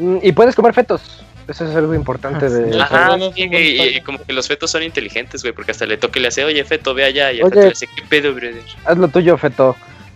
Mm, 0.00 0.18
Y 0.22 0.32
puedes 0.32 0.54
comer 0.54 0.72
fetos. 0.74 1.22
Eso 1.48 1.64
es 1.68 1.74
algo 1.74 1.94
importante 1.94 2.48
de. 2.48 2.78
Ah, 2.80 2.84
Ajá, 2.84 3.14
un 3.14 3.20
buen 3.20 3.32
y, 3.36 3.42
y 3.42 3.72
detalle. 3.72 4.02
como 4.04 4.22
que 4.22 4.32
los 4.32 4.46
fetos 4.46 4.70
son 4.70 4.82
inteligentes, 4.84 5.42
güey, 5.42 5.52
porque 5.52 5.72
hasta 5.72 5.84
le 5.84 5.96
toca 5.96 6.18
y 6.18 6.22
le 6.22 6.28
hace, 6.28 6.44
oye, 6.44 6.62
feto, 6.64 6.94
ve 6.94 7.04
allá, 7.04 7.32
y 7.32 7.38
el 7.38 7.44
Oye. 7.44 7.50
feto 7.50 7.62
le 7.62 7.68
dice, 7.70 7.88
¿qué 7.96 8.02
pedo, 8.08 8.32
brother? 8.34 8.62
Haz 8.84 8.98
lo 8.98 9.08
tuyo, 9.08 9.36
feto. 9.36 9.74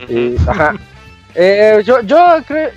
Y- 0.09 0.37
ajá. 0.47 0.75
Eh, 1.35 1.83
yo, 1.85 2.01
yo 2.03 2.37
creo, 2.47 2.70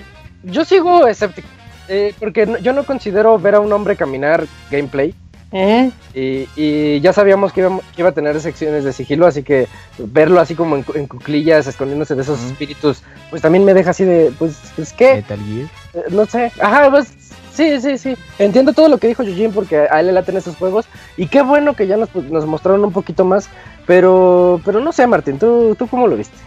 yo 0.44 0.66
sigo 0.66 1.06
escéptico, 1.08 1.48
eh, 1.88 2.14
porque 2.20 2.48
no- 2.48 2.58
yo 2.58 2.74
no 2.74 2.84
considero 2.84 3.38
ver 3.38 3.54
a 3.56 3.60
un 3.60 3.72
hombre 3.72 3.96
caminar 3.96 4.46
gameplay 4.72 5.14
Ujú. 5.52 5.92
y, 6.16 6.48
y 6.56 7.00
ya 7.02 7.14
sabíamos 7.14 7.54
que 7.54 7.62
iba, 7.62 7.70
que 7.96 8.02
iba 8.02 8.10
a 8.10 8.14
tener 8.14 8.40
secciones 8.42 8.84
de 8.84 8.94
sigilo, 8.94 9.28
así 9.28 9.44
que 9.44 9.68
verlo 10.00 10.40
así 10.40 10.56
como 10.56 10.76
en, 10.78 10.86
en 10.96 11.06
cuclillas, 11.06 11.68
escondiéndose 11.68 12.16
de 12.16 12.24
esos 12.24 12.42
espíritus, 12.44 13.04
pues 13.30 13.44
también 13.44 13.64
me 13.64 13.76
deja 13.76 13.92
así 13.92 14.04
de, 14.04 14.32
pues, 14.40 14.58
pues 14.76 14.92
¿qué? 14.94 15.16
Metal 15.16 15.40
Gear. 15.40 15.68
No 16.10 16.26
sé, 16.26 16.52
ajá, 16.62 16.90
pues 16.90 17.14
sí, 17.54 17.80
sí, 17.82 17.98
sí. 17.98 18.16
Entiendo 18.40 18.74
todo 18.74 18.90
lo 18.90 18.98
que 18.98 19.08
dijo 19.08 19.24
Yujin 19.24 19.52
porque 19.52 19.78
a 19.78 20.00
él 20.00 20.08
le 20.08 20.12
laten 20.14 20.38
esos 20.38 20.56
juegos 20.56 20.86
y 21.18 21.28
qué 21.28 21.42
bueno 21.42 21.76
que 21.76 21.88
ya 21.88 21.98
nos, 21.98 22.10
pues, 22.10 22.26
nos 22.26 22.46
mostraron 22.46 22.84
un 22.84 22.94
poquito 22.94 23.26
más, 23.26 23.50
pero, 23.86 24.62
pero 24.64 24.80
no 24.80 24.92
sé, 24.92 25.08
Martín, 25.08 25.40
¿tú, 25.40 25.76
tú 25.78 25.88
cómo 25.88 26.08
lo 26.08 26.16
viste? 26.16 26.38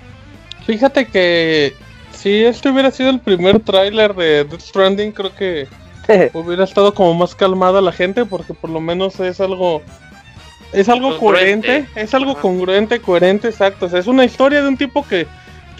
Fíjate 0.66 1.06
que 1.06 1.74
si 2.12 2.44
este 2.44 2.68
hubiera 2.68 2.90
sido 2.90 3.10
el 3.10 3.20
primer 3.20 3.60
tráiler 3.60 4.14
de 4.14 4.44
Death 4.44 4.60
Stranding, 4.60 5.12
creo 5.12 5.34
que 5.34 5.68
hubiera 6.34 6.64
estado 6.64 6.94
como 6.94 7.14
más 7.14 7.34
calmada 7.34 7.80
la 7.80 7.92
gente 7.92 8.24
porque 8.24 8.54
por 8.54 8.70
lo 8.70 8.80
menos 8.80 9.18
es 9.20 9.40
algo 9.40 9.82
es 10.72 10.88
algo 10.88 11.18
coherente, 11.18 11.86
es 11.96 12.14
algo 12.14 12.36
congruente, 12.36 13.00
coherente, 13.00 13.48
exacto. 13.48 13.86
O 13.86 13.88
sea, 13.88 13.98
es 13.98 14.06
una 14.06 14.24
historia 14.24 14.62
de 14.62 14.68
un 14.68 14.76
tipo 14.76 15.06
que 15.06 15.26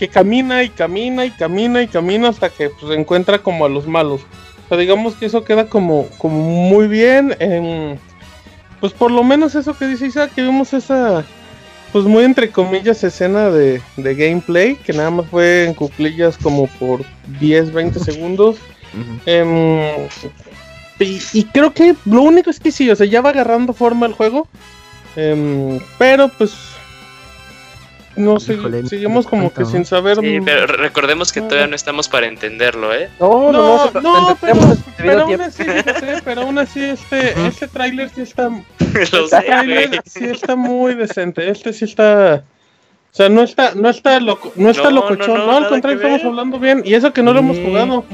que 0.01 0.09
camina 0.09 0.63
y 0.65 0.71
camina 0.71 1.27
y 1.27 1.31
camina 1.31 1.83
y 1.83 1.87
camina 1.87 2.31
hasta 2.31 2.49
que 2.49 2.71
pues, 2.71 2.99
encuentra 2.99 3.39
como 3.41 3.67
a 3.67 3.69
los 3.69 3.87
malos. 3.87 4.23
O 4.65 4.69
sea, 4.71 4.79
digamos 4.79 5.15
que 5.15 5.27
eso 5.27 5.45
queda 5.45 5.67
como, 5.69 6.09
como 6.17 6.37
muy 6.43 6.89
bien. 6.89 7.37
en- 7.39 8.01
pues 8.81 8.95
por 8.95 9.11
lo 9.11 9.23
menos 9.23 9.55
eso 9.55 9.77
que 9.77 9.87
dice 9.87 10.07
Isaac, 10.07 10.33
que 10.35 10.41
vimos 10.43 10.73
esa, 10.73 11.23
pues 11.93 12.07
muy 12.07 12.25
entre 12.25 12.51
comillas, 12.51 13.05
escena 13.05 13.51
de, 13.51 13.83
de 13.99 14.15
gameplay, 14.15 14.77
que 14.77 14.95
nada 14.95 15.11
más 15.11 15.27
fue 15.27 15.67
en 15.67 15.75
cuclillas 15.75 16.39
como 16.39 16.67
por 16.67 17.03
10, 17.39 17.71
20 17.75 18.01
segundos. 18.03 18.57
Em, 19.27 19.81
y, 20.99 21.21
y 21.35 21.45
creo 21.53 21.75
que 21.75 21.95
lo 22.07 22.23
único 22.23 22.49
es 22.49 22.59
que 22.59 22.73
sí, 22.73 22.89
o 22.91 22.97
sea, 22.97 23.05
ya 23.07 23.21
va 23.21 23.31
agarrando 23.31 23.75
forma 23.75 24.07
el 24.07 24.15
juego. 24.15 24.49
Em, 25.15 25.79
pero 25.99 26.29
pues. 26.31 26.53
No 28.17 28.41
sé, 28.41 28.55
Híjole, 28.55 28.87
seguimos 28.89 29.27
como 29.27 29.53
que 29.53 29.65
sin 29.65 29.85
saber. 29.85 30.19
Sí, 30.21 30.41
pero 30.45 30.67
re- 30.67 30.77
recordemos 30.79 31.33
que 31.33 31.41
todavía 31.41 31.69
no 31.69 31.77
estamos 31.77 32.09
para 32.09 32.27
entenderlo, 32.27 32.93
¿eh? 32.93 33.09
No, 33.21 33.53
no, 33.53 33.91
no, 33.93 34.01
No, 34.01 34.37
pero, 34.41 35.23
aún 35.23 35.41
así, 35.41 35.65
pero 36.25 36.41
aún 36.43 36.59
así 36.59 36.83
este, 36.83 37.35
este 37.49 37.69
tráiler 37.69 38.11
sí 38.11 38.23
está, 38.23 38.49
Lo 39.13 39.25
este 39.25 39.41
tráiler 39.43 40.03
sí 40.05 40.25
está 40.25 40.57
muy 40.57 40.95
decente, 40.95 41.49
este 41.49 41.73
sí 41.73 41.85
está, 41.85 42.43
o 43.13 43.15
sea, 43.15 43.29
no 43.29 43.43
está, 43.43 43.75
no 43.77 43.89
está 43.89 44.19
loco, 44.19 44.53
no 44.57 44.71
está 44.71 44.85
No, 44.91 44.97
locochón, 45.03 45.29
no, 45.39 45.47
no, 45.47 45.53
no, 45.53 45.57
al 45.59 45.69
contrario, 45.69 46.01
estamos 46.01 46.25
hablando 46.25 46.59
bien, 46.59 46.83
y 46.85 46.95
eso 46.95 47.13
que 47.13 47.23
no 47.23 47.33
lo 47.33 47.39
hemos 47.41 47.59
jugado. 47.59 48.05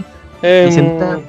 Em. 0.42 1.22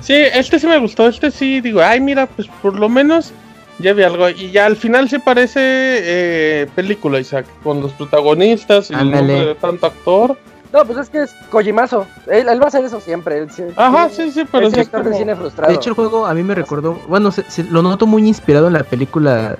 Sí, 0.00 0.14
este 0.14 0.58
sí 0.58 0.66
me 0.66 0.78
gustó, 0.78 1.08
este 1.08 1.30
sí 1.30 1.60
digo, 1.60 1.80
ay 1.80 2.00
mira, 2.00 2.26
pues 2.26 2.48
por 2.60 2.78
lo 2.78 2.88
menos 2.88 3.32
ya 3.78 3.92
vi 3.92 4.02
algo. 4.02 4.28
Y 4.28 4.50
ya 4.50 4.66
al 4.66 4.76
final 4.76 5.08
se 5.08 5.20
parece 5.20 5.60
eh, 5.62 6.66
película, 6.74 7.18
Isaac, 7.20 7.46
con 7.62 7.80
los 7.80 7.92
protagonistas 7.92 8.90
y 8.90 8.94
el 8.94 9.00
Ándale. 9.00 9.26
nombre 9.28 9.46
de 9.48 9.54
tanto 9.56 9.86
actor. 9.86 10.38
No, 10.72 10.84
pues 10.84 10.98
es 10.98 11.08
que 11.08 11.22
es 11.22 11.32
Kojimazo. 11.50 12.04
Él, 12.26 12.48
él 12.48 12.60
va 12.60 12.64
a 12.64 12.68
hacer 12.68 12.84
eso 12.84 13.00
siempre. 13.00 13.38
Él, 13.38 13.48
Ajá, 13.76 14.08
sí, 14.08 14.24
sí, 14.24 14.32
sí, 14.32 14.42
pero 14.50 14.66
es 14.66 14.72
sí 14.74 14.80
de 14.80 14.86
como- 14.86 15.16
cine 15.16 15.36
frustrado. 15.36 15.70
De 15.72 15.76
hecho, 15.76 15.90
el 15.90 15.94
juego 15.94 16.26
a 16.26 16.34
mí 16.34 16.42
me 16.42 16.54
recordó. 16.56 16.94
Bueno, 17.06 17.30
se- 17.30 17.44
se- 17.48 17.62
lo 17.64 17.80
noto 17.82 18.06
muy 18.06 18.26
inspirado 18.26 18.66
en 18.66 18.72
la 18.72 18.82
película 18.82 19.56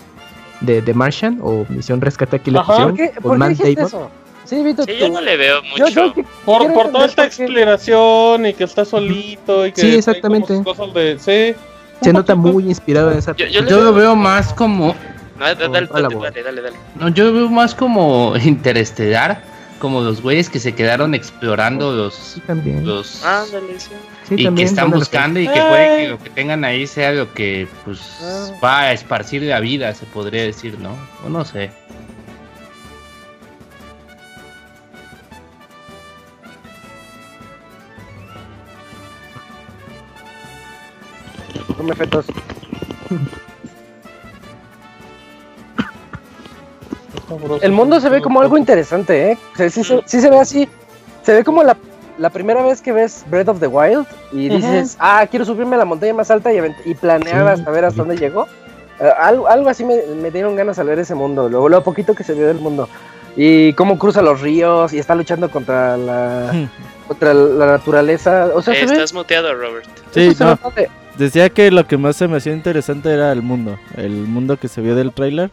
de 0.61 0.83
The 0.83 0.93
Martian 0.95 1.39
o 1.43 1.67
Misión 1.69 2.01
Rescate 2.01 2.37
aquí 2.37 2.51
la 2.51 2.61
Ajá. 2.61 2.73
pusieron, 2.73 2.97
¿Por 2.97 3.07
qué, 3.13 3.21
por 3.21 3.39
qué 3.39 3.49
dijiste 3.49 3.83
eso? 3.83 4.11
Sí, 4.45 4.63
Vito, 4.63 4.83
Sí, 4.85 4.93
yo 4.99 5.09
no 5.09 5.21
le 5.21 5.37
veo 5.37 5.63
mucho. 5.63 5.87
yo 5.89 6.13
que- 6.13 6.25
Por, 6.45 6.73
por 6.75 6.91
toda 6.91 7.07
esta 7.07 7.25
entender 7.25 7.47
por 7.47 7.55
qué- 7.55 7.61
exploración 7.63 8.47
y 8.47 8.55
que 8.55 8.65
está 8.65 8.85
solito 8.85 9.67
y 9.67 9.73
que 9.73 9.81
Sí, 9.81 9.87
hay 9.93 9.95
exactamente. 9.99 10.49
como 10.49 10.65
sus 10.65 10.77
cosas 10.77 10.95
de 10.95 11.19
sí, 11.19 11.59
Se 12.03 12.13
nota 12.13 12.35
muy 12.35 12.65
inspirado 12.65 13.13
en 13.13 13.19
esa 13.19 13.35
Yo- 13.37 13.47
yo 13.47 13.61
lo 13.63 13.69
veo- 13.69 13.95
veo 13.95 14.17
más 14.17 14.53
como. 14.53 14.95
No, 15.39 15.45
dale, 15.45 15.69
dale, 15.69 15.87
dale, 15.89 16.17
dale, 16.17 16.43
dale, 16.43 16.63
dale. 16.63 17.13
Yo 17.15 17.25
lo 17.25 17.33
veo 17.33 17.49
más 17.49 17.75
como 17.75 18.35
interestelar. 18.45 19.53
Como 19.81 20.01
los 20.01 20.23
güeyes 20.23 20.49
que 20.49 20.61
se 20.61 20.75
quedaron 20.75 21.15
explorando 21.15 21.93
los. 21.93 22.15
Sí, 22.15 22.41
también. 22.47 22.87
los 22.87 23.23
Ándale, 23.25 23.79
sí. 23.79 23.91
Sí, 24.29 24.35
y 24.39 24.55
que 24.55 24.63
están 24.63 24.91
buscando 24.91 25.39
y 25.41 25.47
que 25.47 25.61
puede 25.61 25.97
que 26.05 26.09
lo 26.09 26.19
que 26.19 26.31
tengan 26.31 26.65
ahí 26.65 26.87
sea 26.87 27.13
lo 27.13 27.35
que 27.35 27.69
pues 27.85 28.01
Ah. 28.23 28.51
va 28.65 28.81
a 28.83 28.93
esparcir 28.93 29.43
la 29.43 29.61
vida, 29.61 29.93
se 29.93 30.07
podría 30.07 30.43
decir, 30.45 30.79
¿no? 30.79 30.97
O 31.27 31.29
no 31.29 31.45
sé. 31.45 31.71
Come 41.77 41.95
fetos. 41.95 42.27
sabroso. 47.29 47.63
El 47.65 47.73
mundo 47.73 48.01
se 48.01 48.09
ve 48.09 48.21
como 48.21 48.41
algo 48.41 48.57
interesante, 48.59 49.33
¿eh? 49.33 49.39
O 49.55 49.57
sea, 49.57 49.71
sí, 49.71 49.85
se, 49.85 50.03
sí 50.07 50.21
se 50.21 50.31
ve 50.31 50.39
así. 50.39 50.69
Se 51.23 51.33
ve 51.33 51.45
como 51.45 51.63
la, 51.63 51.77
la 52.19 52.31
primera 52.31 52.63
vez 52.63 52.81
que 52.83 52.93
ves 52.93 53.25
Breath 53.31 53.49
of 53.49 53.61
the 53.61 53.67
Wild 53.67 54.07
y 54.33 54.49
dices, 54.49 54.97
ah, 55.01 55.27
quiero 55.31 55.45
subirme 55.45 55.77
a 55.77 55.79
la 55.79 55.85
montaña 55.85 56.13
más 56.15 56.31
alta 56.31 56.53
y, 56.53 56.59
y 56.85 56.95
planear 56.95 57.47
Sí. 57.47 57.61
hasta 57.61 57.71
ver 57.71 57.85
hasta 57.85 58.03
dónde 58.03 58.17
llegó. 58.17 58.47
Eh, 59.01 59.11
algo, 59.19 59.49
algo 59.49 59.69
así 59.71 59.85
me, 59.85 60.03
me 60.21 60.31
dieron 60.31 60.55
ganas 60.55 60.79
al 60.79 60.87
ver 60.87 60.99
ese 60.99 61.15
mundo, 61.15 61.49
lo, 61.49 61.69
lo 61.69 61.83
poquito 61.83 62.15
que 62.15 62.23
se 62.25 62.35
vio 62.35 62.47
del 62.47 62.59
mundo. 62.61 62.89
Y 63.37 63.73
cómo 63.73 63.99
cruza 63.99 64.23
los 64.23 64.41
ríos 64.43 64.93
y 64.93 64.99
está 64.99 65.15
luchando 65.17 65.51
contra 65.51 65.97
la, 65.97 66.69
contra 67.09 67.35
la 67.35 67.67
naturaleza. 67.67 68.51
O 68.55 68.63
sea, 68.63 68.75
Eh, 68.75 68.81
se 68.81 68.87
ve... 68.87 68.93
estás 68.93 69.13
muteado, 69.15 69.53
Robert. 69.55 69.89
Sí, 70.13 70.27
eso 70.29 70.35
se 70.39 70.45
ve 70.45 70.51
no. 70.63 71.04
Decía 71.19 71.49
que 71.49 71.71
lo 71.71 71.87
que 71.87 71.97
más 71.97 72.17
se 72.17 72.27
me 72.27 72.39
hacía 72.39 72.53
interesante 72.53 73.13
era 73.13 73.31
el 73.31 73.43
mundo, 73.43 73.79
el 73.97 74.11
mundo 74.11 74.57
que 74.59 74.67
se 74.67 74.81
vio 74.81 74.97
del 74.97 75.13
tráiler, 75.13 75.51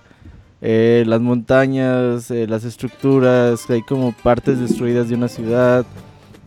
eh, 0.61 1.03
las 1.05 1.21
montañas, 1.21 2.31
eh, 2.31 2.47
las 2.47 2.63
estructuras, 2.63 3.69
hay 3.69 3.83
como 3.83 4.11
partes 4.11 4.59
destruidas 4.59 5.09
de 5.09 5.15
una 5.15 5.27
ciudad. 5.27 5.85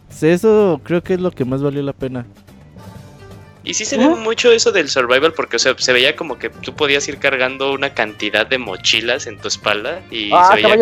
Sí, 0.08 0.28
Eso 0.28 0.80
creo 0.82 1.02
que 1.02 1.14
es 1.14 1.20
lo 1.20 1.30
que 1.30 1.44
más 1.44 1.62
valió 1.62 1.82
la 1.82 1.92
pena. 1.92 2.26
Y 3.62 3.72
sí 3.74 3.84
se 3.86 3.96
ve 3.96 4.08
mucho 4.08 4.52
eso 4.52 4.72
del 4.72 4.90
survival 4.90 5.32
porque 5.32 5.56
o 5.56 5.58
sea, 5.58 5.74
se 5.78 5.92
veía 5.92 6.14
como 6.16 6.38
que 6.38 6.50
tú 6.50 6.74
podías 6.74 7.08
ir 7.08 7.16
cargando 7.18 7.72
una 7.72 7.94
cantidad 7.94 8.46
de 8.46 8.58
mochilas 8.58 9.26
en 9.26 9.38
tu 9.38 9.48
espalda 9.48 10.02
y 10.10 10.30
Ah, 10.32 10.50
se 10.54 10.62
veía 10.62 10.78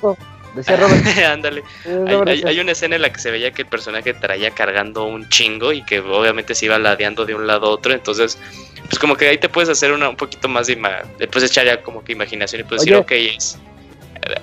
como... 0.00 0.16
decía 0.54 0.76
Robert. 0.76 1.06
Ándale. 1.26 1.62
Hay, 2.46 2.60
una 2.60 2.72
escena 2.72 2.96
en 2.96 3.02
la 3.02 3.12
que 3.12 3.20
se 3.20 3.30
veía 3.30 3.52
que 3.52 3.62
el 3.62 3.68
personaje 3.68 4.14
traía 4.14 4.50
cargando 4.50 5.04
un 5.04 5.28
chingo 5.28 5.72
y 5.72 5.82
que 5.82 6.00
obviamente 6.00 6.54
se 6.54 6.66
iba 6.66 6.78
ladeando 6.78 7.24
de 7.24 7.34
un 7.34 7.46
lado 7.46 7.66
a 7.66 7.70
otro. 7.70 7.92
Entonces, 7.92 8.38
pues 8.84 8.98
como 8.98 9.16
que 9.16 9.28
ahí 9.28 9.38
te 9.38 9.48
puedes 9.48 9.68
hacer 9.68 9.92
una, 9.92 10.08
un 10.08 10.16
poquito 10.16 10.48
más 10.48 10.66
de... 10.66 10.76
puedes 11.30 11.50
echar 11.50 11.66
ya 11.66 11.82
como 11.82 12.04
que 12.04 12.12
imaginación 12.12 12.60
y 12.60 12.64
puedes 12.64 12.82
Oye. 12.82 12.92
decir, 12.92 13.02
ok, 13.02 13.36
es, 13.36 13.58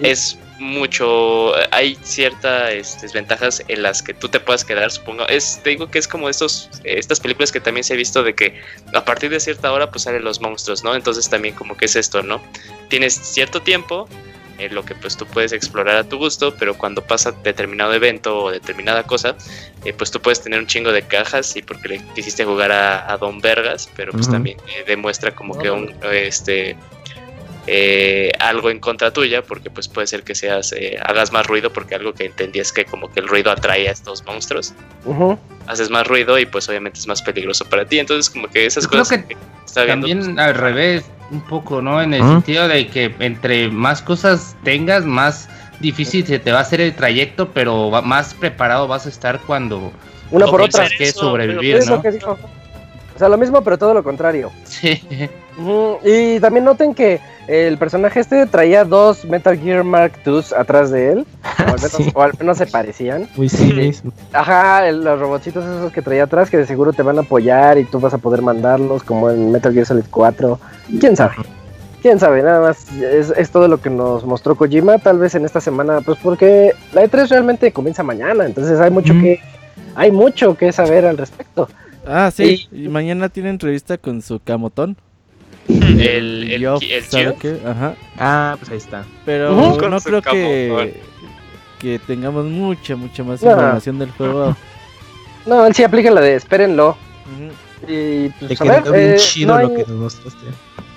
es 0.01 0.39
mucho... 0.59 1.53
Hay 1.71 1.97
ciertas 2.03 2.71
este, 2.71 3.03
desventajas 3.03 3.63
en 3.67 3.83
las 3.83 4.01
que 4.01 4.13
tú 4.13 4.29
te 4.29 4.39
puedas 4.39 4.65
quedar, 4.65 4.91
supongo. 4.91 5.27
Es, 5.27 5.61
te 5.63 5.71
digo 5.71 5.89
que 5.89 5.99
es 5.99 6.07
como 6.07 6.29
estos, 6.29 6.69
estas 6.83 7.19
películas 7.19 7.51
que 7.51 7.59
también 7.59 7.83
se 7.83 7.93
ha 7.93 7.97
visto 7.97 8.23
de 8.23 8.35
que 8.35 8.59
a 8.93 9.03
partir 9.03 9.29
de 9.29 9.39
cierta 9.39 9.71
hora 9.71 9.89
pues 9.89 10.03
salen 10.03 10.23
los 10.23 10.41
monstruos, 10.41 10.83
¿no? 10.83 10.95
Entonces 10.95 11.29
también 11.29 11.55
como 11.55 11.77
que 11.77 11.85
es 11.85 11.95
esto, 11.95 12.21
¿no? 12.23 12.41
Tienes 12.89 13.13
cierto 13.13 13.61
tiempo 13.61 14.07
en 14.59 14.75
lo 14.75 14.83
que 14.83 14.95
pues 14.95 15.17
tú 15.17 15.25
puedes 15.25 15.51
explorar 15.51 15.95
a 15.97 16.03
tu 16.03 16.17
gusto, 16.17 16.53
pero 16.57 16.77
cuando 16.77 17.01
pasa 17.01 17.31
determinado 17.31 17.93
evento 17.93 18.43
o 18.43 18.51
determinada 18.51 19.03
cosa, 19.03 19.35
eh, 19.85 19.93
pues 19.93 20.11
tú 20.11 20.21
puedes 20.21 20.41
tener 20.41 20.59
un 20.59 20.67
chingo 20.67 20.91
de 20.91 21.03
cajas 21.03 21.55
y 21.55 21.61
porque 21.61 21.87
le 21.87 22.01
quisiste 22.13 22.45
jugar 22.45 22.71
a, 22.71 23.11
a 23.11 23.17
Don 23.17 23.39
Vergas, 23.39 23.89
pero 23.95 24.11
pues 24.11 24.29
también 24.29 24.57
eh, 24.67 24.83
demuestra 24.85 25.33
como 25.33 25.57
que 25.57 25.71
un 25.71 25.93
este 26.11 26.75
eh, 27.71 28.31
algo 28.39 28.71
en 28.71 28.79
contra 28.79 29.11
tuya, 29.11 29.43
porque 29.43 29.69
pues 29.69 29.87
puede 29.87 30.07
ser 30.07 30.23
que 30.23 30.33
seas 30.33 30.73
eh, 30.73 30.97
hagas 31.05 31.31
más 31.31 31.45
ruido 31.45 31.71
porque 31.71 31.93
algo 31.93 32.13
que 32.13 32.25
entendí 32.25 32.59
es 32.59 32.73
que 32.73 32.83
como 32.85 33.11
que 33.11 33.19
el 33.19 33.27
ruido 33.27 33.51
atrae 33.51 33.87
a 33.87 33.91
estos 33.91 34.25
monstruos, 34.25 34.73
haces 35.67 35.91
más 35.91 36.07
ruido 36.07 36.39
y 36.39 36.47
pues 36.47 36.67
obviamente 36.67 36.97
es 36.97 37.05
más 37.05 37.21
peligroso 37.21 37.65
para 37.65 37.85
ti, 37.85 37.99
entonces 37.99 38.29
como 38.31 38.47
que 38.47 38.65
esas 38.65 38.85
Yo 38.85 38.89
creo 38.89 39.01
cosas 39.03 39.23
que 39.23 39.37
está 39.65 39.83
viendo 39.83 40.07
También 40.07 40.33
pues, 40.33 40.47
al 40.47 40.55
revés, 40.55 41.05
un 41.31 41.41
poco, 41.41 41.81
¿no? 41.81 42.01
En 42.01 42.13
el 42.13 42.21
¿Ah? 42.21 42.27
sentido 42.29 42.67
de 42.67 42.87
que 42.87 43.13
entre 43.19 43.69
más 43.69 44.01
cosas 44.01 44.55
tengas, 44.63 45.05
más 45.05 45.49
difícil 45.79 46.25
se 46.25 46.39
te 46.39 46.51
va 46.51 46.59
a 46.59 46.61
hacer 46.61 46.81
el 46.81 46.93
trayecto, 46.95 47.49
pero 47.49 47.89
va- 47.91 48.01
más 48.01 48.33
preparado 48.33 48.87
vas 48.87 49.05
a 49.05 49.09
estar 49.09 49.39
cuando 49.41 49.91
Una 50.31 50.45
por 50.47 50.61
otra. 50.61 50.87
que 50.97 51.11
sobrevivir, 51.11 51.79
¿no? 51.87 52.01
que 52.01 52.11
dijo. 52.11 52.37
O 53.15 53.19
sea, 53.19 53.29
lo 53.29 53.37
mismo, 53.37 53.61
pero 53.63 53.77
todo 53.77 53.93
lo 53.93 54.03
contrario. 54.03 54.51
Sí. 54.63 55.01
Y 56.03 56.39
también 56.39 56.65
noten 56.65 56.93
que 56.93 57.19
el 57.47 57.77
personaje 57.77 58.19
este 58.19 58.45
traía 58.45 58.83
dos 58.85 59.25
Metal 59.25 59.57
Gear 59.57 59.83
Mark 59.83 60.13
II 60.25 60.41
atrás 60.57 60.91
de 60.91 61.11
él. 61.13 61.25
O 61.43 61.61
al 61.61 61.75
menos, 61.75 61.91
Sí. 61.97 62.11
o 62.13 62.21
al 62.21 62.31
menos 62.39 62.57
se 62.57 62.65
parecían. 62.67 63.27
Muy 63.35 63.49
sí, 63.49 63.91
Ajá, 64.33 64.87
el- 64.87 65.03
los 65.03 65.19
robotcitos 65.19 65.63
esos 65.65 65.91
que 65.91 66.01
traía 66.01 66.23
atrás 66.23 66.49
que 66.49 66.57
de 66.57 66.65
seguro 66.65 66.93
te 66.93 67.01
van 67.03 67.17
a 67.17 67.21
apoyar 67.21 67.77
y 67.77 67.85
tú 67.85 67.99
vas 67.99 68.13
a 68.13 68.17
poder 68.19 68.41
mandarlos 68.41 69.03
como 69.03 69.29
en 69.29 69.51
Metal 69.51 69.73
Gear 69.73 69.85
Solid 69.85 70.05
4. 70.09 70.59
¿Quién 70.99 71.15
sabe? 71.15 71.35
¿Quién 72.01 72.17
sabe? 72.19 72.41
Nada 72.41 72.61
más 72.61 72.89
es, 72.93 73.33
es 73.35 73.49
todo 73.51 73.67
lo 73.67 73.81
que 73.81 73.89
nos 73.89 74.23
mostró 74.25 74.55
Kojima, 74.55 74.99
tal 74.99 75.17
vez 75.19 75.35
en 75.35 75.43
esta 75.43 75.59
semana, 75.59 75.99
pues 76.01 76.17
porque 76.23 76.71
la 76.93 77.03
E3 77.03 77.27
realmente 77.29 77.73
comienza 77.73 78.03
mañana, 78.03 78.45
entonces 78.45 78.79
hay 78.79 78.89
mucho 78.89 79.13
Mm. 79.13 79.21
que 79.21 79.39
hay 79.95 80.11
mucho 80.11 80.55
que 80.55 80.71
saber 80.71 81.05
al 81.05 81.17
respecto. 81.17 81.67
Ah, 82.07 82.31
sí, 82.33 82.69
y 82.71 82.87
mañana 82.87 83.27
tiene 83.27 83.49
entrevista 83.49 83.97
con 83.97 84.21
su 84.21 84.39
camotón. 84.39 84.95
El, 85.69 86.51
el, 86.51 86.59
Geoff, 86.59 86.83
el 86.89 87.03
¿sabe 87.03 87.35
qué? 87.39 87.59
Ajá. 87.65 87.95
Ah, 88.17 88.55
pues 88.59 88.71
ahí 88.71 88.77
está. 88.77 89.05
Pero 89.25 89.53
no 89.89 89.99
creo 89.99 90.21
que, 90.21 91.01
que 91.79 91.99
tengamos 91.99 92.45
mucha, 92.45 92.95
mucha 92.95 93.23
más 93.23 93.41
No. 93.41 93.51
información 93.51 93.99
del 93.99 94.11
juego. 94.11 94.55
No, 95.45 95.65
él 95.65 95.73
sí 95.75 95.83
aplica 95.83 96.11
la 96.11 96.21
de 96.21 96.35
espérenlo. 96.35 96.89
Ujú. 97.25 97.51
Y 97.91 98.29
Te 98.29 98.47
pues 98.47 98.61
a 98.61 98.63
ver, 98.65 98.83
quedó 98.83 98.93
bien 98.93 99.13
eh, 99.13 99.17
chido 99.17 99.55
no 99.55 99.61
lo 99.61 99.69
que 99.73 99.81
nos 99.83 99.89
mostraste. 99.91 100.45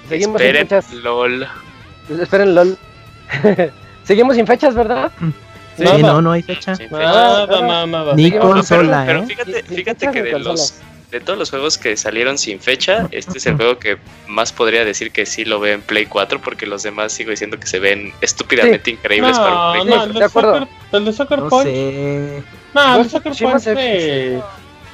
seguimos 0.08 0.40
sin 0.40 0.56
Esperen, 0.56 1.02
lol. 1.04 1.46
Esperen 2.20 2.54
LOL. 2.54 2.78
seguimos 4.04 4.34
sin 4.36 4.46
fechas, 4.46 4.74
¿verdad? 4.74 5.12
Sí, 5.76 5.84
Nada. 5.84 5.98
no, 5.98 6.22
no 6.22 6.32
hay 6.32 6.42
fecha. 6.42 6.74
Sí. 6.74 6.84
Ni 6.84 6.90
No, 6.90 7.46
pero, 8.16 8.40
consola, 8.40 9.04
pero 9.06 9.22
¿eh? 9.22 9.26
fíjate, 9.26 9.62
fíjate 9.62 10.06
fechas 10.06 10.12
que 10.12 10.22
ni 10.22 10.30
de 10.30 10.38
los. 10.40 10.74
De 11.12 11.20
todos 11.20 11.38
los 11.38 11.50
juegos 11.50 11.76
que 11.78 11.96
salieron 11.96 12.38
sin 12.38 12.58
fecha, 12.58 13.06
este 13.10 13.36
es 13.38 13.46
el 13.46 13.56
juego 13.56 13.78
que 13.78 13.98
más 14.28 14.50
podría 14.52 14.82
decir 14.84 15.10
que 15.12 15.26
sí 15.26 15.44
lo 15.44 15.60
veo 15.60 15.74
en 15.74 15.82
Play 15.82 16.06
4, 16.06 16.40
porque 16.40 16.66
los 16.66 16.82
demás 16.82 17.12
sigo 17.12 17.30
diciendo 17.30 17.60
que 17.60 17.66
se 17.66 17.78
ven 17.78 18.12
estúpidamente 18.22 18.90
increíbles 18.92 19.38
para 19.38 19.50
un 19.52 19.76
No, 19.78 19.82
Play 19.84 19.94
no, 19.98 20.04
el 20.04 20.12
de 20.14 20.18
de, 20.18 20.24
acuerdo. 20.24 20.68
El 20.90 21.04
de 21.04 21.12
Sucker 21.12 21.38
No 21.38 21.48
Punch. 21.50 21.64
sé. 21.64 22.42
No, 22.74 22.96
el 22.96 23.02
de 23.04 23.08
Sucker 23.10 23.32
Tsushima 23.32 23.50
Punch 23.52 23.62
se- 23.62 24.36
sí. 24.38 24.42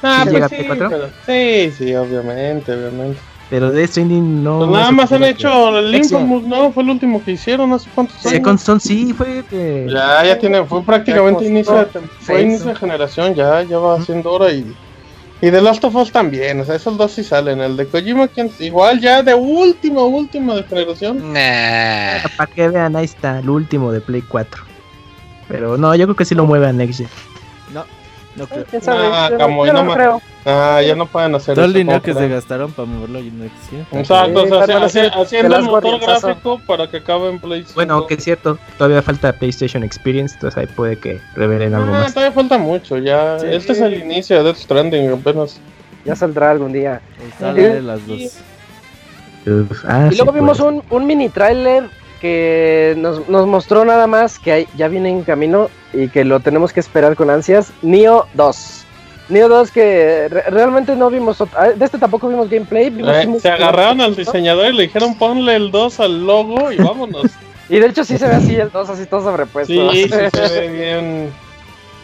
Ah, 0.03 0.23
¿Sí 0.25 0.29
pues 0.37 0.49
sí, 0.49 0.63
4? 0.67 0.89
pero- 0.89 1.09
sí, 1.25 1.71
sí, 1.77 1.95
obviamente, 1.95 2.73
obviamente. 2.73 3.19
Pero 3.49 3.71
de 3.71 3.87
Stranding 3.87 4.43
no. 4.43 4.59
Pues 4.59 4.69
nada 4.71 4.91
más 4.91 5.11
han 5.11 5.23
hecho 5.23 5.79
el. 5.79 5.95
Infamous, 5.95 6.43
¿no? 6.43 6.71
Fue 6.71 6.83
el 6.83 6.89
último 6.91 7.23
que 7.23 7.31
hicieron 7.31 7.71
hace 7.73 7.89
cuántos 7.95 8.17
años. 8.17 8.31
Second 8.33 8.59
Son 8.59 8.79
sí 8.79 9.11
fue 9.13 9.43
que. 9.49 9.87
Ya, 9.89 10.23
ya 10.23 10.37
tiene, 10.37 10.63
fue 10.65 10.83
prácticamente 10.83 11.45
inicio 11.45 11.73
de, 11.75 11.85
fue 12.19 12.41
inicio 12.43 12.67
de 12.67 12.73
¿no? 12.73 12.79
generación, 12.79 13.33
ya, 13.33 13.63
ya 13.63 13.77
va 13.79 13.95
haciendo 13.95 14.31
hora 14.33 14.51
y. 14.51 14.75
Y 15.41 15.51
The 15.51 15.61
Last 15.61 15.83
of 15.85 15.95
Us 15.95 16.11
también, 16.11 16.59
o 16.59 16.65
sea, 16.65 16.75
esos 16.75 16.97
dos 16.97 17.13
sí 17.13 17.23
salen. 17.23 17.61
El 17.61 17.77
de 17.77 17.87
Kojima, 17.87 18.27
¿quién- 18.27 18.51
igual 18.59 18.99
ya 18.99 19.23
de 19.23 19.33
último, 19.33 20.03
último 20.05 20.53
de 20.55 20.63
generación. 20.63 21.31
Nah. 21.33 22.27
Para 22.35 22.51
que 22.53 22.67
vean, 22.67 22.95
ahí 22.97 23.05
está, 23.05 23.39
el 23.39 23.49
último 23.49 23.91
de 23.93 24.01
Play 24.01 24.21
4. 24.21 24.63
Pero 25.47 25.77
no, 25.77 25.95
yo 25.95 26.05
creo 26.07 26.15
que 26.15 26.25
sí 26.25 26.35
lo 26.35 26.45
mueve 26.45 26.67
a 26.67 26.73
Next 26.73 26.97
Gen. 26.99 27.07
No, 27.73 27.85
no 28.39 28.47
creo. 28.47 28.65
¿Quién 28.65 28.81
sabe? 28.81 29.07
Ah, 29.11 29.27
Yo 29.29 29.37
no- 29.37 29.37
Camuy, 29.39 29.67
yo 29.67 29.73
no 29.73 29.79
no 29.83 29.85
ma- 29.89 29.95
creo. 29.95 30.21
Ah, 30.45 30.81
ya 30.85 30.95
no 30.95 31.05
pueden 31.05 31.35
hacer 31.35 31.53
Todo 31.55 31.65
el 31.65 31.73
dinero 31.73 32.01
¿cómo 32.01 32.13
que 32.13 32.19
se 32.21 32.27
gastaron 32.27 32.71
para 32.71 32.87
moverlo 32.87 33.19
y 33.19 33.29
no 33.29 33.43
existe. 33.43 33.85
Exacto, 33.91 34.39
o 34.39 34.43
Sí, 34.43 34.49
sea, 34.49 34.89
sí, 34.89 34.99
haci- 34.99 35.11
haciendo 35.21 35.55
el 35.57 35.61
las 35.63 35.71
motor 35.71 35.99
gráfico 35.99 36.61
para 36.65 36.89
que 36.89 36.97
acabe 36.97 37.29
en 37.29 37.39
Play 37.39 37.59
5. 37.61 37.73
Bueno, 37.75 38.07
que 38.07 38.13
es 38.15 38.23
cierto, 38.23 38.57
todavía 38.77 39.01
falta 39.01 39.33
PlayStation 39.33 39.83
Experience, 39.83 40.35
entonces 40.35 40.57
ahí 40.57 40.67
puede 40.75 40.97
que 40.97 41.19
revelen 41.35 41.75
algo 41.75 41.93
Ah, 41.93 41.99
más. 42.01 42.13
todavía 42.13 42.33
falta 42.33 42.57
mucho, 42.57 42.97
ya. 42.97 43.37
Sí. 43.39 43.47
Este 43.51 43.73
es 43.73 43.81
el 43.81 43.93
inicio 44.01 44.37
de 44.37 44.43
Death 44.43 44.57
Stranding 44.57 45.11
apenas. 45.11 45.59
Ya 46.05 46.15
saldrá 46.15 46.51
algún 46.51 46.71
día. 46.71 47.01
Sale 47.39 47.81
las 47.81 48.07
dos. 48.07 48.39
Uf, 49.45 49.85
ah, 49.87 50.07
Y 50.07 50.11
sí, 50.11 50.17
luego 50.17 50.31
vimos 50.33 50.57
pues. 50.59 50.69
un, 50.73 50.83
un 50.89 51.05
mini 51.07 51.29
tráiler 51.29 51.89
que 52.19 52.93
nos, 52.97 53.27
nos 53.29 53.47
mostró 53.47 53.85
nada 53.85 54.07
más 54.07 54.37
que 54.39 54.51
hay- 54.51 54.67
ya 54.77 54.87
viene 54.87 55.09
en 55.09 55.23
camino 55.23 55.69
y 55.93 56.07
que 56.09 56.23
lo 56.25 56.39
tenemos 56.39 56.73
que 56.73 56.79
esperar 56.79 57.15
con 57.15 57.29
ansias. 57.29 57.71
Nio 57.81 58.25
2. 58.35 58.85
Nio 59.29 59.47
2 59.47 59.71
que 59.71 60.27
re- 60.29 60.43
realmente 60.49 60.95
no 60.95 61.09
vimos, 61.09 61.41
ah, 61.55 61.69
de 61.75 61.85
este 61.85 61.97
tampoco 61.97 62.27
vimos 62.29 62.49
gameplay. 62.49 62.89
vimos 62.89 63.15
Eh, 63.15 63.27
un- 63.27 63.39
se 63.39 63.49
agarraron 63.49 64.01
al 64.01 64.15
diseñador 64.15 64.67
y 64.73 64.77
le 64.77 64.83
dijeron 64.83 65.15
ponle 65.17 65.55
el 65.55 65.71
2 65.71 65.99
al 65.99 66.25
logo 66.25 66.71
y 66.71 66.77
vámonos. 66.77 67.23
Y 67.71 67.77
de 67.77 67.85
hecho 67.85 68.03
sí 68.03 68.17
se 68.17 68.27
ve 68.27 68.33
así 68.33 68.55
el 68.55 68.71
2, 68.71 68.89
así 68.89 69.05
todo 69.05 69.21
sobrepuesto. 69.21 69.71
sí, 69.71 70.03
sí, 70.03 70.09
se 70.09 70.19
ve 70.59 70.67
bien, 70.69 71.29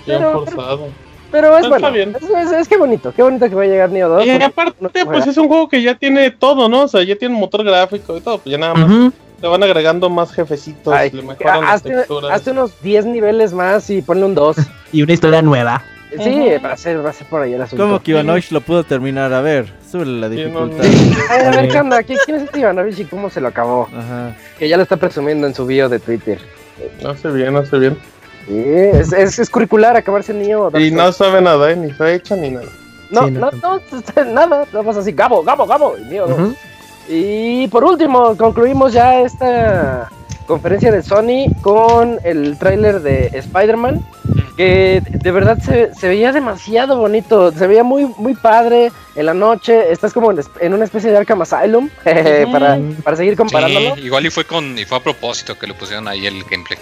bien 0.05 0.19
Pero- 0.19 0.31
forzado. 0.45 0.87
Pero 1.31 1.49
es 1.57 1.65
Está 1.65 1.69
bueno, 1.69 1.91
bien. 1.91 2.15
Es, 2.15 2.29
es- 2.29 2.51
es 2.51 2.67
que 2.67 2.77
bonito, 2.77 3.11
qué 3.13 3.23
bonito 3.23 3.49
que 3.49 3.55
va 3.55 3.63
a 3.63 3.65
llegar 3.65 3.89
Nio 3.89 4.07
2. 4.07 4.25
Y 4.27 4.29
aparte, 4.29 4.75
no- 4.79 4.89
pues 4.89 5.25
es 5.25 5.35
un 5.37 5.47
juego 5.47 5.67
que 5.67 5.81
ya 5.81 5.95
tiene 5.95 6.29
todo, 6.29 6.69
¿no? 6.69 6.83
O 6.83 6.87
sea, 6.87 7.01
ya 7.03 7.15
tiene 7.15 7.35
motor 7.35 7.63
gráfico 7.63 8.15
y 8.15 8.21
todo, 8.21 8.37
pues 8.37 8.51
ya 8.51 8.59
nada 8.59 8.75
más. 8.75 9.11
Le 9.41 9.47
van 9.47 9.63
agregando 9.63 10.09
más 10.09 10.31
jefecitos, 10.31 10.93
Ay, 10.93 11.11
le 11.11 11.21
mejoran 11.21 11.61
las 11.61 11.73
hazte, 11.75 11.89
texturas. 11.89 12.31
hazte 12.31 12.51
unos 12.51 12.81
10 12.81 13.05
niveles 13.05 13.53
más 13.53 13.89
y 13.89 14.01
ponle 14.01 14.25
un 14.25 14.35
2. 14.35 14.57
Y 14.93 15.01
una 15.01 15.13
historia 15.13 15.41
nueva. 15.41 15.83
Sí, 16.11 16.29
Ujú. 16.29 16.63
va 16.65 16.71
a 16.71 16.77
ser, 16.77 17.05
va 17.05 17.09
a 17.09 17.13
ser 17.13 17.27
por 17.27 17.41
ahí 17.41 17.53
el 17.53 17.61
asunto. 17.61 17.83
¿Cómo 17.83 18.01
que 18.01 18.11
Ivanovich 18.11 18.51
lo 18.51 18.61
pudo 18.61 18.85
terminar? 18.85 19.33
A 19.33 19.41
ver, 19.41 19.73
súbele 19.91 20.19
la 20.21 20.29
Sí, 20.29 20.45
no, 20.49 20.67
dificultad. 20.67 20.85
A 21.29 21.37
ver, 21.37 21.47
a 21.77 21.83
ver, 21.83 22.05
¿qué 22.05 22.15
¿Quién 22.25 22.37
es 22.37 22.43
este 22.43 22.59
Ivanovich 22.59 22.99
y 22.99 23.05
cómo 23.05 23.29
se 23.29 23.41
lo 23.41 23.49
acabó? 23.49 23.89
Ajá. 23.93 24.33
Que 24.57 24.69
ya 24.69 24.77
lo 24.77 24.83
está 24.83 24.95
presumiendo 24.95 25.45
en 25.47 25.53
su 25.53 25.65
bio 25.65 25.89
de 25.89 25.99
Twitter. 25.99 26.39
Hace 27.05 27.29
bien, 27.31 27.57
hace 27.57 27.77
bien. 27.77 27.97
Sí, 28.47 28.53
es, 28.65 29.11
es, 29.11 29.39
es 29.39 29.49
curricular 29.49 29.97
acabarse 29.97 30.31
el 30.31 30.39
niño. 30.39 30.69
Y 30.79 30.91
no 30.91 31.11
sabe 31.11 31.41
nada, 31.41 31.71
¿eh? 31.71 31.75
ni 31.75 31.91
fecha 31.91 32.35
ni 32.35 32.51
nada. 32.51 32.67
no, 33.09 33.25
Sí, 33.25 33.31
no, 33.31 33.51
no, 33.51 33.81
no, 33.81 34.33
nada, 34.33 34.65
nada 34.71 34.83
más 34.83 34.95
así, 34.97 35.11
Gabo, 35.11 35.43
Gabo, 35.43 35.65
Gabo, 35.65 35.95
y 35.97 36.03
Neo 36.05 36.27
dos. 36.27 36.39
Ujú. 36.39 36.55
Y 37.07 37.67
por 37.67 37.83
último, 37.83 38.35
concluimos 38.37 38.93
ya 38.93 39.21
esta 39.21 40.09
conferencia 40.45 40.91
de 40.91 41.01
Sony 41.01 41.53
con 41.61 42.19
el 42.23 42.57
tráiler 42.57 43.01
de 43.01 43.27
Spider-Man, 43.33 44.05
que 44.57 45.01
de 45.09 45.31
verdad 45.31 45.57
se, 45.59 45.93
se 45.93 46.07
veía 46.07 46.31
demasiado 46.31 46.97
bonito, 46.97 47.51
se 47.51 47.67
veía 47.67 47.83
muy, 47.83 48.05
muy 48.17 48.35
padre 48.35 48.91
en 49.15 49.25
la 49.25 49.33
noche, 49.33 49.91
estás 49.91 50.13
como 50.13 50.31
en, 50.31 50.73
una 50.73 50.85
especie 50.85 51.11
de 51.11 51.17
Arkham 51.17 51.41
Asylum, 51.41 51.89
para, 52.51 52.79
para 53.03 53.17
seguir 53.17 53.35
comparándolo. 53.35 53.95
Sí, 53.95 54.01
igual 54.01 54.25
y 54.25 54.29
fue 54.29 54.45
con 54.45 54.77
y 54.77 54.85
fue 54.85 54.97
a 54.97 55.03
propósito 55.03 55.57
que 55.57 55.67
le 55.67 55.73
pusieron 55.73 56.07
ahí 56.07 56.25
el 56.25 56.43
gameplay. 56.43 56.79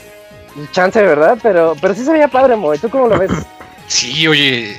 Chance, 0.71 1.01
¿verdad? 1.01 1.37
Pero, 1.41 1.75
pero 1.81 1.95
sí 1.95 2.03
se 2.03 2.11
veía 2.11 2.27
padre, 2.27 2.55
Moy, 2.55 2.77
¿tú 2.77 2.89
cómo 2.89 3.07
lo 3.07 3.17
ves? 3.17 3.31
Sí, 3.87 4.27
oye, 4.27 4.77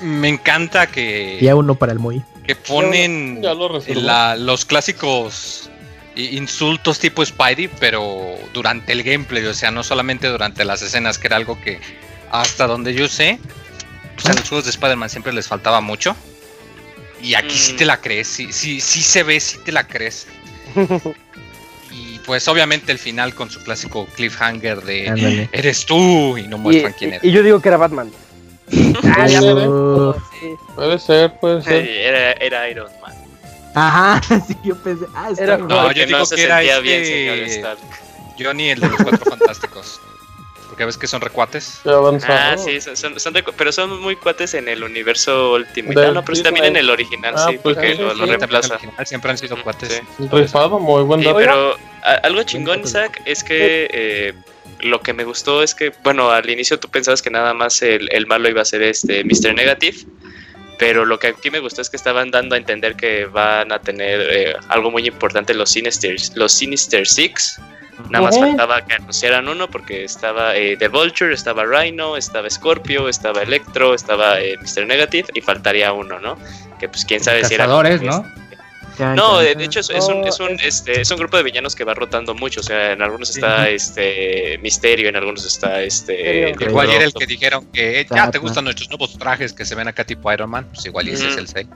me 0.00 0.28
encanta 0.28 0.86
que, 0.86 1.38
Ya 1.40 1.56
uno 1.56 1.74
para 1.74 1.92
el 1.92 1.98
muy. 1.98 2.22
Que 2.46 2.54
ponen 2.56 3.42
Ya 3.42 3.54
lo 3.54 3.68
resolvió. 3.68 4.00
la- 4.02 4.36
los 4.36 4.64
clásicos 4.64 5.68
insultos 6.14 6.98
tipo 6.98 7.24
Spidey, 7.24 7.68
pero 7.78 8.36
durante 8.54 8.92
el 8.92 9.02
gameplay, 9.02 9.44
o 9.44 9.52
sea, 9.54 9.70
no 9.70 9.82
solamente 9.82 10.28
durante 10.28 10.64
las 10.64 10.80
escenas, 10.82 11.18
que 11.18 11.26
era 11.26 11.36
algo 11.36 11.60
que 11.60 11.78
hasta 12.30 12.66
donde 12.66 12.94
yo 12.94 13.06
sé, 13.08 13.38
pues 14.14 14.26
a 14.26 14.32
los 14.34 14.48
juegos 14.48 14.64
de 14.64 14.70
Spider-Man 14.70 15.10
siempre 15.10 15.32
les 15.32 15.46
faltaba 15.46 15.80
mucho. 15.80 16.16
Y 17.22 17.34
aquí 17.34 17.56
sí 17.56 17.72
Mm. 17.72 17.76
te 17.76 17.84
la 17.84 18.00
crees, 18.00 18.28
sí, 18.28 18.52
sí, 18.52 18.80
sí 18.80 19.02
se 19.02 19.22
ve, 19.22 19.40
sí 19.40 19.58
te 19.64 19.72
la 19.72 19.86
crees. 19.86 20.26
Y 21.90 22.18
pues 22.26 22.46
obviamente 22.48 22.92
el 22.92 22.98
final 22.98 23.34
con 23.34 23.48
su 23.50 23.62
clásico 23.62 24.06
cliffhanger 24.16 24.82
de 24.82 25.48
eres 25.52 25.86
tú 25.86 26.36
y 26.36 26.46
no 26.46 26.56
Y, 26.56 26.60
muestran 26.60 26.92
quién 26.98 27.12
eres. 27.14 27.24
y 27.24 27.30
yo 27.32 27.42
digo 27.42 27.60
que 27.62 27.68
era 27.68 27.78
Batman. 27.78 28.10
Ah, 29.16 29.26
ya 29.28 29.40
ser, 29.40 29.56
¿eh? 29.58 29.68
Sí. 30.40 30.54
Puede 30.74 30.98
ser, 30.98 31.38
puede 31.38 31.62
Sí, 31.62 31.68
ser. 31.68 31.86
era, 31.88 32.32
era 32.32 32.68
Iron 32.68 32.90
Man. 33.00 33.14
Ajá, 33.74 34.20
sí, 34.48 34.56
yo 34.64 34.74
pensé. 34.76 35.04
Ah, 35.14 35.28
está 35.30 35.44
Era- 35.44 35.56
bien. 35.56 35.68
No, 35.68 35.82
Porque 35.82 36.00
yo 36.00 36.06
digo 36.06 36.24
se 36.26 36.34
que 36.36 36.42
era 36.42 36.56
sentía 36.56 36.72
este- 36.76 36.82
bien, 36.82 37.04
señor 37.04 37.36
Stark. 37.48 37.78
Johnny, 38.38 38.70
el 38.70 38.80
de 38.80 38.88
los 38.88 39.02
cuatro 39.02 39.30
fantásticos. 39.30 40.00
Porque 40.68 40.84
ves 40.84 40.98
que 40.98 41.06
son 41.06 41.20
recuates. 41.20 41.80
Ah, 42.28 42.56
sí, 42.58 42.80
son, 42.80 42.96
son, 42.96 43.18
son 43.20 43.32
de 43.32 43.42
pero 43.56 43.70
son 43.72 44.00
muy 44.02 44.16
cuates 44.16 44.52
en 44.54 44.68
el 44.68 44.82
universo 44.82 45.52
Ultimate. 45.52 46.06
Ah, 46.06 46.10
no, 46.10 46.22
pero 46.24 46.36
sí 46.36 46.42
también 46.42 46.66
en 46.66 46.76
el 46.76 46.90
original, 46.90 47.34
Ah, 47.36 47.46
sí, 47.48 47.58
pues 47.62 47.76
porque 47.76 47.94
sí, 47.96 48.02
lo, 48.02 48.12
sí, 48.12 48.18
lo 48.18 48.24
sí. 48.26 48.30
reemplaza. 48.32 48.74
Al 48.74 48.80
final 48.80 49.06
siempre 49.06 49.30
han 49.30 49.38
sido 49.38 49.62
cuates. 49.62 50.02
Sí. 50.18 50.28
Rifado, 50.30 50.78
muy 50.80 51.02
buen 51.04 51.20
Sí, 51.20 51.26
dato. 51.26 51.38
pero 51.38 51.76
a- 52.02 52.14
algo 52.24 52.42
chingón, 52.42 52.80
Isaac, 52.80 53.22
es 53.24 53.42
que 53.44 53.88
eh, 53.92 54.34
lo 54.86 55.00
que 55.00 55.12
me 55.12 55.24
gustó 55.24 55.62
es 55.62 55.74
que, 55.74 55.92
bueno, 56.02 56.30
al 56.30 56.48
inicio 56.48 56.78
tú 56.78 56.88
pensabas 56.88 57.22
que 57.22 57.30
nada 57.30 57.54
más 57.54 57.82
el, 57.82 58.08
el 58.12 58.26
malo 58.26 58.48
iba 58.48 58.62
a 58.62 58.64
ser 58.64 58.82
este 58.82 59.24
Mr. 59.24 59.54
Negative, 59.54 59.98
pero 60.78 61.04
lo 61.04 61.18
que 61.18 61.28
aquí 61.28 61.50
me 61.50 61.60
gustó 61.60 61.80
es 61.80 61.90
que 61.90 61.96
estaban 61.96 62.30
dando 62.30 62.54
a 62.54 62.58
entender 62.58 62.96
que 62.96 63.26
van 63.26 63.72
a 63.72 63.80
tener 63.80 64.20
eh, 64.30 64.56
algo 64.68 64.90
muy 64.90 65.06
importante 65.06 65.54
los 65.54 65.70
Sinister, 65.70 66.16
los 66.34 66.52
Sinister 66.52 67.06
Six. 67.06 67.60
Nada 68.10 68.26
más 68.26 68.38
faltaba 68.38 68.84
que 68.84 68.92
anunciaran 68.92 69.48
uno 69.48 69.70
porque 69.70 70.04
estaba 70.04 70.54
eh, 70.54 70.76
The 70.76 70.88
Vulture, 70.88 71.32
estaba 71.32 71.64
Rhino, 71.64 72.18
estaba 72.18 72.48
Scorpio, 72.50 73.08
estaba 73.08 73.42
Electro, 73.42 73.94
estaba 73.94 74.38
eh, 74.38 74.56
Mr. 74.60 74.86
Negative 74.86 75.28
y 75.32 75.40
faltaría 75.40 75.92
uno, 75.94 76.20
¿no? 76.20 76.36
Que 76.78 76.90
pues 76.90 77.06
quién 77.06 77.24
sabe 77.24 77.42
si 77.44 77.54
era... 77.54 77.64
Cazadores, 77.64 78.02
¿no? 78.02 78.30
No, 79.16 79.38
de 79.38 79.64
hecho 79.64 79.80
es, 79.80 79.90
es 79.90 80.06
un, 80.06 80.26
es, 80.26 80.40
un, 80.40 80.50
es- 80.60 80.64
este, 80.64 81.00
es 81.00 81.10
un 81.10 81.18
grupo 81.18 81.36
de 81.36 81.42
villanos 81.42 81.74
que 81.74 81.84
va 81.84 81.94
rotando 81.94 82.34
mucho. 82.34 82.60
O 82.60 82.62
sea, 82.62 82.92
en 82.92 83.02
algunos 83.02 83.30
está 83.30 83.68
este 83.68 84.58
Misterio, 84.62 85.08
en 85.08 85.16
algunos 85.16 85.44
está 85.44 85.82
este. 85.82 86.12
Misterio. 86.50 86.68
Igual 86.70 86.88
y 86.90 86.94
era 86.94 87.04
el 87.04 87.12
que 87.12 87.26
dijeron 87.26 87.66
que 87.72 88.00
eh, 88.00 88.06
ya 88.10 88.30
te 88.30 88.38
gustan 88.38 88.64
nuestros 88.64 88.88
nuevos 88.88 89.16
trajes 89.18 89.52
que 89.52 89.64
se 89.64 89.74
ven 89.74 89.88
acá 89.88 90.04
tipo 90.04 90.32
Iron 90.32 90.50
Man. 90.50 90.66
Pues 90.72 90.86
igual 90.86 91.08
y 91.08 91.12
ese 91.12 91.28
es 91.28 91.36
el 91.36 91.48
6. 91.48 91.66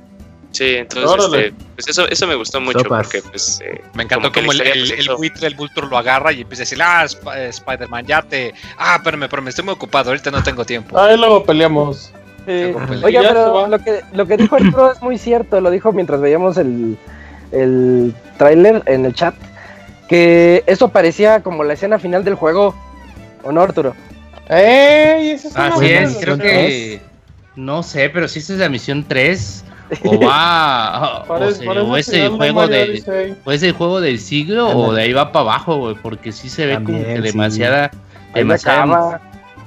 Sí, 0.52 0.74
entonces 0.74 1.08
este, 1.26 1.54
pues 1.76 1.86
eso, 1.86 2.08
eso 2.08 2.26
me 2.26 2.34
gustó 2.34 2.60
mucho 2.60 2.80
Sopas. 2.80 3.06
porque 3.06 3.22
pues 3.22 3.60
eh, 3.64 3.80
Me 3.94 4.02
encantó 4.02 4.32
que 4.32 4.40
como, 4.40 4.50
el, 4.50 4.60
el, 4.62 4.72
pues, 4.88 4.90
el 4.98 5.14
buitre, 5.14 5.46
el 5.46 5.54
Vulture 5.54 5.86
lo 5.86 5.96
agarra 5.96 6.32
y 6.32 6.40
empieza 6.40 6.62
a 6.62 6.64
decir, 6.64 6.82
ah, 6.82 7.04
Sp- 7.06 7.30
eh, 7.36 7.48
Spider-Man, 7.50 8.04
ya 8.06 8.20
te... 8.20 8.52
Ah, 8.76 8.96
espérame, 8.96 9.28
pero 9.30 9.42
me 9.42 9.50
estoy 9.50 9.64
muy 9.64 9.74
ocupado, 9.74 10.10
ahorita 10.10 10.32
no 10.32 10.42
tengo 10.42 10.64
tiempo. 10.64 10.98
Ahí 10.98 11.16
luego 11.16 11.44
peleamos. 11.44 12.10
Sí. 12.46 12.72
Oiga, 13.02 13.22
pero 13.28 13.66
lo 13.68 13.78
que, 13.78 14.00
lo 14.12 14.26
que 14.26 14.36
dijo 14.36 14.56
Arturo 14.56 14.92
es 14.92 15.02
muy 15.02 15.18
cierto, 15.18 15.60
lo 15.60 15.70
dijo 15.70 15.92
mientras 15.92 16.20
veíamos 16.20 16.56
el, 16.56 16.96
el 17.52 18.14
tráiler 18.38 18.82
en 18.86 19.04
el 19.06 19.14
chat, 19.14 19.34
que 20.08 20.64
eso 20.66 20.88
parecía 20.88 21.40
como 21.42 21.64
la 21.64 21.74
escena 21.74 21.98
final 21.98 22.24
del 22.24 22.34
juego, 22.34 22.74
¿o 23.44 23.52
no, 23.52 23.60
Arturo? 23.60 23.94
¡Ey! 24.48 25.30
Esa 25.30 25.48
es 25.48 25.56
Así 25.56 25.86
es, 25.86 26.16
creo 26.20 26.38
que. 26.38 27.00
No 27.56 27.82
sé, 27.82 28.08
pero 28.10 28.26
si 28.26 28.38
esta 28.40 28.54
es 28.54 28.58
la 28.58 28.68
misión 28.68 29.04
3. 29.06 29.64
O 30.04 30.20
va. 30.20 31.24
o, 31.28 31.50
se- 31.50 31.68
o 31.68 31.96
es 31.96 32.08
el 32.10 32.20
de 32.22 32.28
juego. 32.28 32.60
Odyssey. 32.60 33.34
O 33.44 33.50
es 33.50 33.60
el 33.64 33.72
juego 33.72 34.00
del 34.00 34.20
siglo 34.20 34.68
o 34.68 34.92
de 34.92 35.02
ahí 35.02 35.12
va 35.12 35.32
para 35.32 35.42
abajo, 35.42 35.78
güey. 35.78 35.96
Porque 36.00 36.30
sí 36.30 36.48
se 36.48 36.64
ve 36.66 36.74
como 36.76 36.96
que 36.96 37.16
sí. 37.16 37.22
demasiada. 37.22 37.90
Demasiada. 38.32 39.20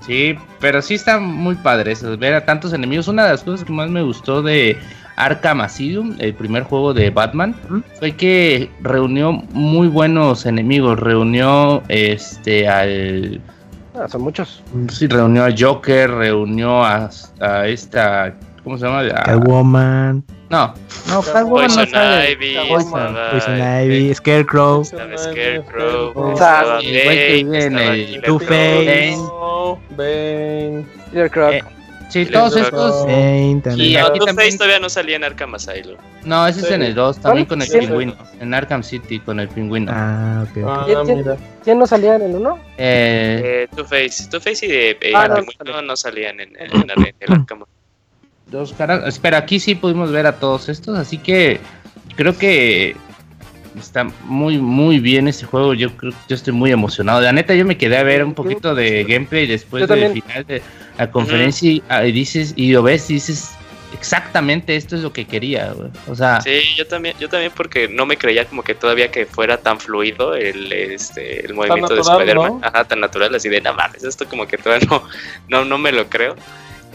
Sí, 0.06 0.36
pero 0.60 0.82
sí 0.82 0.95
está 0.95 1.20
muy 1.20 1.56
padre 1.56 1.93
eso, 1.93 2.18
ver 2.18 2.34
a 2.34 2.45
tantos 2.45 2.74
enemigos. 2.74 3.08
Una 3.08 3.24
de 3.24 3.32
las 3.32 3.43
cosas 3.43 3.66
que 3.66 3.72
más 3.72 3.89
me 3.89 4.01
gustó 4.01 4.41
de 4.41 4.78
Arkham 5.16 5.62
Asylum, 5.62 6.16
el 6.20 6.34
primer 6.34 6.64
juego 6.64 6.93
de 6.93 7.10
Batman, 7.10 7.56
fue 7.99 8.12
que 8.14 8.70
reunió 8.82 9.32
muy 9.32 9.88
buenos 9.88 10.45
enemigos. 10.45 10.99
Reunió 10.99 11.84
este 11.88 12.68
al. 12.68 13.41
Ah, 13.95 14.08
son 14.10 14.24
muchos. 14.24 14.62
Sí, 14.89 15.08
reunió 15.08 15.45
a 15.45 15.54
Joker, 15.58 16.10
reunió 16.10 16.84
a, 16.84 17.10
a 17.39 17.68
esta. 17.68 18.36
¿Cómo 18.64 18.78
se 18.78 18.86
llama? 18.86 18.99
A- 19.01 19.24
Catwoman. 19.24 20.24
No, 20.49 20.74
no, 21.09 21.22
Catwoman 21.22 21.43
no 21.45 21.49
Poison 21.76 21.88
sale. 21.89 22.32
Ivy, 22.32 22.55
Poison, 22.70 23.16
Ivy, 23.86 24.14
Scarecrow. 24.14 24.86
Scarecrow, 24.86 26.32
Estaba 26.34 26.76
Bane, 26.76 28.22
Two-Face. 28.24 29.18
Bane. 29.97 30.86
Peter 31.11 31.30
Croc. 31.30 31.51
Eh, 31.53 31.64
Sí, 32.09 32.28
todos 32.28 32.55
estos. 32.55 33.05
Bane 33.07 33.49
Y 33.57 33.61
también. 33.61 33.97
aquí 34.05 34.20
No, 34.20 34.26
también- 34.26 34.36
Two-Face 34.36 34.57
todavía 34.57 34.80
no 34.80 34.88
salía 34.89 35.16
en 35.16 35.24
Arkham 35.24 35.55
Asylum. 35.55 35.97
No, 36.26 36.45
ese 36.45 36.59
es 36.59 36.70
en 36.70 36.84
el 36.84 36.93
2, 36.93 37.18
también 37.18 37.47
con 37.47 37.59
el 37.59 37.68
pingüino. 37.68 38.14
En 38.39 38.53
Arkham 38.53 38.84
City 38.84 39.20
con 39.20 39.39
el 39.39 39.47
pingüino. 39.49 39.91
Ah, 39.93 40.45
ok. 40.47 40.57
Ah, 40.68 40.84
¿Quién- 40.86 41.05
quién- 41.05 41.18
mira. 41.18 41.38
¿Quién 41.64 41.80
no 41.80 41.88
salía 41.88 42.16
en 42.16 42.22
el 42.22 42.36
1? 42.36 42.59
Eh, 42.78 43.41
Eh, 43.43 43.68
Two-Face, 43.76 44.30
Two-Face 44.30 44.66
y 44.68 44.70
de, 44.70 44.89
eh, 45.01 45.11
Ah, 45.16 45.28
no, 45.28 45.36
Pingüino 45.38 45.82
no, 45.82 45.95
salían 45.95 46.39
en, 46.39 46.49
en, 46.55 46.72
en 46.72 47.32
Arkham. 47.34 47.64
Dos 48.48 48.74
caras. 48.74 49.08
Espera, 49.08 49.39
aquí 49.39 49.60
sí 49.60 49.76
pudimos 49.76 50.12
ver 50.12 50.26
a 50.26 50.34
todos 50.34 50.70
estos, 50.70 50.98
así 50.98 51.18
que 51.18 51.60
creo 52.16 52.38
que 52.38 52.96
está 53.80 54.04
muy, 54.26 54.58
muy 54.58 55.00
bien 55.00 55.28
este 55.28 55.46
juego. 55.46 55.74
Yo 55.74 55.96
creo 55.96 56.14
yo 56.28 56.36
estoy 56.36 56.54
muy 56.54 56.72
emocionado. 56.72 57.22
La 57.22 57.32
neta, 57.32 57.56
yo 57.56 57.66
me 57.66 57.78
quedé 57.78 57.98
a 57.98 58.04
ver 58.04 58.24
un 58.24 58.34
poquito 58.34 58.76
de 58.76 59.04
gameplay 59.04 59.48
después 59.48 59.88
del 59.88 60.14
final 60.14 60.46
de 60.46 60.62
la 60.98 61.12
conferencia 61.12 61.72
y, 61.72 61.84
ah, 61.89 62.06
y 62.06 62.12
dices, 62.12 62.54
y 62.56 62.72
lo 62.72 62.84
ves 62.84 63.10
y 63.10 63.16
dices, 63.16 63.56
exactamente 63.94 64.76
esto 64.76 64.96
es 64.96 65.02
lo 65.02 65.14
que 65.14 65.26
quería, 65.26 65.72
güey. 65.74 65.89
O 66.08 66.16
sea, 66.16 66.41
Sí, 66.41 66.62
yo 66.76 66.86
también, 66.88 67.16
yo 67.20 67.30
también 67.30 67.52
porque 67.56 67.88
no 67.88 68.06
me 68.06 68.18
creía 68.18 68.46
como 68.46 68.64
que 68.64 68.76
todavía 68.76 69.10
que 69.12 69.26
fuera 69.26 69.58
tan 69.58 69.80
fluido 69.80 70.36
el, 70.36 70.72
este, 70.72 71.46
el 71.46 71.54
movimiento 71.54 71.96
de 71.96 72.02
Spider-Man. 72.02 72.60
¿no? 72.60 72.62
Ajá, 72.64 72.84
tan 72.86 73.00
natural, 73.00 73.34
así 73.36 73.50
de 73.50 73.62
nada 73.62 73.76
más, 73.76 74.04
esto 74.04 74.28
como 74.28 74.48
que 74.48 74.58
todavía 74.58 74.88
no, 74.89 75.04
no, 75.48 75.66
no 75.66 75.78
me 75.78 75.91
lo 75.91 76.08
creo. 76.10 76.36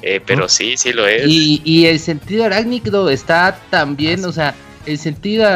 Eh, 0.02 0.20
pero 0.24 0.48
sí, 0.48 0.76
sí 0.76 0.92
lo 0.92 1.06
es. 1.06 1.24
Y, 1.26 1.60
y 1.64 1.86
el 1.86 1.98
sentido 1.98 2.44
arácnido 2.44 3.10
está 3.10 3.58
también, 3.70 4.24
o 4.24 4.32
sea, 4.32 4.54
el 4.86 4.98
sentido 4.98 5.46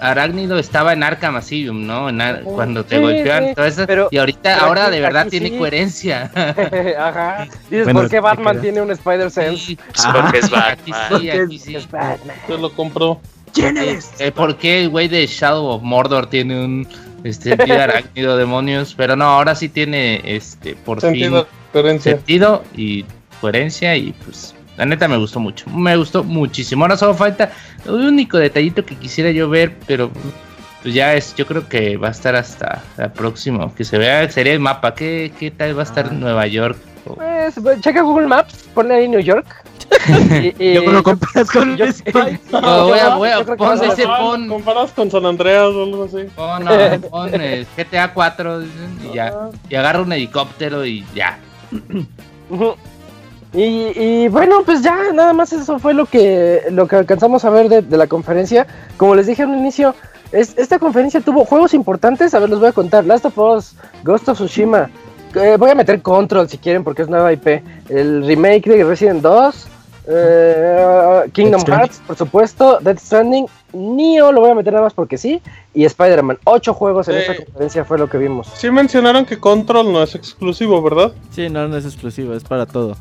arácnido 0.00 0.58
estaba 0.58 0.92
en 0.92 1.02
Arkham 1.02 1.36
Asylum, 1.36 1.86
¿no? 1.86 2.08
En 2.08 2.20
Ar- 2.20 2.42
cuando 2.42 2.84
te 2.84 2.96
Sí, 2.96 3.02
golpean 3.02 3.48
sí, 3.48 3.54
todo 3.56 3.66
eso. 3.66 3.84
pero- 3.86 4.08
y 4.12 4.18
ahorita, 4.18 4.54
pero 4.54 4.66
ahora 4.66 4.84
aquí- 4.86 4.94
de 4.94 5.00
verdad 5.00 5.22
aquí 5.22 5.30
tiene 5.30 5.48
sí. 5.50 5.58
coherencia. 5.58 6.30
Ajá. 6.98 7.48
Dices, 7.68 7.84
Bueno, 7.84 8.00
¿por 8.00 8.10
qué 8.10 8.20
Batman 8.20 8.52
queda. 8.54 8.62
tiene 8.62 8.80
un 8.82 8.90
Spider-Sense? 8.92 9.56
Sí, 9.64 9.78
porque 10.12 10.38
es 10.38 10.44
aquí 10.52 10.90
Batman. 10.92 11.20
sí, 11.20 11.30
aquí 11.30 11.58
sí. 11.58 11.76
Es 11.76 11.90
Batman. 11.90 12.36
Se 12.46 12.58
lo 12.58 12.72
compró. 12.72 13.20
¿Quién 13.52 13.76
Eh, 13.78 14.30
¿Por 14.30 14.56
qué 14.56 14.82
el 14.82 14.88
güey 14.90 15.08
de 15.08 15.26
Shadow 15.26 15.66
of 15.68 15.82
Mordor 15.82 16.26
tiene 16.28 16.64
un 16.64 16.86
este, 17.24 17.56
sentido 17.56 17.80
arácnido, 17.82 18.36
demonios? 18.36 18.94
Pero 18.96 19.16
no, 19.16 19.24
ahora 19.24 19.54
sí 19.56 19.68
tiene, 19.68 20.20
este, 20.24 20.74
por 20.76 21.00
Sentido, 21.00 21.44
fin 21.44 21.52
coherencia. 21.72 22.12
sentido 22.12 22.62
y 22.76 23.04
coherencia 23.40 23.96
y 23.96 24.12
pues 24.24 24.54
la 24.76 24.86
neta 24.86 25.08
me 25.08 25.16
gustó 25.16 25.40
mucho, 25.40 25.68
me 25.70 25.96
gustó 25.96 26.22
muchísimo. 26.24 26.84
Ahora 26.84 26.96
solo 26.96 27.14
falta 27.14 27.50
un 27.86 28.02
único 28.04 28.38
detallito 28.38 28.84
que 28.84 28.94
quisiera 28.96 29.30
yo 29.30 29.48
ver, 29.48 29.74
pero 29.86 30.10
pues 30.82 30.94
ya 30.94 31.14
es, 31.14 31.34
yo 31.34 31.44
creo 31.46 31.68
que 31.68 31.96
va 31.96 32.08
a 32.08 32.10
estar 32.12 32.36
hasta 32.36 32.82
la 32.96 33.12
próxima, 33.12 33.72
que 33.74 33.84
se 33.84 33.98
vea, 33.98 34.30
sería 34.30 34.52
el 34.52 34.60
mapa, 34.60 34.94
¿qué, 34.94 35.32
qué 35.38 35.50
tal 35.50 35.76
va 35.76 35.82
a 35.82 35.86
estar 35.86 36.12
Nueva 36.12 36.46
York? 36.46 36.78
O- 37.06 37.14
Pues, 37.16 37.54
pues, 37.60 37.80
checa 37.80 38.02
Google 38.02 38.28
Maps, 38.28 38.68
ponle 38.74 38.94
ahí 38.94 39.08
New 39.08 39.18
York. 39.20 39.46
y, 40.42 40.54
y- 40.62 40.74
Yo 40.74 40.82
lo 40.92 41.02
comparas 41.02 41.50
con 41.50 41.76
yo- 41.76 41.86
el. 41.86 41.94
No, 42.52 42.86
voy 42.88 42.98
a, 42.98 43.14
voy 43.16 43.28
a, 43.30 43.44
pon 43.44 43.82
ese, 43.82 44.04
Ah, 44.06 44.18
pon, 44.20 44.46
Comparas 44.48 44.92
con 44.92 45.10
San 45.10 45.24
Andreas 45.26 45.64
o 45.74 45.82
algo 45.82 46.04
así. 46.04 46.28
pon, 46.36 46.64
no, 47.00 47.08
pon 47.08 47.30
eh, 47.40 47.66
GTA 47.76 48.12
4 48.12 48.60
dicen, 48.60 48.98
y 49.10 49.16
ya, 49.16 49.32
y 49.68 49.74
agarra 49.74 50.02
un 50.02 50.12
helicóptero 50.12 50.84
y 50.86 51.04
ya. 51.14 51.38
Y, 53.54 53.92
y 53.98 54.28
bueno, 54.28 54.62
pues 54.64 54.82
ya 54.82 55.12
nada 55.14 55.32
más 55.32 55.52
eso 55.52 55.78
fue 55.78 55.94
lo 55.94 56.04
que 56.06 56.62
lo 56.70 56.86
que 56.86 56.96
alcanzamos 56.96 57.44
a 57.44 57.50
ver 57.50 57.68
de, 57.68 57.82
de 57.82 57.96
la 57.96 58.06
conferencia. 58.06 58.66
Como 58.98 59.14
les 59.14 59.26
dije 59.26 59.42
al 59.42 59.50
inicio, 59.56 59.94
es- 60.32 60.56
esta 60.58 60.78
conferencia 60.78 61.20
tuvo 61.22 61.44
juegos 61.46 61.72
importantes. 61.74 62.34
A 62.34 62.38
ver, 62.40 62.50
los 62.50 62.60
voy 62.60 62.68
a 62.68 62.72
contar. 62.72 63.04
Last 63.06 63.24
of 63.24 63.38
Us, 63.38 63.74
Ghost 64.04 64.28
of 64.28 64.36
Tsushima. 64.38 64.90
eh, 65.34 65.56
voy 65.58 65.70
a 65.70 65.74
meter 65.74 66.02
Control 66.02 66.48
si 66.48 66.58
quieren 66.58 66.84
porque 66.84 67.02
es 67.02 67.08
nueva 67.08 67.32
IP. 67.32 67.62
El 67.88 68.26
remake 68.26 68.68
de 68.68 68.84
Resident 68.84 69.22
2. 69.22 69.66
eh, 70.10 71.22
Kingdom 71.32 71.62
Death. 71.64 71.68
Hearts, 71.78 72.02
por 72.06 72.16
supuesto. 72.16 72.78
Death 72.80 72.98
Stranding. 72.98 73.46
Neo 73.72 74.32
lo 74.32 74.40
voy 74.40 74.50
a 74.50 74.54
meter 74.54 74.72
nada 74.72 74.84
más 74.84 74.94
porque 74.94 75.16
sí. 75.18 75.40
Y 75.74 75.84
Spider-Man. 75.84 76.38
Ocho 76.44 76.74
juegos 76.74 77.08
en 77.08 77.16
esta 77.16 77.36
conferencia 77.36 77.84
fue 77.84 77.98
lo 77.98 78.08
que 78.08 78.18
vimos. 78.18 78.46
Sí 78.54 78.70
mencionaron 78.70 79.24
que 79.24 79.38
Control 79.38 79.92
no 79.92 80.02
es 80.02 80.14
exclusivo, 80.14 80.82
¿verdad? 80.82 81.12
Sí, 81.30 81.48
no, 81.48 81.66
no 81.68 81.76
es 81.76 81.84
exclusivo, 81.84 82.34
es 82.34 82.44
para 82.44 82.66
todo. 82.66 82.96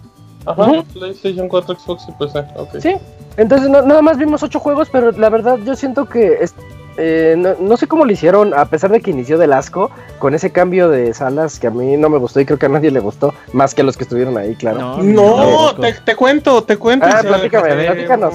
Ajá. 0.47 0.83
PlayStation 0.93 1.47
4, 1.47 1.75
Xbox 1.79 2.03
y 2.07 2.11
PC. 2.13 2.39
Ok. 2.55 2.69
Sí, 2.79 2.95
entonces 3.37 3.69
no- 3.69 3.81
nada 3.81 4.01
más 4.01 4.17
vimos 4.17 4.41
ocho 4.43 4.59
juegos, 4.59 4.89
pero 4.91 5.11
la 5.11 5.29
verdad 5.29 5.57
yo 5.65 5.75
siento 5.75 6.05
que 6.05 6.37
es- 6.41 6.53
eh, 6.99 7.35
no, 7.37 7.49
no 7.59 7.77
sé 7.77 7.85
cómo 7.87 8.05
lo 8.05 8.11
hicieron, 8.11 8.53
a 8.55 8.65
pesar 8.65 8.91
de 8.91 9.01
que 9.01 9.11
inició 9.11 9.37
del 9.37 9.53
asco, 9.53 9.91
con 10.17 10.33
ese 10.33 10.51
cambio 10.51 10.89
de 10.89 11.13
salas 11.13 11.59
que 11.59 11.67
a 11.67 11.69
mí 11.69 11.95
no 11.95 12.09
me 12.09 12.17
gustó 12.17 12.39
y 12.39 12.45
creo 12.45 12.57
que 12.57 12.65
a 12.65 12.69
nadie 12.69 12.89
le 12.89 12.99
gustó, 12.99 13.33
más 13.53 13.75
que 13.75 13.81
a 13.81 13.83
los 13.85 13.97
que 13.97 14.03
estuvieron 14.03 14.35
ahí, 14.37 14.55
claro. 14.55 14.97
No, 15.03 15.75
te, 15.75 15.93
te 15.93 16.15
cuento, 16.15 16.63
te 16.63 16.77
cuento. 16.77 17.05
ah, 17.07 17.21
platícame, 17.21 17.69
eh, 17.83 17.85
platícanos. 17.85 18.33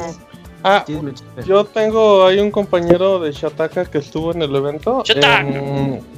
Ah, 0.64 0.84
Chisme, 0.86 1.12
chisme. 1.12 1.44
yo 1.44 1.64
tengo 1.64 2.24
ahí 2.26 2.38
un 2.38 2.50
compañero 2.50 3.18
de 3.18 3.32
Shataka 3.32 3.84
que 3.84 3.98
estuvo 3.98 4.32
en 4.32 4.42
el 4.42 4.54
evento. 4.54 5.02
Shataka. 5.04 5.46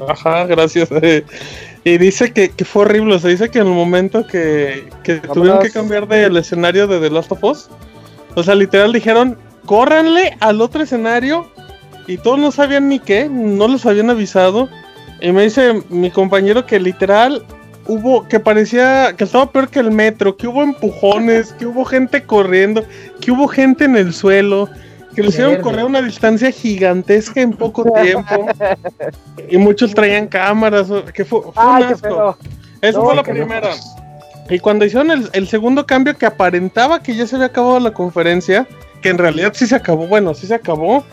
ajá, 0.09 0.47
gracias. 0.47 0.91
eh, 1.03 1.25
y 1.85 1.99
dice 1.99 2.33
que, 2.33 2.51
que 2.51 2.65
fue 2.65 2.83
horrible. 2.83 3.15
O 3.15 3.19
sea, 3.19 3.31
dice 3.31 3.51
que 3.51 3.61
en 3.61 3.69
el 3.69 3.73
momento 3.73 4.27
que, 4.27 4.89
que 5.03 5.17
tuvieron 5.17 5.61
que 5.61 5.71
cambiar 5.71 6.07
del 6.09 6.37
escenario 6.37 6.87
de 6.87 7.01
The 7.01 7.11
Last 7.11 7.33
of 7.33 7.45
Us, 7.45 7.69
o 8.35 8.43
sea, 8.43 8.55
literal 8.55 8.93
dijeron, 8.93 9.39
córranle 9.67 10.37
al 10.41 10.61
otro 10.61 10.83
escenario. 10.83 11.51
Y 12.07 12.19
todos 12.19 12.39
no 12.39 12.53
sabían 12.53 12.89
ni 12.89 12.99
qué, 12.99 13.29
no 13.31 13.67
los 13.67 13.87
habían 13.87 14.11
avisado. 14.11 14.69
Y 15.21 15.33
me 15.33 15.45
dice 15.45 15.83
mi 15.89 16.11
compañero 16.11 16.67
que 16.67 16.79
literal 16.79 17.45
hubo, 17.87 18.27
que 18.29 18.41
parecía 18.41 19.15
que 19.17 19.25
estaba 19.25 19.51
peor 19.51 19.69
que 19.69 19.81
el 19.81 19.91
metro, 19.91 20.37
que 20.37 20.47
hubo 20.47 20.63
empujones, 20.63 21.53
que 21.53 21.67
hubo 21.67 21.85
gente 21.85 22.25
corriendo, 22.25 22.85
que 23.21 23.31
hubo 23.31 23.49
gente 23.49 23.85
en 23.85 23.97
el 23.97 24.13
suelo, 24.13 24.69
que 25.15 25.23
le 25.23 25.29
hicieron 25.29 25.61
correr 25.63 25.85
una 25.85 26.03
distancia 26.03 26.51
gigantesca 26.51 27.41
en 27.41 27.53
poco 27.53 27.85
tiempo. 28.03 28.47
y 29.51 29.57
muchos 29.59 29.95
traían 29.95 30.27
cámaras, 30.27 30.89
que 31.13 31.25
fue, 31.25 31.43
fue 31.43 31.51
un 31.51 31.55
Ay, 31.57 31.85
qué 31.87 31.95
asco. 31.95 32.37
Esa 32.81 32.99
No, 32.99 33.05
fue 33.05 33.15
la 33.15 33.23
primera. 33.23 33.71
Y 34.51 34.59
cuando 34.59 34.85
hicieron 34.85 35.11
el, 35.11 35.31
el 35.33 35.49
segundo 35.49 35.87
cambio 35.87 36.17
que 36.19 36.27
aparentaba 36.27 37.03
que 37.03 37.15
ya 37.15 37.27
se 37.27 37.37
había 37.37 37.47
acabado 37.47 37.81
la 37.81 37.93
conferencia, 37.93 38.67
que 39.01 39.09
en 39.09 39.19
realidad 39.19 39.53
sí 39.55 39.67
se 39.67 39.75
acabó, 39.75 40.07
bueno, 40.07 40.35
sí 40.35 40.47
se 40.47 40.55
acabó, 40.55 41.05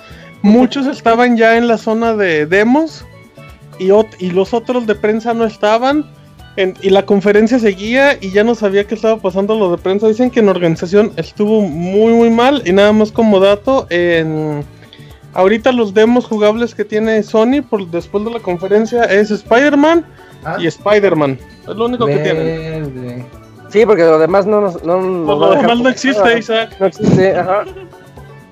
muchos 0.42 0.88
estaban 0.88 1.38
ya 1.38 1.58
en 1.58 1.68
la 1.68 1.78
zona 1.78 2.14
de 2.14 2.46
demos 2.46 3.06
y, 3.80 3.90
y 4.20 4.32
los 4.32 4.54
otros 4.54 4.88
de 4.88 4.96
prensa 4.96 5.34
no 5.34 5.46
estaban. 5.46 6.10
En- 6.56 6.76
y 6.82 6.90
la 6.90 7.06
conferencia 7.06 7.60
seguía 7.60 8.18
y 8.20 8.32
ya 8.32 8.44
no 8.44 8.56
sabía 8.56 8.86
qué 8.86 8.96
estaba 8.96 9.18
pasando 9.18 9.58
lo 9.58 9.72
de 9.72 9.78
prensa. 9.78 10.08
Dicen 10.08 10.30
que 10.32 10.40
en 10.42 10.50
organización 10.50 11.12
estuvo 11.18 11.62
muy 11.62 12.14
muy 12.14 12.30
mal 12.30 12.62
y 12.66 12.72
nada 12.72 12.92
más 12.94 13.12
como 13.12 13.40
dato, 13.40 13.88
en... 13.90 14.64
Ahorita 15.34 15.72
los 15.72 15.94
demos 15.94 16.26
jugables 16.26 16.76
que 16.76 16.84
tiene 16.84 17.24
Sony 17.24 17.62
por 17.62 17.88
después 17.88 18.26
de 18.26 18.32
la 18.32 18.40
conferencia 18.40 19.06
es 19.06 19.32
Spider-Man 19.32 20.06
y 20.60 20.68
Spider-Man. 20.68 21.40
Es 21.70 21.76
lo 21.76 21.86
único 21.86 22.06
que 22.06 22.18
tienen. 22.18 22.94
Verde. 22.94 23.26
Sí, 23.70 23.86
porque 23.86 24.04
lo 24.04 24.20
demás 24.20 24.46
no 24.46 24.60
nos... 24.60 24.84
No, 24.84 24.96
a 24.96 25.36
lo 25.36 25.52
demás 25.52 25.80
no 25.80 25.88
existe, 25.88 26.38
Isaac. 26.38 26.76
No 26.82 26.88
existe, 26.88 27.34
ajá. 27.38 27.64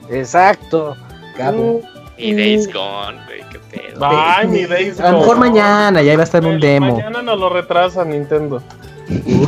Exacto. 0.09 0.95
Capo. 1.35 1.81
Y 2.19 2.33
Days 2.35 2.71
Gone, 2.73 3.17
güey, 3.25 3.41
qué 3.51 3.59
pedo. 3.71 3.99
Ay, 4.05 4.47
mi 4.47 4.65
Days 4.65 4.99
A 4.99 5.11
lo 5.11 5.19
mejor 5.19 5.37
Gone. 5.37 5.49
mañana, 5.49 6.01
ya 6.01 6.15
va 6.15 6.21
a 6.21 6.23
estar 6.25 6.43
en 6.43 6.49
un 6.51 6.59
demo. 6.59 6.93
Mañana 6.97 7.21
nos 7.21 7.39
lo 7.39 7.49
retrasa 7.49 8.03
Nintendo. 8.05 8.61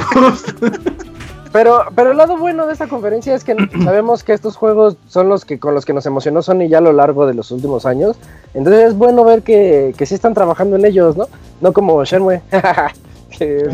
Pero, 1.53 1.83
pero 1.95 2.11
el 2.11 2.17
lado 2.17 2.37
bueno 2.37 2.65
de 2.65 2.71
esta 2.71 2.87
conferencia 2.87 3.35
es 3.35 3.43
que 3.43 3.53
sabemos 3.83 4.23
que 4.23 4.31
estos 4.31 4.55
juegos 4.55 4.95
son 5.09 5.27
los 5.27 5.43
que 5.43 5.59
con 5.59 5.73
los 5.73 5.85
que 5.85 5.91
nos 5.91 6.05
emocionó 6.05 6.41
Sony 6.41 6.69
ya 6.69 6.77
a 6.77 6.81
lo 6.81 6.93
largo 6.93 7.27
de 7.27 7.33
los 7.33 7.51
últimos 7.51 7.85
años. 7.85 8.15
Entonces 8.53 8.85
es 8.85 8.95
bueno 8.97 9.25
ver 9.25 9.41
que, 9.41 9.93
que 9.97 10.05
sí 10.05 10.15
están 10.15 10.33
trabajando 10.33 10.77
en 10.77 10.85
ellos, 10.85 11.17
¿no? 11.17 11.27
No 11.59 11.73
como 11.73 12.03
Shenmue. 12.05 12.41
que 13.37 13.65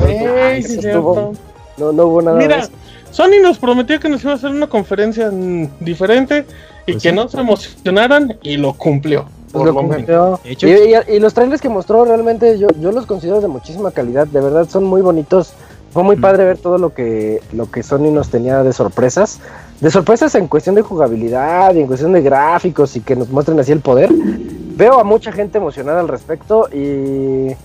Ey, 0.54 0.64
sí, 0.64 0.80
estuvo- 0.80 1.34
no, 1.78 1.92
no 1.92 2.06
hubo 2.08 2.22
nada 2.24 2.38
de 2.38 2.44
Mira, 2.48 2.60
eso. 2.62 2.72
Sony 3.18 3.42
nos 3.42 3.58
prometió 3.58 4.00
que 4.00 4.10
nos 4.10 4.22
iba 4.24 4.34
a 4.34 4.36
hacer 4.36 4.52
una 4.52 4.68
conferencia 4.68 5.32
mm, 5.32 5.70
diferente 5.80 6.46
y 6.86 6.92
Pues 6.94 7.02
que 7.04 7.10
sí. 7.10 7.16
no 7.16 7.28
se 7.28 7.40
emocionaran 7.40 8.38
y 8.44 8.58
lo 8.58 8.74
cumplió. 8.74 9.26
Por 9.52 9.66
lo 9.66 9.72
lo 9.72 9.82
menos. 9.82 9.96
cumplió. 9.96 10.40
De 10.44 10.52
hecho, 10.52 10.68
Y, 10.68 10.72
y- 10.72 11.16
y 11.16 11.20
los 11.20 11.34
trailers 11.34 11.60
que 11.60 11.68
mostró 11.70 12.06
realmente 12.06 12.60
yo, 12.60 12.68
yo 12.80 12.92
los 12.92 13.08
considero 13.08 13.42
de 13.42 13.48
muchísima 13.48 13.90
calidad, 13.90 14.28
de 14.28 14.40
verdad 14.40 14.70
son 14.70 14.84
muy 14.84 15.02
bonitos. 15.02 15.54
Fue 15.92 16.04
muy 16.04 16.16
Mm. 16.18 16.22
padre 16.22 16.44
ver 16.46 16.58
todo 16.60 16.78
lo 16.78 16.94
que, 16.94 17.42
lo 17.54 17.72
que 17.72 17.82
Sony 17.82 18.12
nos 18.12 18.30
tenía 18.30 18.62
de 18.62 18.72
sorpresas. 18.72 19.40
De 19.82 19.90
sorpresas 19.90 20.36
en 20.36 20.48
cuestión 20.48 20.76
de 20.76 20.84
jugabilidad 20.84 21.74
y 21.74 21.80
en 21.80 21.88
cuestión 21.88 22.14
de 22.14 22.22
gráficos 22.22 22.96
y 22.98 23.02
que 23.02 23.16
nos 23.16 23.30
muestren 23.30 23.60
así 23.60 23.72
el 23.72 23.80
poder. 23.80 24.12
Veo 24.14 25.00
a 25.00 25.04
mucha 25.04 25.32
gente 25.32 25.58
emocionada 25.58 26.02
al 26.02 26.08
respecto 26.08 26.70
y, 26.72 27.56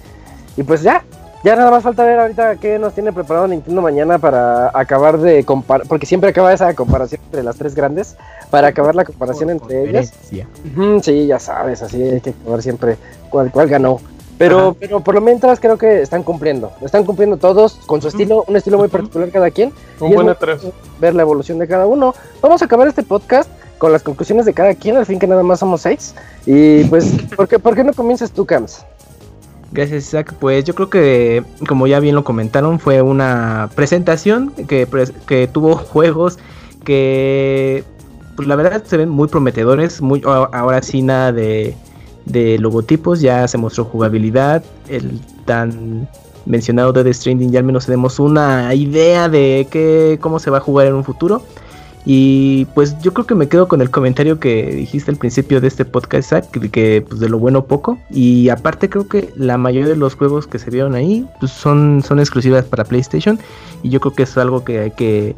y 0.56 0.62
pues 0.66 0.80
ya, 0.82 1.04
Ya 1.44 1.56
nada 1.56 1.72
más 1.72 1.82
falta 1.82 2.04
ver 2.04 2.20
ahorita 2.20 2.56
qué 2.56 2.78
nos 2.78 2.94
tiene 2.94 3.12
preparado 3.12 3.48
Nintendo 3.48 3.82
mañana 3.82 4.18
para 4.18 4.70
acabar 4.78 5.18
de 5.18 5.44
comparar, 5.44 5.88
porque 5.88 6.06
siempre 6.06 6.30
acaba 6.30 6.52
esa 6.52 6.72
comparación 6.74 7.20
entre 7.24 7.42
las 7.42 7.56
tres 7.56 7.74
grandes, 7.74 8.16
para 8.50 8.68
acabar 8.68 8.94
la 8.94 9.04
comparación 9.04 9.50
entre 9.50 9.88
ellas. 9.88 10.12
Sí, 11.02 11.26
ya 11.26 11.40
sabes, 11.40 11.82
así 11.82 12.00
hay 12.00 12.20
que 12.20 12.32
ver 12.46 12.62
siempre 12.62 12.96
cuál, 13.28 13.50
cuál 13.50 13.68
ganó. 13.68 14.00
Pero, 14.38 14.58
Ajá. 14.58 14.76
pero 14.78 15.00
por 15.00 15.14
lo 15.16 15.20
mientras 15.20 15.58
creo 15.58 15.76
que 15.76 16.02
están 16.02 16.22
cumpliendo. 16.22 16.72
Están 16.80 17.04
cumpliendo 17.04 17.36
todos 17.36 17.74
con 17.86 18.00
su 18.00 18.08
estilo, 18.08 18.44
un 18.46 18.56
estilo 18.56 18.78
muy 18.78 18.88
particular 18.88 19.30
cada 19.30 19.50
quien. 19.50 19.72
Un 20.00 20.12
Y 20.12 20.14
buen 20.14 20.28
E3. 20.28 20.72
ver 21.00 21.14
la 21.14 21.22
evolución 21.22 21.58
de 21.58 21.66
cada 21.66 21.86
uno. 21.86 22.14
Vamos 22.40 22.62
a 22.62 22.64
acabar 22.64 22.86
este 22.86 23.02
podcast 23.02 23.50
con 23.78 23.90
las 23.92 24.02
conclusiones 24.02 24.46
de 24.46 24.54
cada 24.54 24.74
quien, 24.74 24.96
al 24.96 25.06
fin 25.06 25.18
que 25.18 25.26
nada 25.26 25.42
más 25.42 25.58
somos 25.58 25.82
seis. 25.82 26.14
Y 26.46 26.84
pues, 26.84 27.12
¿por 27.36 27.48
qué, 27.48 27.58
por 27.58 27.74
qué 27.74 27.82
no 27.84 27.92
comienzas 27.92 28.30
tú, 28.30 28.46
Cams? 28.46 28.84
Gracias, 29.72 30.08
Isaac. 30.08 30.34
Pues 30.38 30.64
yo 30.64 30.74
creo 30.74 30.90
que, 30.90 31.44
como 31.66 31.86
ya 31.86 31.98
bien 31.98 32.14
lo 32.14 32.24
comentaron, 32.24 32.78
fue 32.78 33.00
una 33.00 33.70
presentación 33.74 34.52
que, 34.68 34.86
que 35.26 35.46
tuvo 35.46 35.76
juegos 35.92 36.38
que, 36.84 37.84
pues 38.36 38.46
la 38.46 38.56
verdad, 38.56 38.84
se 38.84 38.98
ven 38.98 39.08
muy 39.08 39.28
prometedores. 39.28 40.02
Muy, 40.02 40.22
ahora 40.24 40.82
sí, 40.82 41.00
nada 41.00 41.32
de, 41.32 41.74
de 42.26 42.58
logotipos, 42.58 43.20
ya 43.20 43.48
se 43.48 43.56
mostró 43.56 43.84
jugabilidad. 43.86 44.62
El 44.88 45.20
tan 45.46 46.06
mencionado 46.44 46.92
Dead 46.92 47.10
Stranding, 47.12 47.50
ya 47.50 47.60
al 47.60 47.64
menos 47.64 47.86
tenemos 47.86 48.18
una 48.18 48.74
idea 48.74 49.28
de 49.28 49.66
qué, 49.70 50.18
cómo 50.20 50.38
se 50.38 50.50
va 50.50 50.58
a 50.58 50.60
jugar 50.60 50.86
en 50.86 50.94
un 50.94 51.04
futuro. 51.04 51.42
Y 52.04 52.64
pues 52.74 52.98
yo 53.00 53.12
creo 53.14 53.26
que 53.26 53.34
me 53.34 53.48
quedo 53.48 53.68
con 53.68 53.80
el 53.80 53.90
comentario 53.90 54.40
que 54.40 54.66
dijiste 54.72 55.10
al 55.10 55.16
principio 55.16 55.60
de 55.60 55.68
este 55.68 55.84
podcast, 55.84 56.26
Isaac, 56.26 56.50
que, 56.50 56.68
que, 56.68 57.04
pues 57.08 57.20
de 57.20 57.28
lo 57.28 57.38
bueno 57.38 57.66
poco. 57.66 57.98
Y 58.10 58.48
aparte 58.48 58.90
creo 58.90 59.06
que 59.06 59.32
la 59.36 59.56
mayoría 59.56 59.88
de 59.88 59.96
los 59.96 60.16
juegos 60.16 60.46
que 60.46 60.58
se 60.58 60.70
vieron 60.70 60.94
ahí 60.94 61.26
pues, 61.38 61.52
son, 61.52 62.02
son 62.04 62.18
exclusivas 62.18 62.64
para 62.64 62.84
PlayStation. 62.84 63.38
Y 63.82 63.90
yo 63.90 64.00
creo 64.00 64.14
que 64.14 64.24
es 64.24 64.36
algo 64.36 64.64
que 64.64 64.80
hay 64.80 64.90
que, 64.90 65.36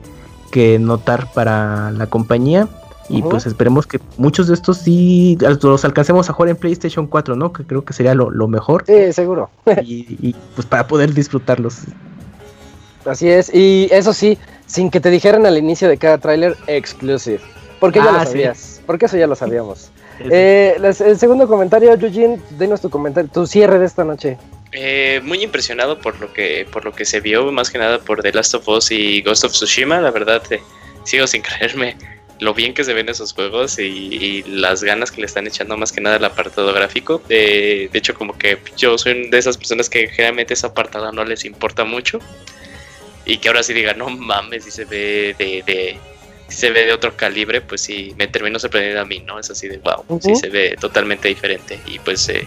que 0.51 0.79
notar 0.79 1.31
para 1.35 1.91
la 1.91 2.07
compañía. 2.07 2.67
Y 3.11 3.21
pues 3.21 3.45
esperemos 3.45 3.87
que 3.87 4.01
muchos 4.17 4.47
de 4.47 4.55
estos 4.55 4.79
sí 4.79 5.37
los 5.61 5.85
alcancemos 5.85 6.31
a 6.31 6.33
jugar 6.33 6.49
en 6.49 6.57
PlayStation 6.57 7.07
4, 7.07 7.37
¿no? 7.37 7.53
Que 7.53 7.63
creo 7.63 7.85
que 7.85 7.93
sería 7.93 8.15
lo, 8.15 8.31
lo 8.31 8.49
mejor. 8.49 8.85
Sí, 8.87 9.13
seguro. 9.13 9.51
y, 9.85 10.17
y, 10.27 10.35
pues 10.55 10.67
para 10.67 10.87
poder 10.87 11.13
disfrutarlos. 11.13 11.81
Así 13.05 13.29
es. 13.29 13.55
Y 13.55 13.89
eso 13.91 14.15
sí, 14.15 14.39
sin 14.75 14.91
que 14.91 14.99
te 15.01 15.09
dijeran 15.09 15.47
al 15.47 15.57
inicio 15.57 15.89
de 15.89 15.97
cada 15.99 16.19
tráiler, 16.19 16.57
exclusive. 16.67 17.39
Porque 17.79 18.01
ya 18.01 18.07
Ah, 18.09 18.13
lo 18.13 18.21
sí. 18.21 18.27
sabías. 18.27 18.81
Porque 18.87 19.07
eso 19.07 19.17
ya 19.17 19.27
lo 19.29 19.37
sabíamos. 19.37 19.91
Eh, 20.31 20.77
el 20.81 21.19
segundo 21.19 21.49
comentario, 21.49 21.93
Eugene, 21.93 22.41
denos 22.51 22.81
tu 22.81 22.89
comentario, 22.89 23.29
tu 23.33 23.47
cierre 23.49 23.81
de 23.81 23.87
esta 23.87 24.05
noche. 24.05 24.39
Eh, 24.71 25.21
muy 25.25 25.43
impresionado 25.43 25.99
por 26.01 26.21
lo 26.21 26.33
que 26.33 26.67
por 26.73 26.85
lo 26.85 26.93
que 26.93 27.05
se 27.05 27.19
vio, 27.21 27.51
más 27.51 27.69
que 27.71 27.79
nada 27.79 27.99
por 27.99 28.23
The 28.23 28.33
Last 28.33 28.55
of 28.55 28.69
Us 28.69 28.93
y 28.93 29.23
Ghost 29.23 29.43
of 29.45 29.51
Tsushima. 29.53 30.01
La 30.01 30.13
verdad, 30.13 30.41
eh, 30.51 30.61
sigo 31.03 31.27
sin 31.27 31.43
creerme 31.49 31.97
lo 32.39 32.55
bien 32.55 32.75
que 32.75 32.85
se 32.85 32.95
ven 32.95 33.09
esos 33.09 33.33
juegos 33.33 33.79
y, 33.81 33.83
y 33.83 34.43
las 34.45 34.85
ganas 34.85 35.11
que 35.11 35.21
le 35.21 35.27
están 35.27 35.49
echando 35.49 35.77
más 35.77 35.91
que 35.91 36.01
nada 36.01 36.15
al 36.17 36.25
apartado 36.25 36.73
gráfico. 36.73 37.21
Eh, 37.29 37.89
de 37.93 37.99
hecho, 37.99 38.15
como 38.15 38.39
que 38.39 38.59
yo 38.77 38.97
soy 38.99 39.29
de 39.31 39.39
esas 39.39 39.57
personas 39.57 39.89
que 39.91 40.07
generalmente 40.09 40.55
ese 40.55 40.67
apartado 40.67 41.11
no 41.11 41.25
les 41.25 41.45
importa 41.45 41.83
mucho 41.85 42.21
y 43.25 43.39
que 43.39 43.49
ahora 43.49 43.63
sí 43.63 43.73
diga, 43.73 43.95
no 43.95 44.09
mames, 44.11 44.65
si 44.65 44.71
se 44.71 44.85
ve 44.85 45.35
de, 45.39 45.63
de 45.67 45.99
si 46.49 46.57
se 46.57 46.71
ve 46.71 46.87
de 46.87 46.93
otro 46.93 47.17
calibre, 47.17 47.61
pues 47.61 47.81
sí, 47.81 48.15
me 48.19 48.27
termino 48.27 48.59
sorprendiendo 48.59 49.01
a 49.01 49.05
mí, 49.05 49.21
¿no? 49.21 49.39
Es 49.39 49.51
así 49.51 49.69
de 49.69 49.79
wow, 49.79 50.21
sí 50.21 50.35
se 50.37 50.49
ve 50.49 50.77
totalmente 50.81 51.29
diferente 51.29 51.81
y 51.87 51.99
pues 51.99 52.29
eh, 52.29 52.47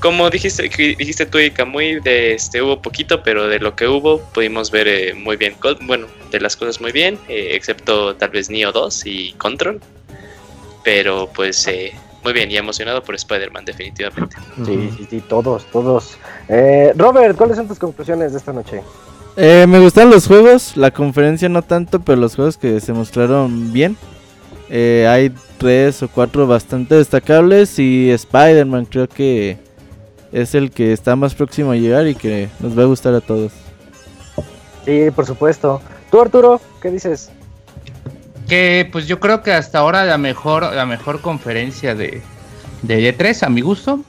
como 0.00 0.30
dijiste, 0.30 0.62
dijiste 0.96 1.26
tú 1.26 1.38
y 1.38 1.50
Kamui, 1.50 2.00
de 2.00 2.34
este 2.34 2.62
hubo 2.62 2.80
poquito, 2.80 3.22
pero 3.22 3.48
de 3.48 3.58
lo 3.58 3.74
que 3.74 3.88
hubo 3.88 4.20
pudimos 4.32 4.70
ver 4.70 4.86
eh, 4.86 5.14
muy 5.14 5.36
bien, 5.36 5.56
bueno, 5.82 6.06
de 6.30 6.40
las 6.40 6.56
cosas 6.56 6.80
muy 6.80 6.92
bien, 6.92 7.18
eh, 7.28 7.50
excepto 7.52 8.14
tal 8.14 8.30
vez 8.30 8.48
Neo 8.48 8.70
2 8.70 9.06
y 9.06 9.32
Control, 9.32 9.80
pero 10.84 11.28
pues 11.34 11.66
eh, 11.66 11.92
muy 12.22 12.32
bien 12.32 12.50
y 12.50 12.56
emocionado 12.56 13.02
por 13.02 13.14
Spider-Man 13.14 13.64
definitivamente. 13.64 14.36
Sí, 14.64 14.90
sí, 14.96 15.06
sí, 15.10 15.20
todos, 15.28 15.66
todos. 15.66 16.16
Eh, 16.48 16.92
Robert, 16.96 17.36
¿cuáles 17.36 17.56
son 17.56 17.66
tus 17.66 17.78
conclusiones 17.78 18.32
de 18.32 18.38
esta 18.38 18.52
noche? 18.52 18.82
Eh, 19.40 19.68
me 19.68 19.78
gustan 19.78 20.10
los 20.10 20.26
juegos, 20.26 20.76
la 20.76 20.90
conferencia 20.90 21.48
no 21.48 21.62
tanto, 21.62 22.00
pero 22.00 22.20
los 22.20 22.34
juegos 22.34 22.56
que 22.56 22.80
se 22.80 22.92
mostraron 22.92 23.72
bien. 23.72 23.96
Eh, 24.68 25.06
hay 25.08 25.32
tres 25.58 26.02
o 26.02 26.08
cuatro 26.08 26.48
bastante 26.48 26.96
destacables 26.96 27.78
y 27.78 28.10
Spider-Man 28.10 28.86
creo 28.86 29.08
que 29.08 29.58
es 30.32 30.56
el 30.56 30.72
que 30.72 30.92
está 30.92 31.14
más 31.14 31.36
próximo 31.36 31.70
a 31.70 31.76
llegar 31.76 32.08
y 32.08 32.16
que 32.16 32.48
nos 32.58 32.76
va 32.76 32.82
a 32.82 32.86
gustar 32.86 33.14
a 33.14 33.20
todos. 33.20 33.52
Sí, 34.84 35.12
por 35.14 35.24
supuesto. 35.24 35.80
Tú, 36.10 36.20
Arturo, 36.20 36.60
¿qué 36.82 36.90
dices? 36.90 37.30
Que 38.48 38.88
pues 38.90 39.06
yo 39.06 39.20
creo 39.20 39.44
que 39.44 39.52
hasta 39.52 39.78
ahora 39.78 40.04
la 40.04 40.18
mejor, 40.18 40.64
la 40.74 40.84
mejor 40.84 41.20
conferencia 41.20 41.94
de, 41.94 42.22
de 42.82 43.16
E3 43.16 43.44
a 43.44 43.50
mi 43.50 43.60
gusto. 43.60 44.00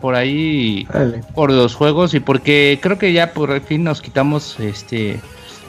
Por 0.00 0.14
ahí 0.14 0.86
por 1.34 1.50
los 1.52 1.74
juegos 1.74 2.14
y 2.14 2.20
porque 2.20 2.78
creo 2.80 2.98
que 2.98 3.12
ya 3.12 3.32
por 3.32 3.60
fin 3.62 3.82
nos 3.84 4.00
quitamos 4.00 4.58
este 4.60 5.18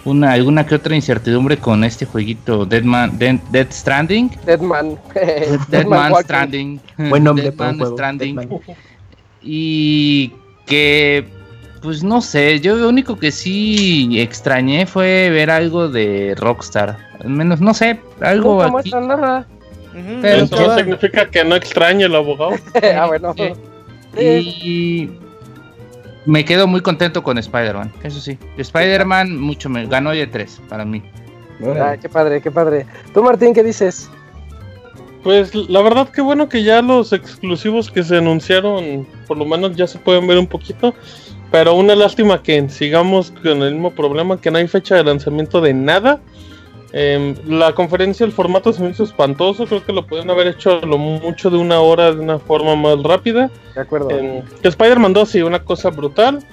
una 0.05 0.31
alguna 0.33 0.65
que 0.65 0.75
otra 0.75 0.95
incertidumbre 0.95 1.57
con 1.57 1.83
este 1.83 2.05
jueguito 2.05 2.65
Deadman 2.65 3.17
Dead, 3.17 3.35
Dead 3.51 3.67
Stranding 3.71 4.29
Deadman. 4.45 4.97
Deadman 5.69 6.11
Walking. 6.11 6.23
Stranding 6.25 6.81
Buen 7.09 7.23
nombre 7.23 7.51
para 7.51 7.71
un 7.71 7.79
juego. 7.79 7.95
Stranding 7.95 8.35
Deadman. 8.35 8.59
y 9.41 10.31
que 10.65 11.25
pues 11.81 12.03
no 12.03 12.21
sé 12.21 12.59
yo 12.59 12.75
lo 12.75 12.89
único 12.89 13.17
que 13.17 13.31
sí 13.31 14.19
extrañé 14.21 14.85
fue 14.85 15.29
ver 15.31 15.49
algo 15.49 15.89
de 15.89 16.35
Rockstar 16.37 16.97
al 17.23 17.29
menos 17.29 17.61
no 17.61 17.73
sé 17.73 17.99
algo 18.21 18.61
aquí 18.61 18.91
nada. 18.91 19.47
Pero 20.21 20.43
Eso 20.43 20.55
no 20.55 20.61
Estaban- 20.61 20.77
significa 20.77 21.29
que 21.29 21.43
no 21.43 21.55
extrañe 21.55 22.05
el 22.05 22.15
abogado. 22.15 22.51
ah, 22.95 23.07
bueno. 23.07 23.33
Y 24.17 25.09
me 26.25 26.45
quedo 26.45 26.67
muy 26.67 26.81
contento 26.81 27.23
con 27.23 27.37
Spider-Man, 27.37 27.91
eso 28.03 28.19
sí. 28.19 28.37
Spider-Man 28.57 29.37
mucho 29.37 29.69
me 29.69 29.85
ganó 29.87 30.11
de 30.11 30.27
3 30.27 30.61
para 30.69 30.85
mí. 30.85 31.03
Ah, 31.79 31.97
qué 32.01 32.07
padre, 32.07 32.41
qué 32.41 32.51
padre. 32.51 32.85
Tú, 33.13 33.21
Martín, 33.23 33.53
¿qué 33.53 33.63
dices? 33.63 34.09
Pues 35.23 35.53
la 35.53 35.81
verdad 35.81 36.09
que 36.09 36.21
bueno 36.21 36.47
que 36.47 36.63
ya 36.63 36.81
los 36.81 37.11
exclusivos 37.11 37.91
que 37.91 38.03
se 38.03 38.17
anunciaron, 38.17 39.05
por 39.27 39.37
lo 39.37 39.45
menos 39.45 39.75
ya 39.75 39.85
se 39.85 39.99
pueden 39.99 40.25
ver 40.27 40.37
un 40.37 40.47
poquito. 40.47 40.93
Pero 41.51 41.73
una 41.73 41.95
lástima 41.95 42.43
que 42.43 42.69
sigamos 42.69 43.31
con 43.31 43.63
el 43.63 43.73
mismo 43.73 43.91
problema, 43.91 44.39
que 44.39 44.51
no 44.51 44.59
hay 44.59 44.67
fecha 44.67 44.95
de 44.95 45.03
lanzamiento 45.03 45.59
de 45.61 45.73
nada. 45.73 46.21
Em, 46.91 47.35
la 47.45 47.73
conferencia, 47.73 48.25
el 48.25 48.31
formato 48.31 48.73
se 48.73 48.81
me 48.81 48.89
hizo 48.89 49.03
espantoso, 49.03 49.65
creo 49.65 49.85
que 49.85 49.93
lo 49.93 50.07
podrían 50.07 50.31
haber 50.31 50.47
hecho 50.47 50.81
lo 50.81 50.97
mucho 50.97 51.49
de 51.49 51.57
una 51.57 51.79
hora 51.79 52.11
de 52.11 52.19
una 52.19 52.39
forma 52.39 52.75
más 52.75 53.01
rápida. 53.03 53.51
De 53.75 53.81
acuerdo. 53.81 54.07
Que 54.07 54.67
Spider-Man 54.67 55.13
2 55.13 55.29
sí, 55.29 55.41
una 55.41 55.63
cosa 55.63 55.89
brutal. 55.89 56.43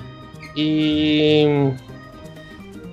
Y 0.54 1.46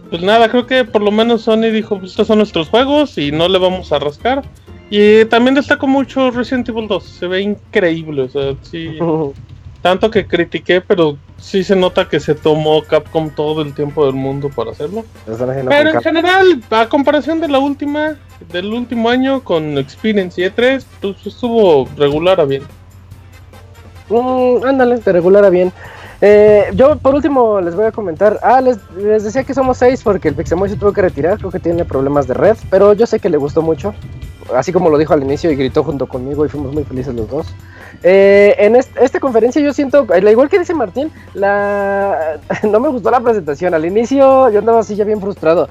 pues 0.09 0.21
nada, 0.21 0.49
creo 0.49 0.67
que 0.67 0.85
por 0.85 1.01
lo 1.01 1.11
menos 1.11 1.41
Sony 1.43 1.71
dijo, 1.71 1.97
"Pues, 1.97 2.11
estos 2.11 2.27
son 2.27 2.37
nuestros 2.37 2.69
juegos 2.69 3.17
y 3.17 3.31
no 3.31 3.47
le 3.47 3.57
vamos 3.57 3.91
a 3.91 3.99
rascar. 3.99 4.43
Y 4.89 5.25
también 5.25 5.55
destaco 5.55 5.87
mucho 5.87 6.29
Resident 6.29 6.69
Evil 6.69 6.87
2, 6.87 7.03
se 7.03 7.27
ve 7.27 7.41
increíble, 7.41 8.21
o 8.23 8.29
sea, 8.29 8.53
sí, 8.61 8.99
tanto 9.84 10.09
que 10.09 10.25
critiqué, 10.25 10.79
pero 10.79 11.17
sí 11.38 11.61
se 11.61 11.75
nota 11.75 12.07
que 12.07 12.21
se 12.21 12.34
tomó 12.34 12.81
Capcom 12.84 13.29
todo 13.29 13.61
el 13.61 13.73
tiempo 13.73 14.05
del 14.05 14.15
mundo 14.15 14.49
para 14.49 14.71
hacerlo. 14.71 15.03
Pero 15.25 15.89
en 15.89 16.01
general, 16.01 16.63
a 16.71 16.88
comparación 16.88 17.41
de 17.41 17.49
la 17.49 17.59
última, 17.59 18.15
del 18.49 18.67
último 18.67 19.09
año 19.09 19.43
con 19.43 19.77
Experience 19.77 20.41
y 20.41 20.45
E3, 20.45 20.86
pues 21.01 21.27
estuvo 21.27 21.86
regular 21.97 22.39
a 22.39 22.45
bien. 22.45 22.63
Mm, 24.09 24.65
ándale, 24.65 24.99
de 24.99 25.11
regular 25.11 25.43
a 25.43 25.49
bien. 25.49 25.73
Eh, 26.21 26.69
yo 26.75 26.97
por 26.97 27.13
último 27.13 27.59
les 27.59 27.75
voy 27.75 27.86
a 27.86 27.91
comentar. 27.91 28.39
Ah, 28.41 28.61
les, 28.61 28.77
les 28.95 29.25
decía 29.25 29.43
que 29.43 29.53
somos 29.53 29.77
seis 29.77 30.01
porque 30.01 30.29
el 30.29 30.36
Pixemoy 30.36 30.69
se 30.69 30.77
tuvo 30.77 30.93
que 30.93 31.01
retirar. 31.01 31.39
Creo 31.39 31.51
que 31.51 31.59
tiene 31.59 31.84
problemas 31.84 32.25
de 32.25 32.36
red, 32.36 32.55
pero 32.69 32.93
yo 32.93 33.05
sé 33.05 33.19
que 33.19 33.29
le 33.29 33.36
gustó 33.36 33.61
mucho. 33.61 33.93
Así 34.55 34.71
como 34.73 34.89
lo 34.89 34.97
dijo 34.97 35.13
al 35.13 35.23
inicio 35.23 35.51
y 35.51 35.55
gritó 35.55 35.83
junto 35.83 36.07
conmigo 36.07 36.45
y 36.45 36.49
fuimos 36.49 36.73
muy 36.73 36.83
felices 36.83 37.13
los 37.13 37.29
dos. 37.29 37.47
Eh, 38.01 38.55
en 38.57 38.75
est- 38.75 38.95
esta 38.99 39.19
conferencia 39.19 39.61
yo 39.61 39.71
siento, 39.73 40.05
al 40.09 40.27
igual 40.27 40.49
que 40.49 40.59
dice 40.59 40.73
Martín, 40.73 41.11
la 41.33 42.39
no 42.69 42.79
me 42.79 42.89
gustó 42.89 43.11
la 43.11 43.19
presentación. 43.21 43.73
Al 43.73 43.85
inicio 43.85 44.49
yo 44.49 44.59
andaba 44.59 44.79
así 44.79 44.95
ya 44.95 45.03
bien 45.05 45.21
frustrado. 45.21 45.67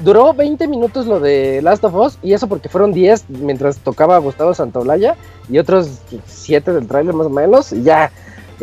Duró 0.00 0.32
20 0.32 0.68
minutos 0.68 1.06
lo 1.06 1.20
de 1.20 1.60
Last 1.62 1.84
of 1.84 1.94
Us 1.94 2.18
y 2.22 2.32
eso 2.32 2.46
porque 2.46 2.68
fueron 2.68 2.92
10 2.92 3.24
mientras 3.28 3.78
tocaba 3.78 4.18
Gustavo 4.18 4.54
Santaolalla 4.54 5.16
y 5.50 5.58
otros 5.58 6.00
7 6.26 6.72
del 6.72 6.86
tráiler 6.86 7.14
más 7.14 7.26
o 7.26 7.30
menos 7.30 7.72
y 7.72 7.82
ya. 7.82 8.10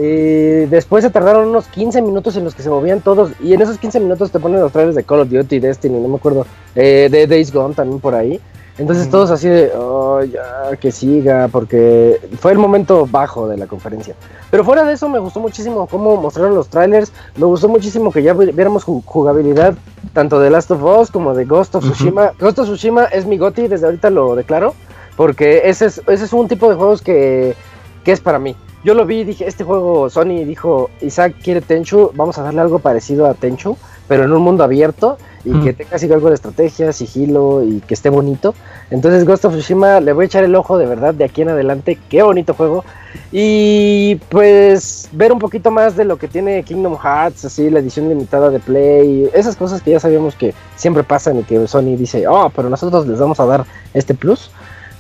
Eh, 0.02 0.68
después 0.70 1.04
se 1.04 1.10
tardaron 1.10 1.50
unos 1.50 1.68
15 1.68 2.02
minutos 2.02 2.38
en 2.38 2.46
los 2.46 2.56
que 2.56 2.64
se 2.64 2.70
movían 2.70 3.02
todos 3.02 3.32
y 3.44 3.54
en 3.54 3.62
esos 3.62 3.78
15 3.78 4.00
minutos 4.00 4.32
te 4.32 4.40
ponen 4.40 4.62
los 4.62 4.72
trailers 4.72 4.96
de 4.96 5.04
Call 5.04 5.20
of 5.22 5.30
Duty, 5.30 5.60
Destiny, 5.60 6.00
no 6.00 6.08
me 6.08 6.16
acuerdo, 6.16 6.46
eh, 6.74 7.10
de 7.12 7.28
Days 7.28 7.52
Gone 7.52 7.74
también 7.74 8.00
por 8.00 8.16
ahí. 8.16 8.40
Entonces 8.80 9.10
todos 9.10 9.30
así 9.30 9.48
de, 9.50 9.72
oh, 9.76 10.24
ya, 10.24 10.76
que 10.80 10.92
siga, 10.92 11.50
porque 11.52 12.20
fue 12.40 12.54
el 12.54 12.58
momento 12.58 13.06
bajo 13.12 13.48
de 13.48 13.58
la 13.58 13.68
conferencia. 13.68 14.16
Pero 14.50 14.64
fuera 14.64 14.84
de 14.86 14.94
eso 14.94 15.10
me 15.10 15.20
gustó 15.20 15.40
muchísimo 15.42 15.86
cómo 15.86 16.16
mostraron 16.18 16.56
los 16.56 16.70
trailers, 16.70 17.12
me 17.36 17.46
gustó 17.46 17.68
muchísimo 17.70 18.12
que 18.12 18.24
ya 18.24 18.34
vi- 18.34 18.52
viéramos 18.52 18.86
ju- 18.86 19.04
jugabilidad 19.06 19.76
tanto 20.14 20.40
de 20.40 20.50
Last 20.50 20.72
of 20.72 20.82
Us 20.82 21.12
como 21.12 21.34
de 21.36 21.46
Ghost 21.46 21.76
of. 21.76 21.84
Tsushima. 21.84 22.32
Ghost 22.40 22.60
of 22.60 22.66
Tsushima 22.68 23.04
es 23.06 23.26
mi 23.26 23.38
goti, 23.38 23.68
desde 23.68 23.86
ahorita 23.86 24.10
lo 24.10 24.36
declaro, 24.36 24.74
porque 25.18 25.64
ese 25.66 25.86
es, 25.88 26.02
ese 26.08 26.24
es 26.26 26.34
un 26.34 26.48
tipo 26.48 26.70
de 26.70 26.76
juegos 26.76 27.02
que, 27.02 27.56
que 28.04 28.12
es 28.14 28.22
para 28.22 28.40
mí. 28.40 28.56
Yo 28.84 28.94
lo 28.94 29.06
vi 29.06 29.20
y 29.20 29.24
dije, 29.26 29.46
este 29.48 29.64
juego, 29.64 30.10
Sony 30.10 30.46
dijo, 30.46 30.90
Isaac 31.02 31.36
quiere 31.44 31.62
Tenchu, 31.62 32.12
vamos 32.14 32.38
a 32.38 32.44
darle 32.44 32.62
algo 32.62 32.80
parecido 32.80 33.26
a 33.26 33.34
Tenchu, 33.34 33.78
pero 34.08 34.24
en 34.24 34.32
un 34.32 34.42
mundo 34.42 34.64
abierto 34.64 35.18
y 35.46 35.50
Mm. 35.50 35.64
que 35.64 35.74
tenga 35.74 35.96
así 35.96 36.12
algo 36.12 36.30
de 36.30 36.36
estrategia, 36.36 36.92
sigilo 36.94 37.64
y 37.64 37.82
que 37.82 37.94
esté 37.94 38.10
bonito. 38.10 38.56
Entonces 38.90 39.26
Ghost 39.26 39.46
of 39.46 39.54
Tsushima 39.54 40.00
le 40.00 40.14
voy 40.14 40.24
a 40.24 40.26
echar 40.28 40.44
el 40.44 40.56
ojo 40.56 40.78
de 40.78 40.86
verdad 40.86 41.14
de 41.14 41.26
aquí 41.26 41.42
en 41.42 41.50
adelante, 41.50 41.98
qué 42.10 42.24
bonito 42.24 42.54
juego. 42.54 42.84
Y 43.32 44.16
pues 44.30 45.10
ver 45.12 45.32
un 45.32 45.40
poquito 45.40 45.72
más 45.72 45.96
de 45.96 46.06
lo 46.06 46.18
que 46.18 46.28
tiene 46.28 46.64
Kingdom 46.64 46.98
Hearts, 46.98 47.46
así 47.46 47.70
la 47.70 47.80
edición 47.80 48.10
limitada 48.10 48.50
de 48.50 48.60
Play, 48.60 49.30
esas 49.34 49.56
cosas 49.56 49.82
que 49.82 49.92
ya 49.92 50.00
sabíamos 50.00 50.36
que 50.36 50.54
siempre 50.76 51.04
pasan 51.04 51.40
y 51.40 51.44
que 51.44 51.68
Sony 51.68 51.96
dice, 51.98 52.28
oh, 52.28 52.52
pero 52.56 52.70
nosotros 52.70 53.08
les 53.08 53.20
vamos 53.20 53.40
a 53.40 53.46
dar 53.46 53.66
este 53.94 54.14
plus. 54.14 54.52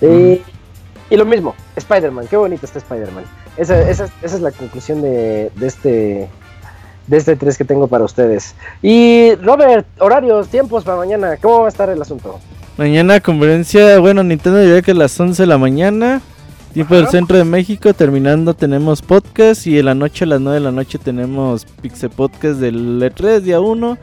Eh, 0.01 0.41
y 1.09 1.17
lo 1.17 1.25
mismo, 1.25 1.55
Spider-Man, 1.75 2.27
qué 2.29 2.37
bonito 2.37 2.65
está 2.65 2.79
Spider-Man. 2.79 3.25
Esa, 3.59 3.89
esa, 3.89 4.05
esa 4.21 4.35
es 4.35 4.41
la 4.41 4.51
conclusión 4.51 5.01
de, 5.01 5.51
de 5.55 5.67
este 5.67 6.29
de 7.09 7.17
este 7.17 7.35
3 7.35 7.57
que 7.57 7.65
tengo 7.65 7.87
para 7.87 8.05
ustedes. 8.05 8.55
Y 8.81 9.33
Robert, 9.35 9.85
horarios, 9.99 10.47
tiempos 10.47 10.83
para 10.83 10.97
mañana, 10.97 11.37
¿cómo 11.41 11.61
va 11.61 11.65
a 11.65 11.69
estar 11.69 11.89
el 11.89 12.01
asunto? 12.01 12.39
Mañana 12.77 13.19
conferencia, 13.19 13.99
bueno, 13.99 14.23
Nintendo 14.23 14.59
diría 14.59 14.81
que 14.81 14.91
a 14.91 14.95
las 14.95 15.19
11 15.19 15.43
de 15.43 15.47
la 15.47 15.57
mañana, 15.57 16.21
tiempo 16.73 16.95
del 16.95 17.07
centro 17.07 17.37
de 17.37 17.43
México, 17.43 17.93
terminando 17.93 18.53
tenemos 18.53 19.01
podcast 19.01 19.67
y 19.67 19.79
en 19.79 19.85
la 19.85 19.95
noche 19.95 20.23
a 20.23 20.27
las 20.27 20.39
9 20.39 20.59
de 20.59 20.63
la 20.63 20.71
noche 20.71 20.97
tenemos 20.97 21.65
Pixel 21.65 22.11
Podcast 22.11 22.59
del 22.59 23.01
E3 23.01 23.41
día 23.41 23.59
1 23.59 23.97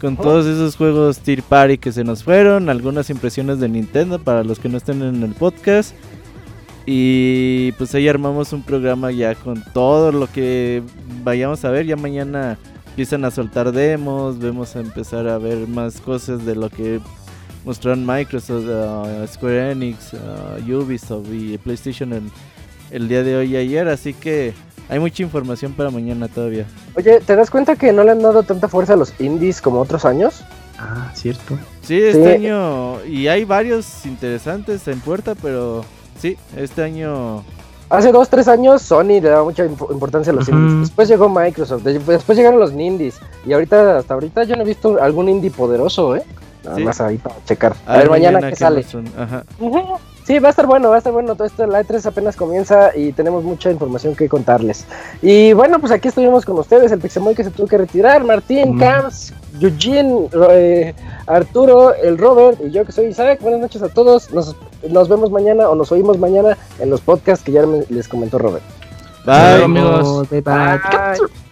con 0.00 0.16
todos 0.16 0.46
esos 0.46 0.76
juegos 0.76 1.18
Tier 1.18 1.42
Party 1.42 1.78
que 1.78 1.92
se 1.92 2.04
nos 2.04 2.24
fueron, 2.24 2.68
algunas 2.68 3.10
impresiones 3.10 3.60
de 3.60 3.68
Nintendo 3.68 4.18
para 4.18 4.42
los 4.44 4.58
que 4.58 4.68
no 4.68 4.78
estén 4.78 5.02
en 5.02 5.22
el 5.22 5.32
podcast. 5.32 5.94
Y 6.86 7.72
pues 7.72 7.94
ahí 7.94 8.08
armamos 8.08 8.52
un 8.52 8.62
programa 8.62 9.12
ya 9.12 9.34
con 9.34 9.62
todo 9.72 10.10
lo 10.10 10.26
que 10.30 10.82
vayamos 11.22 11.64
a 11.64 11.70
ver. 11.70 11.86
Ya 11.86 11.96
mañana 11.96 12.58
empiezan 12.88 13.24
a 13.24 13.30
soltar 13.30 13.72
demos, 13.72 14.38
vemos 14.38 14.74
a 14.76 14.80
empezar 14.80 15.28
a 15.28 15.38
ver 15.38 15.68
más 15.68 16.00
cosas 16.00 16.44
de 16.44 16.56
lo 16.56 16.68
que 16.68 17.00
mostraron 17.64 18.04
Microsoft, 18.04 18.64
uh, 18.64 19.26
Square 19.28 19.70
Enix, 19.72 20.12
uh, 20.14 20.72
Ubisoft 20.76 21.28
y 21.32 21.56
PlayStation 21.58 22.12
el, 22.12 22.24
el 22.90 23.08
día 23.08 23.22
de 23.22 23.36
hoy 23.36 23.52
y 23.52 23.56
ayer. 23.56 23.86
Así 23.88 24.12
que 24.12 24.52
hay 24.88 24.98
mucha 24.98 25.22
información 25.22 25.72
para 25.72 25.90
mañana 25.90 26.26
todavía. 26.26 26.66
Oye, 26.96 27.20
¿te 27.20 27.36
das 27.36 27.48
cuenta 27.50 27.76
que 27.76 27.92
no 27.92 28.02
le 28.02 28.10
han 28.10 28.20
dado 28.20 28.42
tanta 28.42 28.66
fuerza 28.66 28.94
a 28.94 28.96
los 28.96 29.14
indies 29.20 29.60
como 29.62 29.78
otros 29.80 30.04
años? 30.04 30.42
Ah, 30.78 31.12
cierto. 31.14 31.56
Sí, 31.82 31.96
este 32.02 32.24
Sí. 32.24 32.28
año, 32.46 33.04
y 33.04 33.28
hay 33.28 33.44
varios 33.44 34.04
interesantes 34.04 34.88
en 34.88 34.98
puerta, 34.98 35.36
pero 35.40 35.84
sí, 36.22 36.38
este 36.56 36.82
año 36.82 37.44
Hace 37.90 38.10
dos, 38.10 38.30
tres 38.30 38.48
años 38.48 38.80
Sony 38.80 39.20
le 39.20 39.28
daba 39.28 39.44
mucha 39.44 39.66
impo- 39.66 39.92
importancia 39.92 40.32
a 40.32 40.34
los 40.34 40.48
indies. 40.48 40.80
Después 40.80 41.08
llegó 41.08 41.28
Microsoft, 41.28 41.82
de- 41.82 41.98
después 41.98 42.38
llegaron 42.38 42.58
los 42.58 42.72
indies. 42.72 43.20
Y 43.44 43.52
ahorita, 43.52 43.98
hasta 43.98 44.14
ahorita 44.14 44.44
yo 44.44 44.56
no 44.56 44.62
he 44.62 44.64
visto 44.64 44.96
algún 45.02 45.28
indie 45.28 45.50
poderoso, 45.50 46.16
¿eh? 46.16 46.22
Nada 46.64 46.76
Sí. 46.78 46.84
más 46.84 47.00
ahí 47.02 47.18
para 47.18 47.34
checar. 47.44 47.74
A 47.86 47.98
ver, 47.98 48.08
mañana 48.08 48.40
qué 48.48 48.56
sale. 48.56 48.86
Ajá. 49.18 49.42
Sí, 50.24 50.38
va 50.38 50.48
a 50.48 50.50
estar 50.50 50.66
bueno, 50.66 50.88
va 50.88 50.94
a 50.94 50.98
estar 50.98 51.12
bueno. 51.12 51.34
Todo 51.34 51.46
esto, 51.46 51.66
la 51.66 51.80
E3 51.82 52.06
apenas 52.06 52.34
comienza 52.36 52.96
y 52.96 53.12
tenemos 53.12 53.44
mucha 53.44 53.70
información 53.70 54.14
que 54.16 54.26
contarles. 54.28 54.86
Y 55.20 55.52
bueno, 55.52 55.78
pues 55.78 55.92
aquí 55.92 56.08
estuvimos 56.08 56.46
con 56.46 56.58
ustedes, 56.58 56.92
el 56.92 57.00
Pixemoy 57.00 57.34
que 57.34 57.44
se 57.44 57.50
tuvo 57.50 57.66
que 57.66 57.76
retirar, 57.76 58.24
Martín, 58.24 58.76
Mm. 58.76 58.78
Camps, 58.78 59.34
Eugene, 59.60 60.28
eh, 60.50 60.94
Arturo, 61.26 61.94
el 61.94 62.18
Robert 62.18 62.58
y 62.64 62.70
yo 62.70 62.84
que 62.84 62.92
soy 62.92 63.06
Isaac. 63.06 63.40
Buenas 63.42 63.60
noches 63.60 63.82
a 63.82 63.88
todos. 63.88 64.30
Nos, 64.32 64.56
nos 64.88 65.08
vemos 65.08 65.30
mañana 65.30 65.68
o 65.68 65.74
nos 65.74 65.92
oímos 65.92 66.18
mañana 66.18 66.56
en 66.78 66.90
los 66.90 67.00
podcasts 67.00 67.44
que 67.44 67.52
ya 67.52 67.66
me- 67.66 67.84
les 67.88 68.08
comentó 68.08 68.38
Robert. 68.38 68.64
Bye. 69.26 69.64
amigos. 69.64 70.28
Bye, 70.30 70.40
bye. 70.40 71.51